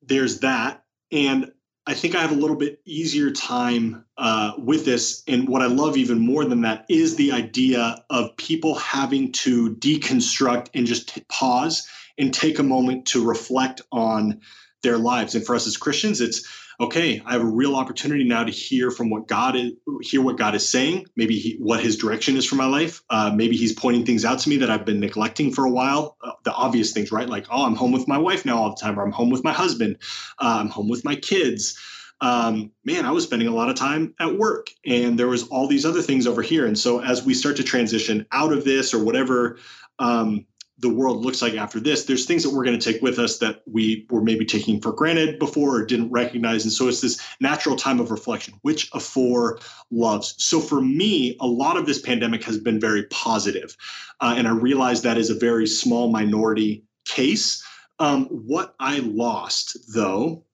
there's 0.02 0.38
that. 0.40 0.84
And 1.10 1.50
I 1.84 1.94
think 1.94 2.14
I 2.14 2.20
have 2.20 2.30
a 2.30 2.36
little 2.36 2.54
bit 2.54 2.80
easier 2.84 3.32
time 3.32 4.04
uh, 4.18 4.52
with 4.56 4.84
this. 4.84 5.24
And 5.26 5.48
what 5.48 5.62
I 5.62 5.66
love 5.66 5.96
even 5.96 6.20
more 6.20 6.44
than 6.44 6.60
that 6.60 6.86
is 6.88 7.16
the 7.16 7.32
idea 7.32 8.04
of 8.10 8.36
people 8.36 8.76
having 8.76 9.32
to 9.32 9.74
deconstruct 9.74 10.68
and 10.74 10.86
just 10.86 11.08
t- 11.08 11.24
pause 11.28 11.88
and 12.18 12.32
take 12.32 12.60
a 12.60 12.62
moment 12.62 13.06
to 13.06 13.26
reflect 13.26 13.82
on 13.90 14.42
their 14.84 14.96
lives. 14.96 15.34
And 15.34 15.44
for 15.44 15.56
us 15.56 15.66
as 15.66 15.76
Christians, 15.76 16.20
it's 16.20 16.46
okay. 16.80 17.22
I 17.24 17.32
have 17.32 17.42
a 17.42 17.46
real 17.46 17.74
opportunity 17.76 18.24
now 18.24 18.44
to 18.44 18.50
hear 18.50 18.90
from 18.90 19.10
what 19.10 19.26
God 19.26 19.56
is, 19.56 19.72
hear 20.02 20.22
what 20.22 20.36
God 20.36 20.54
is 20.54 20.68
saying. 20.68 21.06
Maybe 21.16 21.38
he, 21.38 21.56
what 21.58 21.80
His 21.80 21.96
direction 21.96 22.36
is 22.36 22.44
for 22.44 22.56
my 22.56 22.66
life. 22.66 23.02
Uh, 23.10 23.32
maybe 23.34 23.56
He's 23.56 23.72
pointing 23.72 24.04
things 24.04 24.24
out 24.24 24.38
to 24.40 24.48
me 24.48 24.58
that 24.58 24.70
I've 24.70 24.84
been 24.84 25.00
neglecting 25.00 25.52
for 25.52 25.64
a 25.64 25.70
while 25.70 26.16
uh, 26.22 26.32
the 26.44 26.52
obvious 26.52 26.92
things, 26.92 27.10
right? 27.12 27.28
Like, 27.28 27.46
oh, 27.50 27.64
I'm 27.64 27.74
home 27.74 27.92
with 27.92 28.08
my 28.08 28.18
wife 28.18 28.44
now 28.44 28.58
all 28.58 28.70
the 28.70 28.80
time, 28.80 28.98
or 28.98 29.04
I'm 29.04 29.12
home 29.12 29.30
with 29.30 29.44
my 29.44 29.52
husband, 29.52 29.98
uh, 30.38 30.58
I'm 30.60 30.68
home 30.68 30.88
with 30.88 31.04
my 31.04 31.16
kids. 31.16 31.78
Um, 32.20 32.72
man, 32.84 33.06
I 33.06 33.12
was 33.12 33.24
spending 33.24 33.46
a 33.46 33.54
lot 33.54 33.70
of 33.70 33.76
time 33.76 34.14
at 34.18 34.36
work, 34.36 34.68
and 34.84 35.18
there 35.18 35.28
was 35.28 35.46
all 35.48 35.68
these 35.68 35.86
other 35.86 36.02
things 36.02 36.26
over 36.26 36.42
here. 36.42 36.66
And 36.66 36.76
so, 36.76 37.00
as 37.00 37.24
we 37.24 37.34
start 37.34 37.56
to 37.56 37.62
transition 37.62 38.26
out 38.32 38.52
of 38.52 38.64
this 38.64 38.92
or 38.92 39.04
whatever 39.04 39.58
um, 39.98 40.46
the 40.80 40.88
world 40.88 41.24
looks 41.24 41.42
like 41.42 41.54
after 41.54 41.80
this, 41.80 42.04
there's 42.04 42.24
things 42.24 42.42
that 42.44 42.50
we're 42.50 42.64
going 42.64 42.78
to 42.78 42.92
take 42.92 43.02
with 43.02 43.18
us 43.18 43.38
that 43.38 43.62
we 43.66 44.06
were 44.10 44.22
maybe 44.22 44.44
taking 44.44 44.80
for 44.80 44.92
granted 44.92 45.38
before 45.38 45.76
or 45.76 45.84
didn't 45.84 46.10
recognize. 46.10 46.64
And 46.64 46.72
so 46.72 46.88
it's 46.88 47.00
this 47.00 47.20
natural 47.40 47.74
time 47.74 47.98
of 47.98 48.10
reflection, 48.10 48.54
which 48.62 48.88
of 48.92 49.02
four 49.02 49.58
loves. 49.90 50.34
So 50.38 50.60
for 50.60 50.80
me, 50.80 51.36
a 51.40 51.46
lot 51.46 51.76
of 51.76 51.86
this 51.86 52.00
pandemic 52.00 52.44
has 52.44 52.58
been 52.58 52.78
very 52.78 53.04
positive. 53.04 53.76
Uh, 54.20 54.34
and 54.36 54.46
I 54.46 54.52
realize 54.52 55.02
that 55.02 55.18
is 55.18 55.30
a 55.30 55.38
very 55.38 55.66
small 55.66 56.10
minority 56.10 56.84
case. 57.04 57.64
Um, 57.98 58.26
what 58.26 58.74
I 58.78 58.98
lost, 59.00 59.76
though, 59.92 60.44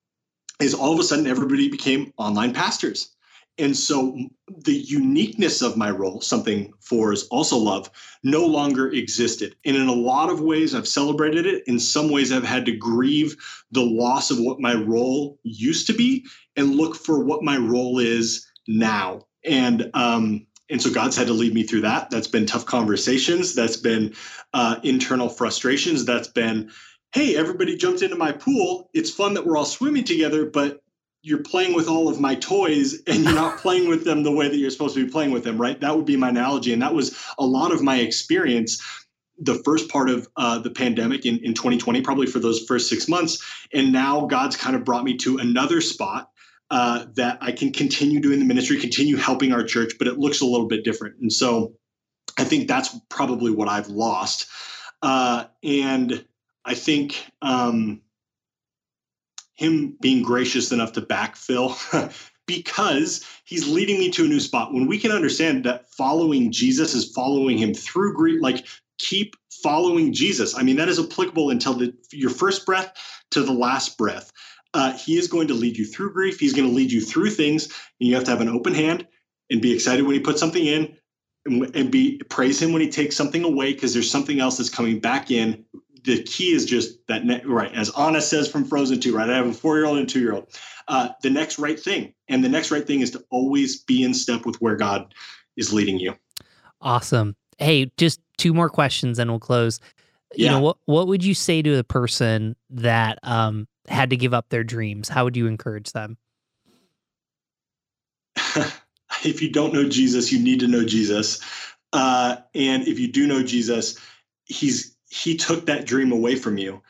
is 0.61 0.73
all 0.73 0.95
of 0.95 1.01
a 1.01 1.05
sudden 1.05 1.27
everybody 1.27 1.69
became 1.69 2.13
online 2.17 2.55
pastors. 2.55 3.14
And 3.57 3.77
so 3.77 4.19
the 4.49 4.75
uniqueness 4.75 5.63
of 5.63 5.77
my 5.77 5.91
role, 5.91 6.21
something 6.21 6.73
four 6.81 7.13
is 7.13 7.29
also 7.29 7.57
love, 7.57 7.91
no 8.25 8.45
longer 8.45 8.91
existed. 8.91 9.55
And 9.65 9.77
in 9.77 9.87
a 9.87 9.93
lot 9.93 10.31
of 10.31 10.41
ways, 10.41 10.75
I've 10.75 10.89
celebrated 10.89 11.47
it. 11.47 11.63
In 11.67 11.79
some 11.79 12.11
ways, 12.11 12.33
I've 12.33 12.45
had 12.45 12.67
to 12.67 12.77
grieve 12.77 13.37
the 13.71 13.85
loss 13.85 14.31
of 14.31 14.41
what 14.41 14.61
my 14.61 14.75
role 14.75 15.39
used 15.45 15.87
to 15.87 15.93
be 15.93 16.27
and 16.57 16.75
look 16.75 16.97
for 16.97 17.25
what 17.25 17.45
my 17.45 17.57
role 17.57 17.99
is 18.01 18.47
now. 18.67 19.27
And 19.45 19.91
um, 19.95 20.47
and 20.71 20.81
so 20.83 20.91
God's 20.91 21.17
had 21.17 21.27
to 21.27 21.33
lead 21.33 21.55
me 21.55 21.63
through 21.63 21.83
that. 21.83 22.11
That's 22.11 22.27
been 22.27 22.47
tough 22.47 22.67
conversations. 22.67 23.55
That's 23.55 23.77
been 23.77 24.15
uh, 24.53 24.81
internal 24.83 25.29
frustrations. 25.29 26.05
That's 26.05 26.29
been, 26.29 26.71
hey, 27.13 27.37
everybody 27.37 27.77
jumped 27.77 28.03
into 28.03 28.17
my 28.17 28.33
pool. 28.33 28.89
It's 28.95 29.11
fun 29.11 29.35
that 29.35 29.47
we're 29.47 29.59
all 29.59 29.67
swimming 29.67 30.05
together, 30.05 30.47
but 30.47 30.83
you're 31.25 31.43
playing 31.43 31.75
with 31.75 31.89
all 31.89 32.09
of 32.09 32.21
my 32.21 32.35
toys 32.35 33.03
and 33.07 33.25
you're 33.25 33.35
not 33.35 33.59
playing 33.63 33.89
with 33.89 34.05
them 34.05 34.23
the 34.23 34.33
way 34.33 34.47
that 34.49 34.57
you're 34.57 34.71
supposed 34.71 34.95
to 34.95 35.05
be 35.05 35.11
playing 35.11 35.31
with 35.31 35.43
them, 35.43 35.61
right? 35.61 35.81
That 35.81 35.97
would 35.97 36.07
be 36.07 36.17
my 36.17 36.29
analogy. 36.29 36.73
And 36.73 36.83
that 36.83 36.95
was 36.95 37.19
a 37.39 37.47
lot 37.47 37.73
of 37.73 37.83
my 37.83 37.99
experience 37.99 38.81
the 39.37 39.61
first 39.65 39.89
part 39.89 40.09
of 40.09 40.29
uh, 40.37 40.61
the 40.61 40.71
pandemic 40.71 41.27
in, 41.27 41.39
in 41.39 41.55
2020, 41.55 42.03
probably 42.03 42.27
for 42.27 42.39
those 42.39 42.65
first 42.67 42.89
six 42.89 43.09
months. 43.09 43.45
And 43.73 43.93
now 43.93 44.27
God's 44.27 44.57
kind 44.57 44.77
of 44.77 44.85
brought 44.85 45.03
me 45.03 45.17
to 45.19 45.39
another 45.39 45.81
spot 45.81 46.31
uh, 46.71 47.07
that 47.17 47.39
I 47.41 47.51
can 47.51 47.73
continue 47.73 48.21
doing 48.21 48.39
the 48.39 48.45
ministry, 48.45 48.79
continue 48.79 49.17
helping 49.17 49.53
our 49.53 49.65
church, 49.65 49.95
but 49.99 50.07
it 50.07 50.19
looks 50.19 50.41
a 50.41 50.47
little 50.47 50.69
bit 50.69 50.85
different. 50.85 51.17
And 51.21 51.33
so 51.33 51.75
I 52.39 52.45
think 52.45 52.69
that's 52.69 52.97
probably 53.09 53.51
what 53.51 53.69
I've 53.69 53.89
lost. 53.89 54.47
Uh, 55.03 55.47
and 55.65 56.25
I 56.65 56.75
think 56.75 57.27
um, 57.43 58.03
him 59.55 59.97
being 60.01 60.23
gracious 60.23 60.73
enough 60.73 60.93
to 60.93 61.03
backfill 61.03 61.75
because 62.47 63.25
he's 63.45 63.69
leading 63.69 63.99
me 63.99 64.11
to 64.11 64.25
a 64.25 64.29
new 64.29 64.41
spot. 64.41 64.73
When 64.73 64.87
we 64.87 64.99
can 64.99 65.13
understand 65.13 65.65
that 65.65 65.91
following 65.91 66.53
Jesus 66.53 66.95
is 66.95 67.13
following 67.13 67.59
him 67.59 67.75
through 67.75 68.15
grief, 68.15 68.43
like 68.43 68.67
keep 68.99 69.37
following 69.63 70.13
Jesus. 70.13 70.57
I 70.57 70.63
mean, 70.63 70.77
that 70.77 70.89
is 70.89 70.99
applicable 70.99 71.51
until 71.51 71.75
the, 71.75 71.95
your 72.13 72.31
first 72.31 72.67
breath 72.67 72.93
to 73.31 73.43
the 73.43 73.53
last 73.53 73.97
breath. 73.97 74.33
Uh, 74.75 74.93
he 74.93 75.17
is 75.17 75.29
going 75.29 75.49
to 75.49 75.55
lead 75.55 75.77
you 75.77 75.87
through 75.87 76.13
grief. 76.13 76.41
He's 76.41 76.53
going 76.53 76.69
to 76.69 76.75
lead 76.75 76.91
you 76.91 77.01
through 77.01 77.31
things, 77.31 77.67
and 78.01 78.09
you 78.09 78.15
have 78.17 78.25
to 78.25 78.31
have 78.31 78.41
an 78.41 78.49
open 78.49 78.75
hand 78.75 79.07
and 79.51 79.63
be 79.63 79.73
excited 79.73 80.05
when 80.05 80.15
he 80.15 80.21
puts 80.21 80.41
something 80.41 80.67
in, 80.67 80.97
and, 81.47 81.77
and 81.77 81.91
be 81.93 82.21
praise 82.29 82.61
him 82.61 82.73
when 82.73 82.83
he 82.83 82.91
takes 82.91 83.17
something 83.17 83.45
away 83.45 83.73
because 83.73 83.95
there's 83.95 84.11
something 84.11 84.41
else 84.41 84.57
that's 84.59 84.71
coming 84.71 84.99
back 84.99 85.31
in 85.31 85.65
the 86.05 86.23
key 86.23 86.53
is 86.53 86.65
just 86.65 87.07
that 87.09 87.25
ne- 87.25 87.45
right 87.45 87.73
as 87.75 87.91
Anna 87.99 88.21
says 88.21 88.49
from 88.49 88.65
Frozen 88.65 89.01
2, 89.01 89.17
right? 89.17 89.29
I 89.29 89.37
have 89.37 89.47
a 89.47 89.53
four 89.53 89.77
year 89.77 89.87
old 89.87 89.99
and 89.99 90.09
two 90.09 90.21
year 90.21 90.35
old. 90.35 90.47
Uh, 90.87 91.09
the 91.23 91.31
next 91.31 91.59
right 91.59 91.81
thing, 91.81 92.15
and 92.29 92.45
the 92.45 92.49
next 92.49 92.71
right 92.71 92.87
thing 92.87 93.01
is 93.01 93.11
to 93.13 93.25
always 93.31 93.83
be 93.83 94.03
in 94.03 94.13
step 94.13 94.45
with 94.45 94.61
where 94.61 94.77
God 94.77 95.15
is 95.57 95.73
leading 95.73 95.99
you. 95.99 96.15
Awesome. 96.81 97.37
Hey, 97.59 97.91
just 97.97 98.21
two 98.37 98.53
more 98.53 98.69
questions, 98.69 99.19
and 99.19 99.31
we'll 99.31 99.41
close. 99.41 99.81
Yeah. 100.35 100.47
You 100.47 100.51
know 100.53 100.61
what? 100.61 100.77
What 100.85 101.07
would 101.09 101.25
you 101.25 101.33
say 101.35 101.63
to 101.63 101.79
a 101.79 101.85
person 101.85 102.55
that 102.71 103.19
um, 103.23 103.67
had 103.89 104.11
to 104.11 104.17
give 104.17 104.35
up 104.35 104.51
their 104.51 104.65
dreams? 104.65 105.09
How 105.09 105.25
would 105.25 105.37
you 105.37 105.47
encourage 105.47 105.93
them? 105.93 106.19
if 109.25 109.41
you 109.41 109.51
don't 109.51 109.73
know 109.73 109.89
Jesus, 109.89 110.31
you 110.33 110.39
need 110.39 110.61
to 110.61 110.67
know 110.67 110.85
Jesus. 110.85 111.41
Uh, 111.93 112.37
and 112.55 112.87
if 112.87 112.99
you 112.99 113.11
do 113.11 113.27
know 113.27 113.43
Jesus, 113.43 113.99
he's 114.45 114.94
he 115.09 115.37
took 115.37 115.67
that 115.67 115.87
dream 115.87 116.13
away 116.13 116.37
from 116.37 116.59
you. 116.59 116.83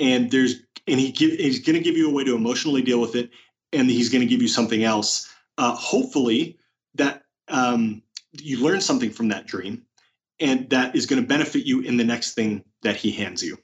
And 0.00 0.30
there's 0.30 0.56
and 0.86 0.98
he 0.98 1.12
give, 1.12 1.32
he's 1.32 1.64
going 1.64 1.76
to 1.76 1.82
give 1.82 1.96
you 1.96 2.08
a 2.08 2.12
way 2.12 2.24
to 2.24 2.34
emotionally 2.34 2.82
deal 2.82 3.00
with 3.00 3.14
it 3.14 3.30
and 3.72 3.90
he's 3.90 4.08
going 4.08 4.22
to 4.22 4.26
give 4.26 4.40
you 4.40 4.48
something 4.48 4.84
else. 4.84 5.28
Uh, 5.58 5.74
hopefully 5.74 6.58
that 6.94 7.22
um, 7.48 8.02
you 8.32 8.62
learn 8.62 8.80
something 8.80 9.10
from 9.10 9.28
that 9.28 9.46
dream 9.46 9.82
and 10.40 10.70
that 10.70 10.94
is 10.94 11.06
going 11.06 11.20
to 11.20 11.26
benefit 11.26 11.66
you 11.66 11.80
in 11.80 11.96
the 11.96 12.04
next 12.04 12.34
thing 12.34 12.64
that 12.82 12.96
he 12.96 13.10
hands 13.10 13.42
you. 13.42 13.58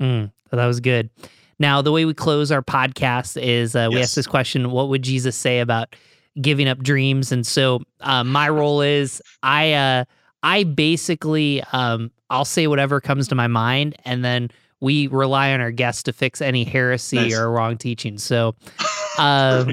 Mm, 0.00 0.30
that 0.50 0.66
was 0.66 0.80
good. 0.80 1.10
Now 1.58 1.82
the 1.82 1.90
way 1.90 2.04
we 2.04 2.14
close 2.14 2.52
our 2.52 2.62
podcast 2.62 3.40
is 3.40 3.74
uh, 3.74 3.88
we 3.90 3.96
yes. 3.96 4.10
ask 4.10 4.14
this 4.14 4.26
question 4.26 4.70
what 4.70 4.88
would 4.88 5.02
jesus 5.02 5.34
say 5.34 5.58
about 5.58 5.96
giving 6.40 6.68
up 6.68 6.78
dreams? 6.78 7.32
And 7.32 7.46
so 7.46 7.80
uh, 8.00 8.24
my 8.24 8.48
role 8.48 8.80
is 8.80 9.22
i 9.42 9.72
uh, 9.72 10.04
i 10.42 10.64
basically 10.64 11.62
um, 11.72 12.10
I'll 12.30 12.44
say 12.44 12.66
whatever 12.66 13.00
comes 13.00 13.28
to 13.28 13.34
my 13.34 13.46
mind, 13.46 13.96
and 14.04 14.24
then 14.24 14.50
we 14.80 15.06
rely 15.08 15.52
on 15.52 15.60
our 15.60 15.70
guests 15.70 16.02
to 16.04 16.12
fix 16.12 16.40
any 16.40 16.64
heresy 16.64 17.16
nice. 17.16 17.34
or 17.34 17.50
wrong 17.50 17.76
teaching. 17.76 18.18
So 18.18 18.54
uh, 19.18 19.72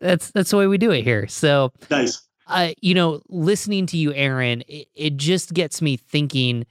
that's 0.00 0.30
that's 0.30 0.50
the 0.50 0.56
way 0.56 0.66
we 0.66 0.78
do 0.78 0.90
it 0.90 1.04
here. 1.04 1.26
So 1.28 1.72
nice. 1.90 2.26
Uh, 2.48 2.72
you 2.80 2.94
know, 2.94 3.22
listening 3.28 3.86
to 3.86 3.96
you, 3.96 4.12
Aaron, 4.12 4.62
it, 4.68 4.88
it 4.94 5.16
just 5.16 5.54
gets 5.54 5.80
me 5.80 5.96
thinking. 5.96 6.66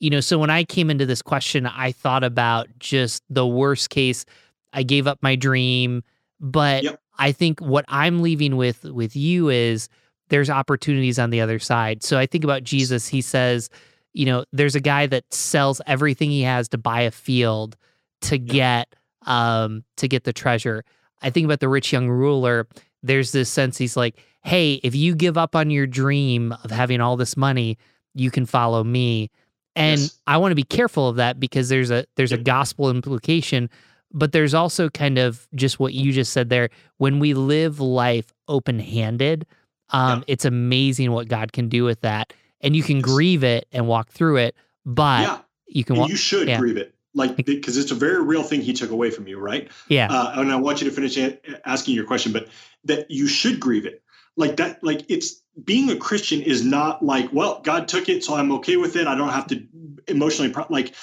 You 0.00 0.10
know, 0.10 0.20
so 0.20 0.36
when 0.36 0.50
I 0.50 0.64
came 0.64 0.90
into 0.90 1.06
this 1.06 1.22
question, 1.22 1.64
I 1.64 1.92
thought 1.92 2.24
about 2.24 2.66
just 2.80 3.22
the 3.30 3.46
worst 3.46 3.90
case. 3.90 4.24
I 4.72 4.82
gave 4.82 5.06
up 5.06 5.22
my 5.22 5.36
dream, 5.36 6.02
but 6.40 6.82
yep. 6.82 7.00
I 7.18 7.30
think 7.30 7.60
what 7.60 7.84
I'm 7.86 8.20
leaving 8.20 8.56
with 8.56 8.84
with 8.84 9.14
you 9.14 9.48
is 9.48 9.88
there's 10.32 10.50
opportunities 10.50 11.18
on 11.18 11.30
the 11.30 11.40
other 11.40 11.58
side. 11.58 12.02
So 12.02 12.18
I 12.18 12.26
think 12.26 12.42
about 12.42 12.64
Jesus. 12.64 13.06
He 13.06 13.20
says 13.20 13.70
you 14.12 14.26
know, 14.26 14.44
there's 14.52 14.74
a 14.74 14.80
guy 14.80 15.06
that 15.06 15.32
sells 15.32 15.80
everything 15.86 16.30
he 16.30 16.42
has 16.42 16.68
to 16.68 16.78
buy 16.78 17.02
a 17.02 17.10
field 17.10 17.76
to 18.22 18.38
get 18.38 18.94
um 19.26 19.84
to 19.96 20.08
get 20.08 20.24
the 20.24 20.32
treasure. 20.32 20.84
I 21.22 21.30
think 21.30 21.44
about 21.44 21.60
the 21.60 21.68
rich 21.68 21.92
young 21.92 22.08
ruler. 22.08 22.66
There's 23.02 23.32
this 23.32 23.48
sense 23.48 23.78
he's 23.78 23.96
like, 23.96 24.16
hey, 24.42 24.74
if 24.82 24.94
you 24.94 25.14
give 25.14 25.38
up 25.38 25.56
on 25.56 25.70
your 25.70 25.86
dream 25.86 26.54
of 26.64 26.70
having 26.70 27.00
all 27.00 27.16
this 27.16 27.36
money, 27.36 27.78
you 28.14 28.30
can 28.30 28.46
follow 28.46 28.84
me. 28.84 29.30
And 29.74 30.00
yes. 30.00 30.18
I 30.26 30.36
want 30.36 30.52
to 30.52 30.56
be 30.56 30.64
careful 30.64 31.08
of 31.08 31.16
that 31.16 31.40
because 31.40 31.68
there's 31.68 31.90
a 31.90 32.04
there's 32.16 32.32
a 32.32 32.38
gospel 32.38 32.90
implication, 32.90 33.70
but 34.12 34.32
there's 34.32 34.54
also 34.54 34.88
kind 34.88 35.18
of 35.18 35.48
just 35.54 35.80
what 35.80 35.94
you 35.94 36.12
just 36.12 36.32
said 36.32 36.48
there. 36.48 36.68
When 36.98 37.18
we 37.18 37.34
live 37.34 37.80
life 37.80 38.32
open 38.48 38.78
handed, 38.78 39.46
um, 39.92 40.18
yeah. 40.20 40.24
it's 40.32 40.44
amazing 40.44 41.12
what 41.12 41.28
God 41.28 41.52
can 41.52 41.68
do 41.68 41.84
with 41.84 42.00
that 42.00 42.32
and 42.62 42.76
you 42.76 42.82
can 42.82 42.96
yes. 42.96 43.04
grieve 43.04 43.44
it 43.44 43.66
and 43.72 43.86
walk 43.86 44.10
through 44.10 44.38
it, 44.38 44.54
but 44.86 45.22
yeah. 45.22 45.38
you 45.66 45.84
can. 45.84 45.96
Walk, 45.96 46.08
you 46.08 46.16
should 46.16 46.48
yeah. 46.48 46.58
grieve 46.58 46.76
it, 46.76 46.94
like 47.14 47.36
because 47.36 47.76
it's 47.76 47.90
a 47.90 47.96
very 47.96 48.22
real 48.22 48.42
thing 48.42 48.60
he 48.62 48.72
took 48.72 48.90
away 48.90 49.10
from 49.10 49.26
you, 49.26 49.38
right? 49.38 49.68
Yeah. 49.88 50.08
Uh, 50.10 50.40
and 50.40 50.52
I 50.52 50.56
want 50.56 50.80
you 50.80 50.88
to 50.88 50.94
finish 50.94 51.18
asking 51.64 51.94
your 51.94 52.06
question, 52.06 52.32
but 52.32 52.48
that 52.84 53.10
you 53.10 53.26
should 53.26 53.60
grieve 53.60 53.84
it, 53.84 54.02
like 54.36 54.56
that. 54.56 54.82
Like 54.82 55.04
it's 55.08 55.42
being 55.62 55.90
a 55.90 55.96
Christian 55.96 56.42
is 56.42 56.64
not 56.64 57.04
like, 57.04 57.32
well, 57.32 57.60
God 57.62 57.88
took 57.88 58.08
it, 58.08 58.24
so 58.24 58.34
I'm 58.34 58.52
okay 58.52 58.76
with 58.76 58.96
it. 58.96 59.06
I 59.06 59.14
don't 59.14 59.28
have 59.30 59.46
to 59.48 59.66
emotionally 60.08 60.50
pro- 60.50 60.66
like 60.68 60.94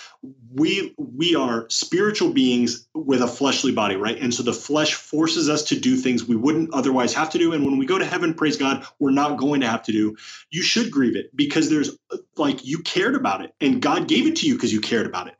we 0.54 0.94
we 0.98 1.36
are 1.36 1.70
spiritual 1.70 2.34
beings 2.34 2.88
with 2.94 3.22
a 3.22 3.28
fleshly 3.28 3.72
body 3.72 3.96
right 3.96 4.20
and 4.20 4.34
so 4.34 4.44
the 4.44 4.54
flesh 4.54 4.94
forces 4.94 5.50
us 5.50 5.64
to 5.64 5.80
do 5.80 5.96
things 5.96 6.26
we 6.26 6.36
wouldn't 6.36 6.74
otherwise 6.74 7.14
have 7.14 7.30
to 7.30 7.38
do 7.38 7.54
and 7.54 7.66
when 7.66 7.78
we 7.78 7.86
go 7.86 7.98
to 7.98 8.06
heaven 8.06 8.34
praise 8.34 8.58
god 8.58 8.86
we're 9.00 9.12
not 9.12 9.38
going 9.38 9.62
to 9.62 9.68
have 9.68 9.84
to 9.84 9.92
do 9.92 10.16
you 10.50 10.62
should 10.62 10.92
grieve 10.92 11.16
it 11.16 11.36
because 11.36 11.70
there's 11.70 11.98
like 12.36 12.66
you 12.66 12.80
cared 12.80 13.16
about 13.16 13.42
it 13.42 13.54
and 13.62 13.82
god 13.82 14.08
gave 14.08 14.28
it 14.28 14.38
to 14.38 14.48
you 14.48 14.56
because 14.56 14.74
you 14.74 14.82
cared 14.82 15.06
about 15.06 15.28
it 15.28 15.36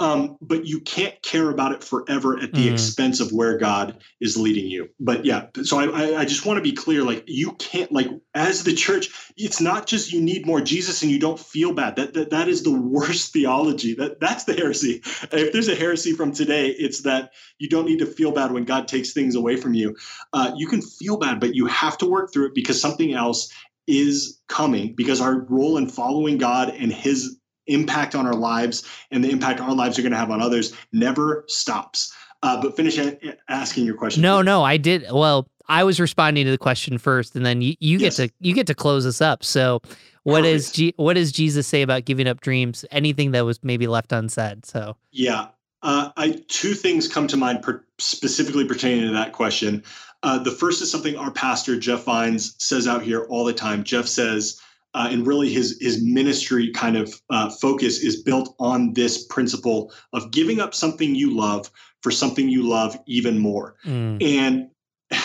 um, 0.00 0.38
but 0.40 0.64
you 0.64 0.80
can't 0.80 1.20
care 1.22 1.50
about 1.50 1.72
it 1.72 1.82
forever 1.82 2.38
at 2.38 2.52
the 2.52 2.68
mm. 2.68 2.72
expense 2.72 3.18
of 3.18 3.32
where 3.32 3.58
God 3.58 3.98
is 4.20 4.36
leading 4.36 4.66
you. 4.66 4.90
But 5.00 5.24
yeah, 5.24 5.46
so 5.64 5.78
I, 5.78 6.20
I 6.20 6.24
just 6.24 6.46
want 6.46 6.58
to 6.58 6.62
be 6.62 6.72
clear 6.72 7.02
like, 7.02 7.24
you 7.26 7.52
can't, 7.52 7.90
like, 7.90 8.06
as 8.32 8.62
the 8.62 8.74
church, 8.74 9.10
it's 9.36 9.60
not 9.60 9.88
just 9.88 10.12
you 10.12 10.20
need 10.20 10.46
more 10.46 10.60
Jesus 10.60 11.02
and 11.02 11.10
you 11.10 11.18
don't 11.18 11.38
feel 11.38 11.72
bad. 11.72 11.96
That, 11.96 12.14
that, 12.14 12.30
that 12.30 12.48
is 12.48 12.62
the 12.62 12.78
worst 12.78 13.32
theology. 13.32 13.94
That, 13.94 14.20
that's 14.20 14.44
the 14.44 14.54
heresy. 14.54 15.02
If 15.32 15.52
there's 15.52 15.68
a 15.68 15.74
heresy 15.74 16.12
from 16.12 16.32
today, 16.32 16.68
it's 16.68 17.02
that 17.02 17.32
you 17.58 17.68
don't 17.68 17.86
need 17.86 17.98
to 17.98 18.06
feel 18.06 18.30
bad 18.30 18.52
when 18.52 18.64
God 18.64 18.86
takes 18.86 19.12
things 19.12 19.34
away 19.34 19.56
from 19.56 19.74
you. 19.74 19.96
Uh, 20.32 20.52
you 20.56 20.68
can 20.68 20.80
feel 20.80 21.16
bad, 21.16 21.40
but 21.40 21.56
you 21.56 21.66
have 21.66 21.98
to 21.98 22.06
work 22.06 22.32
through 22.32 22.46
it 22.46 22.54
because 22.54 22.80
something 22.80 23.14
else 23.14 23.52
is 23.88 24.38
coming 24.48 24.94
because 24.94 25.20
our 25.20 25.40
role 25.48 25.78
in 25.78 25.88
following 25.88 26.38
God 26.38 26.68
and 26.68 26.92
his 26.92 27.37
impact 27.68 28.14
on 28.14 28.26
our 28.26 28.34
lives 28.34 28.88
and 29.10 29.22
the 29.24 29.30
impact 29.30 29.60
our 29.60 29.74
lives 29.74 29.98
are 29.98 30.02
going 30.02 30.12
to 30.12 30.18
have 30.18 30.30
on 30.30 30.40
others 30.42 30.74
never 30.92 31.44
stops. 31.46 32.12
Uh, 32.42 32.60
but 32.60 32.76
finish 32.76 32.98
a- 32.98 33.18
asking 33.48 33.84
your 33.84 33.96
question. 33.96 34.22
No, 34.22 34.42
no, 34.42 34.62
I 34.62 34.76
did. 34.76 35.04
Well, 35.10 35.48
I 35.68 35.84
was 35.84 35.98
responding 36.00 36.44
to 36.44 36.50
the 36.50 36.58
question 36.58 36.96
first, 36.98 37.34
and 37.36 37.44
then 37.44 37.60
you, 37.62 37.74
you 37.80 37.98
Yes. 37.98 38.16
get 38.18 38.28
to 38.28 38.34
you 38.40 38.54
get 38.54 38.66
to 38.68 38.74
close 38.74 39.04
us 39.06 39.20
up. 39.20 39.42
So, 39.44 39.80
what 40.22 40.44
is 40.44 40.66
Perfect. 40.66 40.76
G, 40.76 40.94
what 40.96 41.14
does 41.14 41.32
Jesus 41.32 41.66
say 41.66 41.82
about 41.82 42.04
giving 42.04 42.26
up 42.28 42.40
dreams? 42.40 42.84
Anything 42.90 43.32
that 43.32 43.44
was 43.44 43.58
maybe 43.64 43.86
left 43.86 44.12
unsaid. 44.12 44.64
So, 44.66 44.96
Yeah. 45.10 45.48
Uh, 45.82 46.10
I 46.16 46.40
two 46.48 46.74
things 46.74 47.06
come 47.08 47.26
to 47.28 47.36
mind 47.36 47.62
per, 47.62 47.84
specifically 47.98 48.64
pertaining 48.64 49.06
to 49.08 49.12
that 49.14 49.32
question. 49.32 49.82
Uh, 50.22 50.38
the 50.38 50.50
first 50.50 50.80
is 50.82 50.90
something 50.90 51.16
our 51.16 51.30
pastor 51.30 51.78
Jeff 51.78 52.04
Vines 52.04 52.54
says 52.58 52.88
out 52.88 53.02
here 53.02 53.24
all 53.28 53.44
the 53.44 53.52
time. 53.52 53.84
Jeff 53.84 54.06
says, 54.06 54.60
uh, 54.98 55.08
and 55.12 55.26
really 55.28 55.48
his 55.48 55.78
his 55.80 56.02
ministry 56.02 56.72
kind 56.72 56.96
of 56.96 57.22
uh, 57.30 57.48
focus 57.48 58.02
is 58.02 58.20
built 58.20 58.56
on 58.58 58.92
this 58.94 59.24
principle 59.26 59.92
of 60.12 60.32
giving 60.32 60.58
up 60.60 60.74
something 60.74 61.14
you 61.14 61.30
love 61.30 61.70
for 62.02 62.10
something 62.10 62.48
you 62.48 62.68
love 62.68 62.98
even 63.06 63.38
more. 63.38 63.76
mm, 63.86 64.18
And 64.20 64.70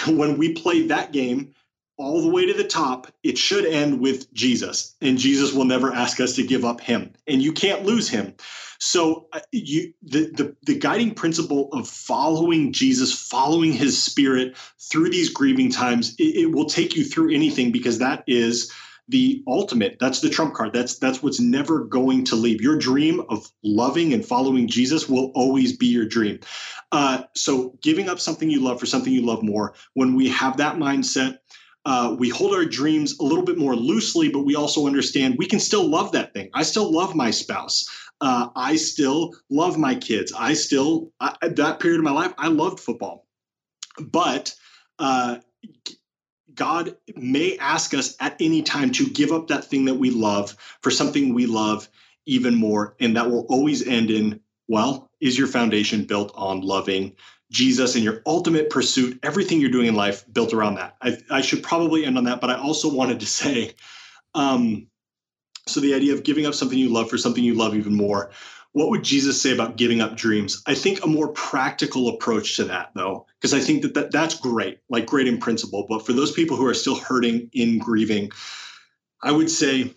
when 0.17 0.37
we 0.37 0.53
play 0.53 0.87
that 0.87 1.11
game 1.11 1.55
all 1.97 2.21
the 2.21 2.29
way 2.29 2.45
to 2.45 2.53
the 2.53 2.63
top, 2.63 3.07
it 3.23 3.37
should 3.37 3.65
end 3.65 3.99
with 3.99 4.31
Jesus. 4.31 4.95
And 5.01 5.17
Jesus 5.17 5.53
will 5.53 5.65
never 5.65 5.91
ask 5.91 6.19
us 6.19 6.35
to 6.35 6.45
give 6.45 6.65
up 6.65 6.79
him. 6.79 7.11
And 7.27 7.41
you 7.41 7.51
can't 7.51 7.83
lose 7.83 8.07
him. 8.07 8.35
So 8.77 9.27
uh, 9.33 9.39
you 9.51 9.91
the, 10.03 10.29
the 10.35 10.55
the 10.61 10.77
guiding 10.77 11.15
principle 11.15 11.69
of 11.73 11.87
following 11.87 12.73
Jesus, 12.73 13.11
following 13.11 13.73
his 13.73 13.99
spirit 13.99 14.55
through 14.91 15.09
these 15.09 15.29
grieving 15.29 15.71
times, 15.71 16.13
it, 16.19 16.35
it 16.35 16.51
will 16.51 16.65
take 16.65 16.95
you 16.95 17.03
through 17.03 17.33
anything 17.33 17.71
because 17.71 17.97
that 17.97 18.23
is 18.27 18.71
the 19.09 19.43
ultimate 19.47 19.97
that's 19.99 20.21
the 20.21 20.29
trump 20.29 20.53
card. 20.53 20.73
That's 20.73 20.97
that's 20.97 21.21
what's 21.21 21.39
never 21.39 21.83
going 21.83 22.23
to 22.25 22.35
leave. 22.35 22.61
Your 22.61 22.77
dream 22.77 23.21
of 23.29 23.45
loving 23.63 24.13
and 24.13 24.25
following 24.25 24.67
jesus 24.67 25.09
will 25.09 25.31
always 25.35 25.75
be 25.75 25.87
your 25.87 26.05
dream. 26.05 26.39
Uh, 26.91 27.23
so 27.35 27.77
giving 27.81 28.07
up 28.09 28.19
something 28.19 28.49
you 28.49 28.61
love 28.61 28.79
for 28.79 28.85
something 28.85 29.11
you 29.11 29.25
love 29.25 29.43
more. 29.43 29.73
When 29.93 30.15
we 30.15 30.29
have 30.29 30.57
that 30.57 30.77
mindset 30.77 31.39
uh, 31.85 32.15
we 32.17 32.29
hold 32.29 32.53
our 32.53 32.63
dreams 32.63 33.19
a 33.19 33.23
little 33.23 33.43
bit 33.43 33.57
more 33.57 33.75
loosely 33.75 34.29
but 34.29 34.45
we 34.45 34.55
also 34.55 34.87
understand 34.87 35.35
we 35.37 35.47
can 35.47 35.59
still 35.59 35.87
love 35.87 36.11
that 36.13 36.33
thing. 36.33 36.49
I 36.53 36.63
still 36.63 36.91
love 36.91 37.13
my 37.15 37.31
spouse. 37.31 37.85
Uh, 38.21 38.47
i 38.55 38.77
still 38.77 39.33
love 39.49 39.77
my 39.77 39.95
kids. 39.95 40.31
I 40.37 40.53
still 40.53 41.11
I, 41.19 41.35
at 41.41 41.57
that 41.57 41.81
period 41.81 41.99
of 41.99 42.05
my 42.05 42.11
life 42.11 42.33
i 42.37 42.47
loved 42.47 42.79
football. 42.79 43.27
But 43.99 44.55
uh, 44.97 45.37
God 46.55 46.95
may 47.15 47.57
ask 47.57 47.93
us 47.93 48.15
at 48.19 48.35
any 48.39 48.61
time 48.61 48.91
to 48.93 49.07
give 49.07 49.31
up 49.31 49.47
that 49.47 49.65
thing 49.65 49.85
that 49.85 49.95
we 49.95 50.11
love 50.11 50.55
for 50.81 50.91
something 50.91 51.33
we 51.33 51.45
love 51.45 51.89
even 52.25 52.55
more. 52.55 52.95
And 52.99 53.17
that 53.17 53.29
will 53.29 53.45
always 53.49 53.85
end 53.85 54.09
in, 54.09 54.39
well, 54.67 55.09
is 55.19 55.37
your 55.37 55.47
foundation 55.47 56.05
built 56.05 56.31
on 56.35 56.61
loving 56.61 57.15
Jesus 57.51 57.95
and 57.95 58.03
your 58.03 58.21
ultimate 58.25 58.69
pursuit, 58.69 59.19
everything 59.23 59.59
you're 59.59 59.69
doing 59.69 59.87
in 59.87 59.95
life 59.95 60.25
built 60.31 60.53
around 60.53 60.75
that? 60.75 60.95
I, 61.01 61.17
I 61.29 61.41
should 61.41 61.63
probably 61.63 62.05
end 62.05 62.17
on 62.17 62.25
that, 62.25 62.41
but 62.41 62.49
I 62.49 62.55
also 62.55 62.93
wanted 62.93 63.19
to 63.19 63.25
say, 63.25 63.73
um, 64.33 64.87
so 65.67 65.79
the 65.79 65.93
idea 65.93 66.13
of 66.13 66.23
giving 66.23 66.45
up 66.45 66.53
something 66.53 66.77
you 66.77 66.89
love 66.89 67.09
for 67.09 67.17
something 67.17 67.43
you 67.43 67.53
love 67.53 67.75
even 67.75 67.95
more. 67.95 68.31
What 68.73 68.89
would 68.89 69.03
Jesus 69.03 69.41
say 69.41 69.53
about 69.53 69.77
giving 69.77 70.01
up 70.01 70.17
dreams? 70.17 70.61
I 70.65 70.73
think 70.73 71.03
a 71.03 71.07
more 71.07 71.29
practical 71.29 72.09
approach 72.09 72.55
to 72.57 72.63
that, 72.65 72.91
though, 72.95 73.27
because 73.39 73.53
I 73.53 73.59
think 73.59 73.83
that, 73.83 73.93
that 73.93 74.11
that's 74.11 74.35
great, 74.35 74.79
like 74.89 75.05
great 75.05 75.27
in 75.27 75.37
principle. 75.37 75.85
But 75.87 76.05
for 76.05 76.13
those 76.13 76.31
people 76.31 76.57
who 76.57 76.65
are 76.65 76.73
still 76.73 76.95
hurting 76.95 77.49
in 77.53 77.77
grieving, 77.77 78.31
I 79.21 79.31
would 79.31 79.49
say 79.49 79.93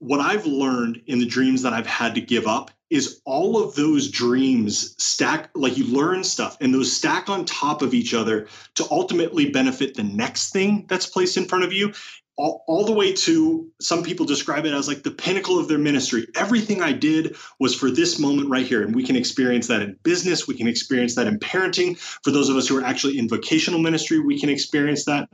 what 0.00 0.20
I've 0.20 0.46
learned 0.46 1.02
in 1.06 1.18
the 1.18 1.26
dreams 1.26 1.62
that 1.62 1.72
I've 1.72 1.86
had 1.86 2.14
to 2.16 2.20
give 2.20 2.46
up 2.46 2.70
is 2.90 3.20
all 3.24 3.62
of 3.62 3.74
those 3.74 4.10
dreams 4.10 4.94
stack, 5.02 5.50
like 5.54 5.76
you 5.76 5.84
learn 5.84 6.24
stuff, 6.24 6.56
and 6.60 6.72
those 6.72 6.92
stack 6.92 7.28
on 7.28 7.44
top 7.44 7.82
of 7.82 7.94
each 7.94 8.14
other 8.14 8.48
to 8.74 8.86
ultimately 8.90 9.50
benefit 9.50 9.94
the 9.94 10.02
next 10.02 10.52
thing 10.52 10.86
that's 10.88 11.06
placed 11.06 11.36
in 11.36 11.44
front 11.44 11.64
of 11.64 11.72
you 11.72 11.92
all, 12.38 12.64
all 12.68 12.84
the 12.84 12.92
way 12.92 13.12
to 13.12 13.68
some 13.80 14.02
people 14.02 14.24
describe 14.24 14.64
it 14.64 14.72
as 14.72 14.86
like 14.86 15.02
the 15.02 15.10
pinnacle 15.10 15.58
of 15.58 15.66
their 15.66 15.76
ministry. 15.76 16.26
Everything 16.36 16.80
I 16.80 16.92
did 16.92 17.36
was 17.58 17.74
for 17.74 17.90
this 17.90 18.20
moment 18.20 18.48
right 18.48 18.64
here. 18.64 18.82
And 18.82 18.94
we 18.94 19.02
can 19.02 19.16
experience 19.16 19.66
that 19.66 19.82
in 19.82 19.98
business, 20.04 20.46
we 20.46 20.56
can 20.56 20.68
experience 20.68 21.16
that 21.16 21.26
in 21.26 21.40
parenting. 21.40 21.98
For 22.22 22.30
those 22.30 22.48
of 22.48 22.56
us 22.56 22.68
who 22.68 22.78
are 22.78 22.84
actually 22.84 23.18
in 23.18 23.28
vocational 23.28 23.80
ministry, 23.80 24.20
we 24.20 24.38
can 24.40 24.48
experience 24.48 25.04
that. 25.06 25.28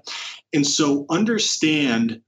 And 0.54 0.66
so 0.66 1.04
understand 1.10 2.22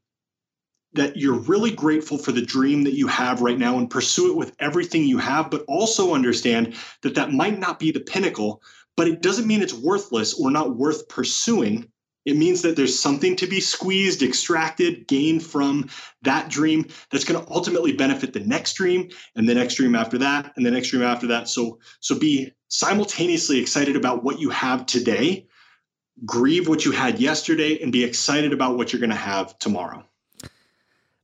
that 0.93 1.17
you're 1.17 1.39
really 1.41 1.71
grateful 1.71 2.19
for 2.19 2.33
the 2.33 2.43
dream 2.43 2.85
that 2.85 2.95
you 2.95 3.07
have 3.07 3.41
right 3.41 3.59
now 3.59 3.79
and 3.79 3.91
pursue 3.91 4.31
it 4.31 4.37
with 4.37 4.55
everything 4.61 5.05
you 5.05 5.19
have, 5.19 5.51
but 5.51 5.65
also 5.69 6.15
understand 6.15 6.75
that 7.03 7.15
that 7.15 7.33
might 7.33 7.59
not 7.59 7.79
be 7.79 7.93
the 7.93 8.01
pinnacle, 8.01 8.61
but 8.95 9.09
it 9.09 9.23
doesn't 9.23 9.47
mean 9.47 9.63
it's 9.63 9.75
worthless 9.75 10.35
or 10.35 10.51
not 10.51 10.77
worth 10.77 11.09
pursuing 11.09 11.91
it 12.27 12.37
means 12.37 12.61
that 12.63 12.75
there's 12.75 12.99
something 12.99 13.37
to 13.37 13.47
be 13.47 13.61
squeezed, 13.61 14.23
extracted, 14.23 15.07
gained 15.07 15.45
from 15.45 15.89
that 16.23 16.51
dream 16.51 16.87
that's 17.11 17.25
going 17.25 17.43
to 17.43 17.51
ultimately 17.51 17.93
benefit 17.93 18.33
the 18.33 18.41
next 18.41 18.75
dream 18.75 19.09
and 19.37 19.49
the 19.49 19.55
next 19.55 19.77
dream 19.77 19.95
after 19.95 20.19
that 20.19 20.53
and 20.57 20.67
the 20.67 20.71
next 20.71 20.89
dream 20.89 21.05
after 21.05 21.29
that. 21.29 21.49
So 21.49 21.79
so 22.01 22.19
be 22.19 22.53
simultaneously 22.69 23.61
excited 23.61 23.95
about 23.95 24.25
what 24.25 24.41
you 24.41 24.51
have 24.51 24.87
today, 24.87 25.47
grieve 26.25 26.69
what 26.69 26.85
you 26.85 26.91
had 26.91 27.21
yesterday 27.21 27.81
and 27.81 27.93
be 27.93 28.03
excited 28.03 28.53
about 28.53 28.77
what 28.77 28.93
you're 28.93 29.01
going 29.01 29.11
to 29.11 29.17
have 29.17 29.57
tomorrow. 29.61 30.05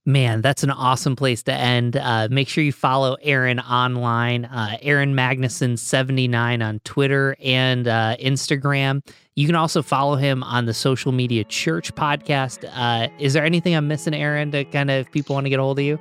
Man, 0.05 0.41
that's 0.41 0.65
an 0.65 0.71
awesome 0.71 1.15
place 1.15 1.45
to 1.45 1.53
end. 1.53 1.97
Uh, 1.97 2.27
make 2.29 2.49
sure 2.49 2.65
you 2.65 2.73
follow 2.73 3.17
Aaron 3.23 3.61
online, 3.61 4.47
uh, 4.47 4.77
Aaron 4.83 5.15
Magnuson79 5.15 6.65
on 6.65 6.81
Twitter 6.81 7.37
and 7.41 7.87
uh, 7.87 8.17
Instagram. 8.19 9.07
You 9.37 9.47
can 9.47 9.55
also 9.55 9.81
follow 9.81 10.17
him 10.17 10.43
on 10.43 10.67
the 10.67 10.75
Social 10.75 11.13
Media 11.13 11.45
Church 11.45 11.95
podcast. 11.95 12.69
Uh, 12.75 13.11
is 13.21 13.33
there 13.33 13.45
anything 13.45 13.77
I'm 13.77 13.87
missing, 13.87 14.13
Aaron, 14.13 14.51
to 14.51 14.65
kind 14.65 14.91
of 14.91 15.07
if 15.07 15.13
people 15.13 15.35
want 15.35 15.47
to 15.47 15.51
get 15.51 15.61
a 15.61 15.63
hold 15.63 15.79
of 15.79 15.85
you? 15.85 16.01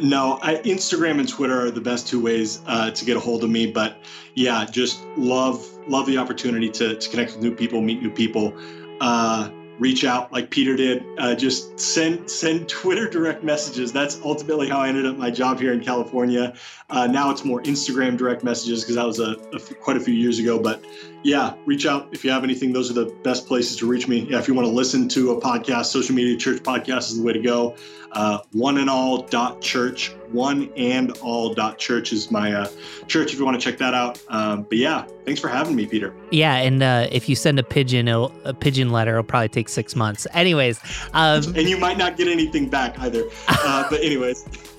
No, 0.00 0.40
I, 0.42 0.56
Instagram 0.56 1.20
and 1.20 1.28
Twitter 1.28 1.66
are 1.66 1.70
the 1.70 1.80
best 1.80 2.08
two 2.08 2.20
ways 2.20 2.62
uh, 2.66 2.90
to 2.90 3.04
get 3.04 3.16
a 3.16 3.20
hold 3.20 3.44
of 3.44 3.50
me. 3.50 3.70
But 3.70 3.96
yeah, 4.34 4.66
just 4.68 5.04
love 5.16 5.64
love 5.86 6.06
the 6.06 6.18
opportunity 6.18 6.68
to, 6.70 6.96
to 6.96 7.10
connect 7.10 7.34
with 7.34 7.42
new 7.42 7.54
people, 7.54 7.80
meet 7.80 8.02
new 8.02 8.10
people. 8.10 8.52
Uh, 9.00 9.50
reach 9.78 10.04
out 10.04 10.32
like 10.32 10.50
Peter 10.50 10.76
did. 10.76 11.04
Uh, 11.18 11.34
just 11.34 11.78
send 11.78 12.30
send 12.30 12.68
Twitter 12.80 13.08
direct 13.08 13.42
messages. 13.42 13.92
That's 13.92 14.20
ultimately 14.24 14.68
how 14.68 14.80
I 14.80 14.88
ended 14.88 15.06
up 15.06 15.16
my 15.16 15.30
job 15.30 15.60
here 15.60 15.72
in 15.72 15.80
California. 15.80 16.54
Uh, 16.90 17.06
now 17.06 17.30
it's 17.30 17.44
more 17.44 17.62
Instagram 17.62 18.16
direct 18.16 18.44
messages 18.44 18.82
because 18.82 18.96
that 18.96 19.06
was 19.06 19.20
a, 19.20 19.36
a 19.52 19.74
quite 19.74 19.96
a 19.96 20.00
few 20.00 20.14
years 20.14 20.38
ago. 20.38 20.58
But 20.58 20.84
yeah, 21.24 21.54
reach 21.64 21.86
out 21.86 22.08
if 22.12 22.22
you 22.22 22.30
have 22.30 22.44
anything. 22.44 22.72
Those 22.72 22.90
are 22.90 22.94
the 22.94 23.06
best 23.24 23.46
places 23.46 23.76
to 23.78 23.86
reach 23.86 24.06
me. 24.06 24.26
Yeah, 24.30 24.38
if 24.38 24.46
you 24.46 24.54
want 24.54 24.66
to 24.66 24.72
listen 24.72 25.08
to 25.08 25.32
a 25.32 25.40
podcast, 25.40 25.86
social 25.86 26.14
media 26.14 26.36
church 26.36 26.62
podcast 26.62 27.10
is 27.10 27.16
the 27.16 27.24
way 27.24 27.32
to 27.32 27.40
go. 27.40 27.74
Uh, 28.14 28.38
one 28.52 28.78
and 28.78 28.88
all 28.88 29.22
dot 29.22 29.60
church. 29.60 30.14
One 30.30 30.70
and 30.76 31.10
all 31.18 31.52
dot 31.52 31.78
church 31.78 32.12
is 32.12 32.30
my 32.30 32.52
uh, 32.52 32.68
church. 33.08 33.32
If 33.32 33.38
you 33.38 33.44
want 33.44 33.60
to 33.60 33.64
check 33.64 33.78
that 33.78 33.92
out. 33.92 34.22
Um, 34.28 34.62
but 34.62 34.78
yeah, 34.78 35.04
thanks 35.24 35.40
for 35.40 35.48
having 35.48 35.74
me, 35.74 35.86
Peter. 35.86 36.14
Yeah, 36.30 36.56
and 36.56 36.82
uh, 36.82 37.08
if 37.10 37.28
you 37.28 37.34
send 37.34 37.58
a 37.58 37.64
pigeon, 37.64 38.06
a 38.08 38.54
pigeon 38.54 38.90
letter, 38.90 39.12
it'll 39.12 39.24
probably 39.24 39.48
take 39.48 39.68
six 39.68 39.96
months. 39.96 40.28
Anyways, 40.32 40.80
um, 41.12 41.42
and 41.56 41.68
you 41.68 41.76
might 41.76 41.98
not 41.98 42.16
get 42.16 42.28
anything 42.28 42.68
back 42.68 42.98
either. 43.00 43.24
Uh, 43.48 43.86
but 43.90 44.00
anyways, 44.00 44.44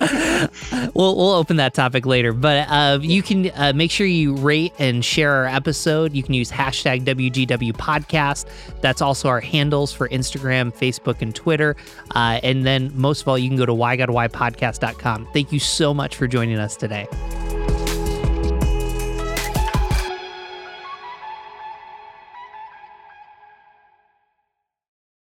we'll 0.94 1.16
we'll 1.16 1.32
open 1.32 1.56
that 1.56 1.74
topic 1.74 2.06
later. 2.06 2.32
But 2.32 2.66
uh, 2.70 2.98
you 3.02 3.22
can 3.22 3.50
uh, 3.54 3.72
make 3.74 3.90
sure 3.90 4.06
you 4.06 4.34
rate 4.34 4.72
and 4.78 5.04
share 5.04 5.32
our 5.32 5.46
episode. 5.46 6.14
You 6.14 6.22
can 6.22 6.34
use 6.36 6.50
hashtag 6.50 7.04
WGW 7.04 7.72
Podcast. 7.72 8.46
That's 8.80 9.02
also 9.02 9.28
our 9.28 9.40
handles 9.40 9.92
for 9.92 10.08
Instagram, 10.08 10.74
Facebook, 10.74 11.22
and 11.22 11.34
Twitter. 11.34 11.76
Uh, 12.14 12.40
and 12.42 12.64
then 12.64 12.92
most 12.94 13.22
of 13.22 13.28
all, 13.28 13.38
you 13.38 13.48
can 13.48 13.56
go 13.56 13.66
to 13.66 13.72
whygodwhypodcast.com. 13.72 15.28
Thank 15.32 15.52
you 15.52 15.58
so 15.58 15.92
much 15.92 16.16
for 16.16 16.26
joining 16.26 16.58
us 16.58 16.76
today. 16.76 17.06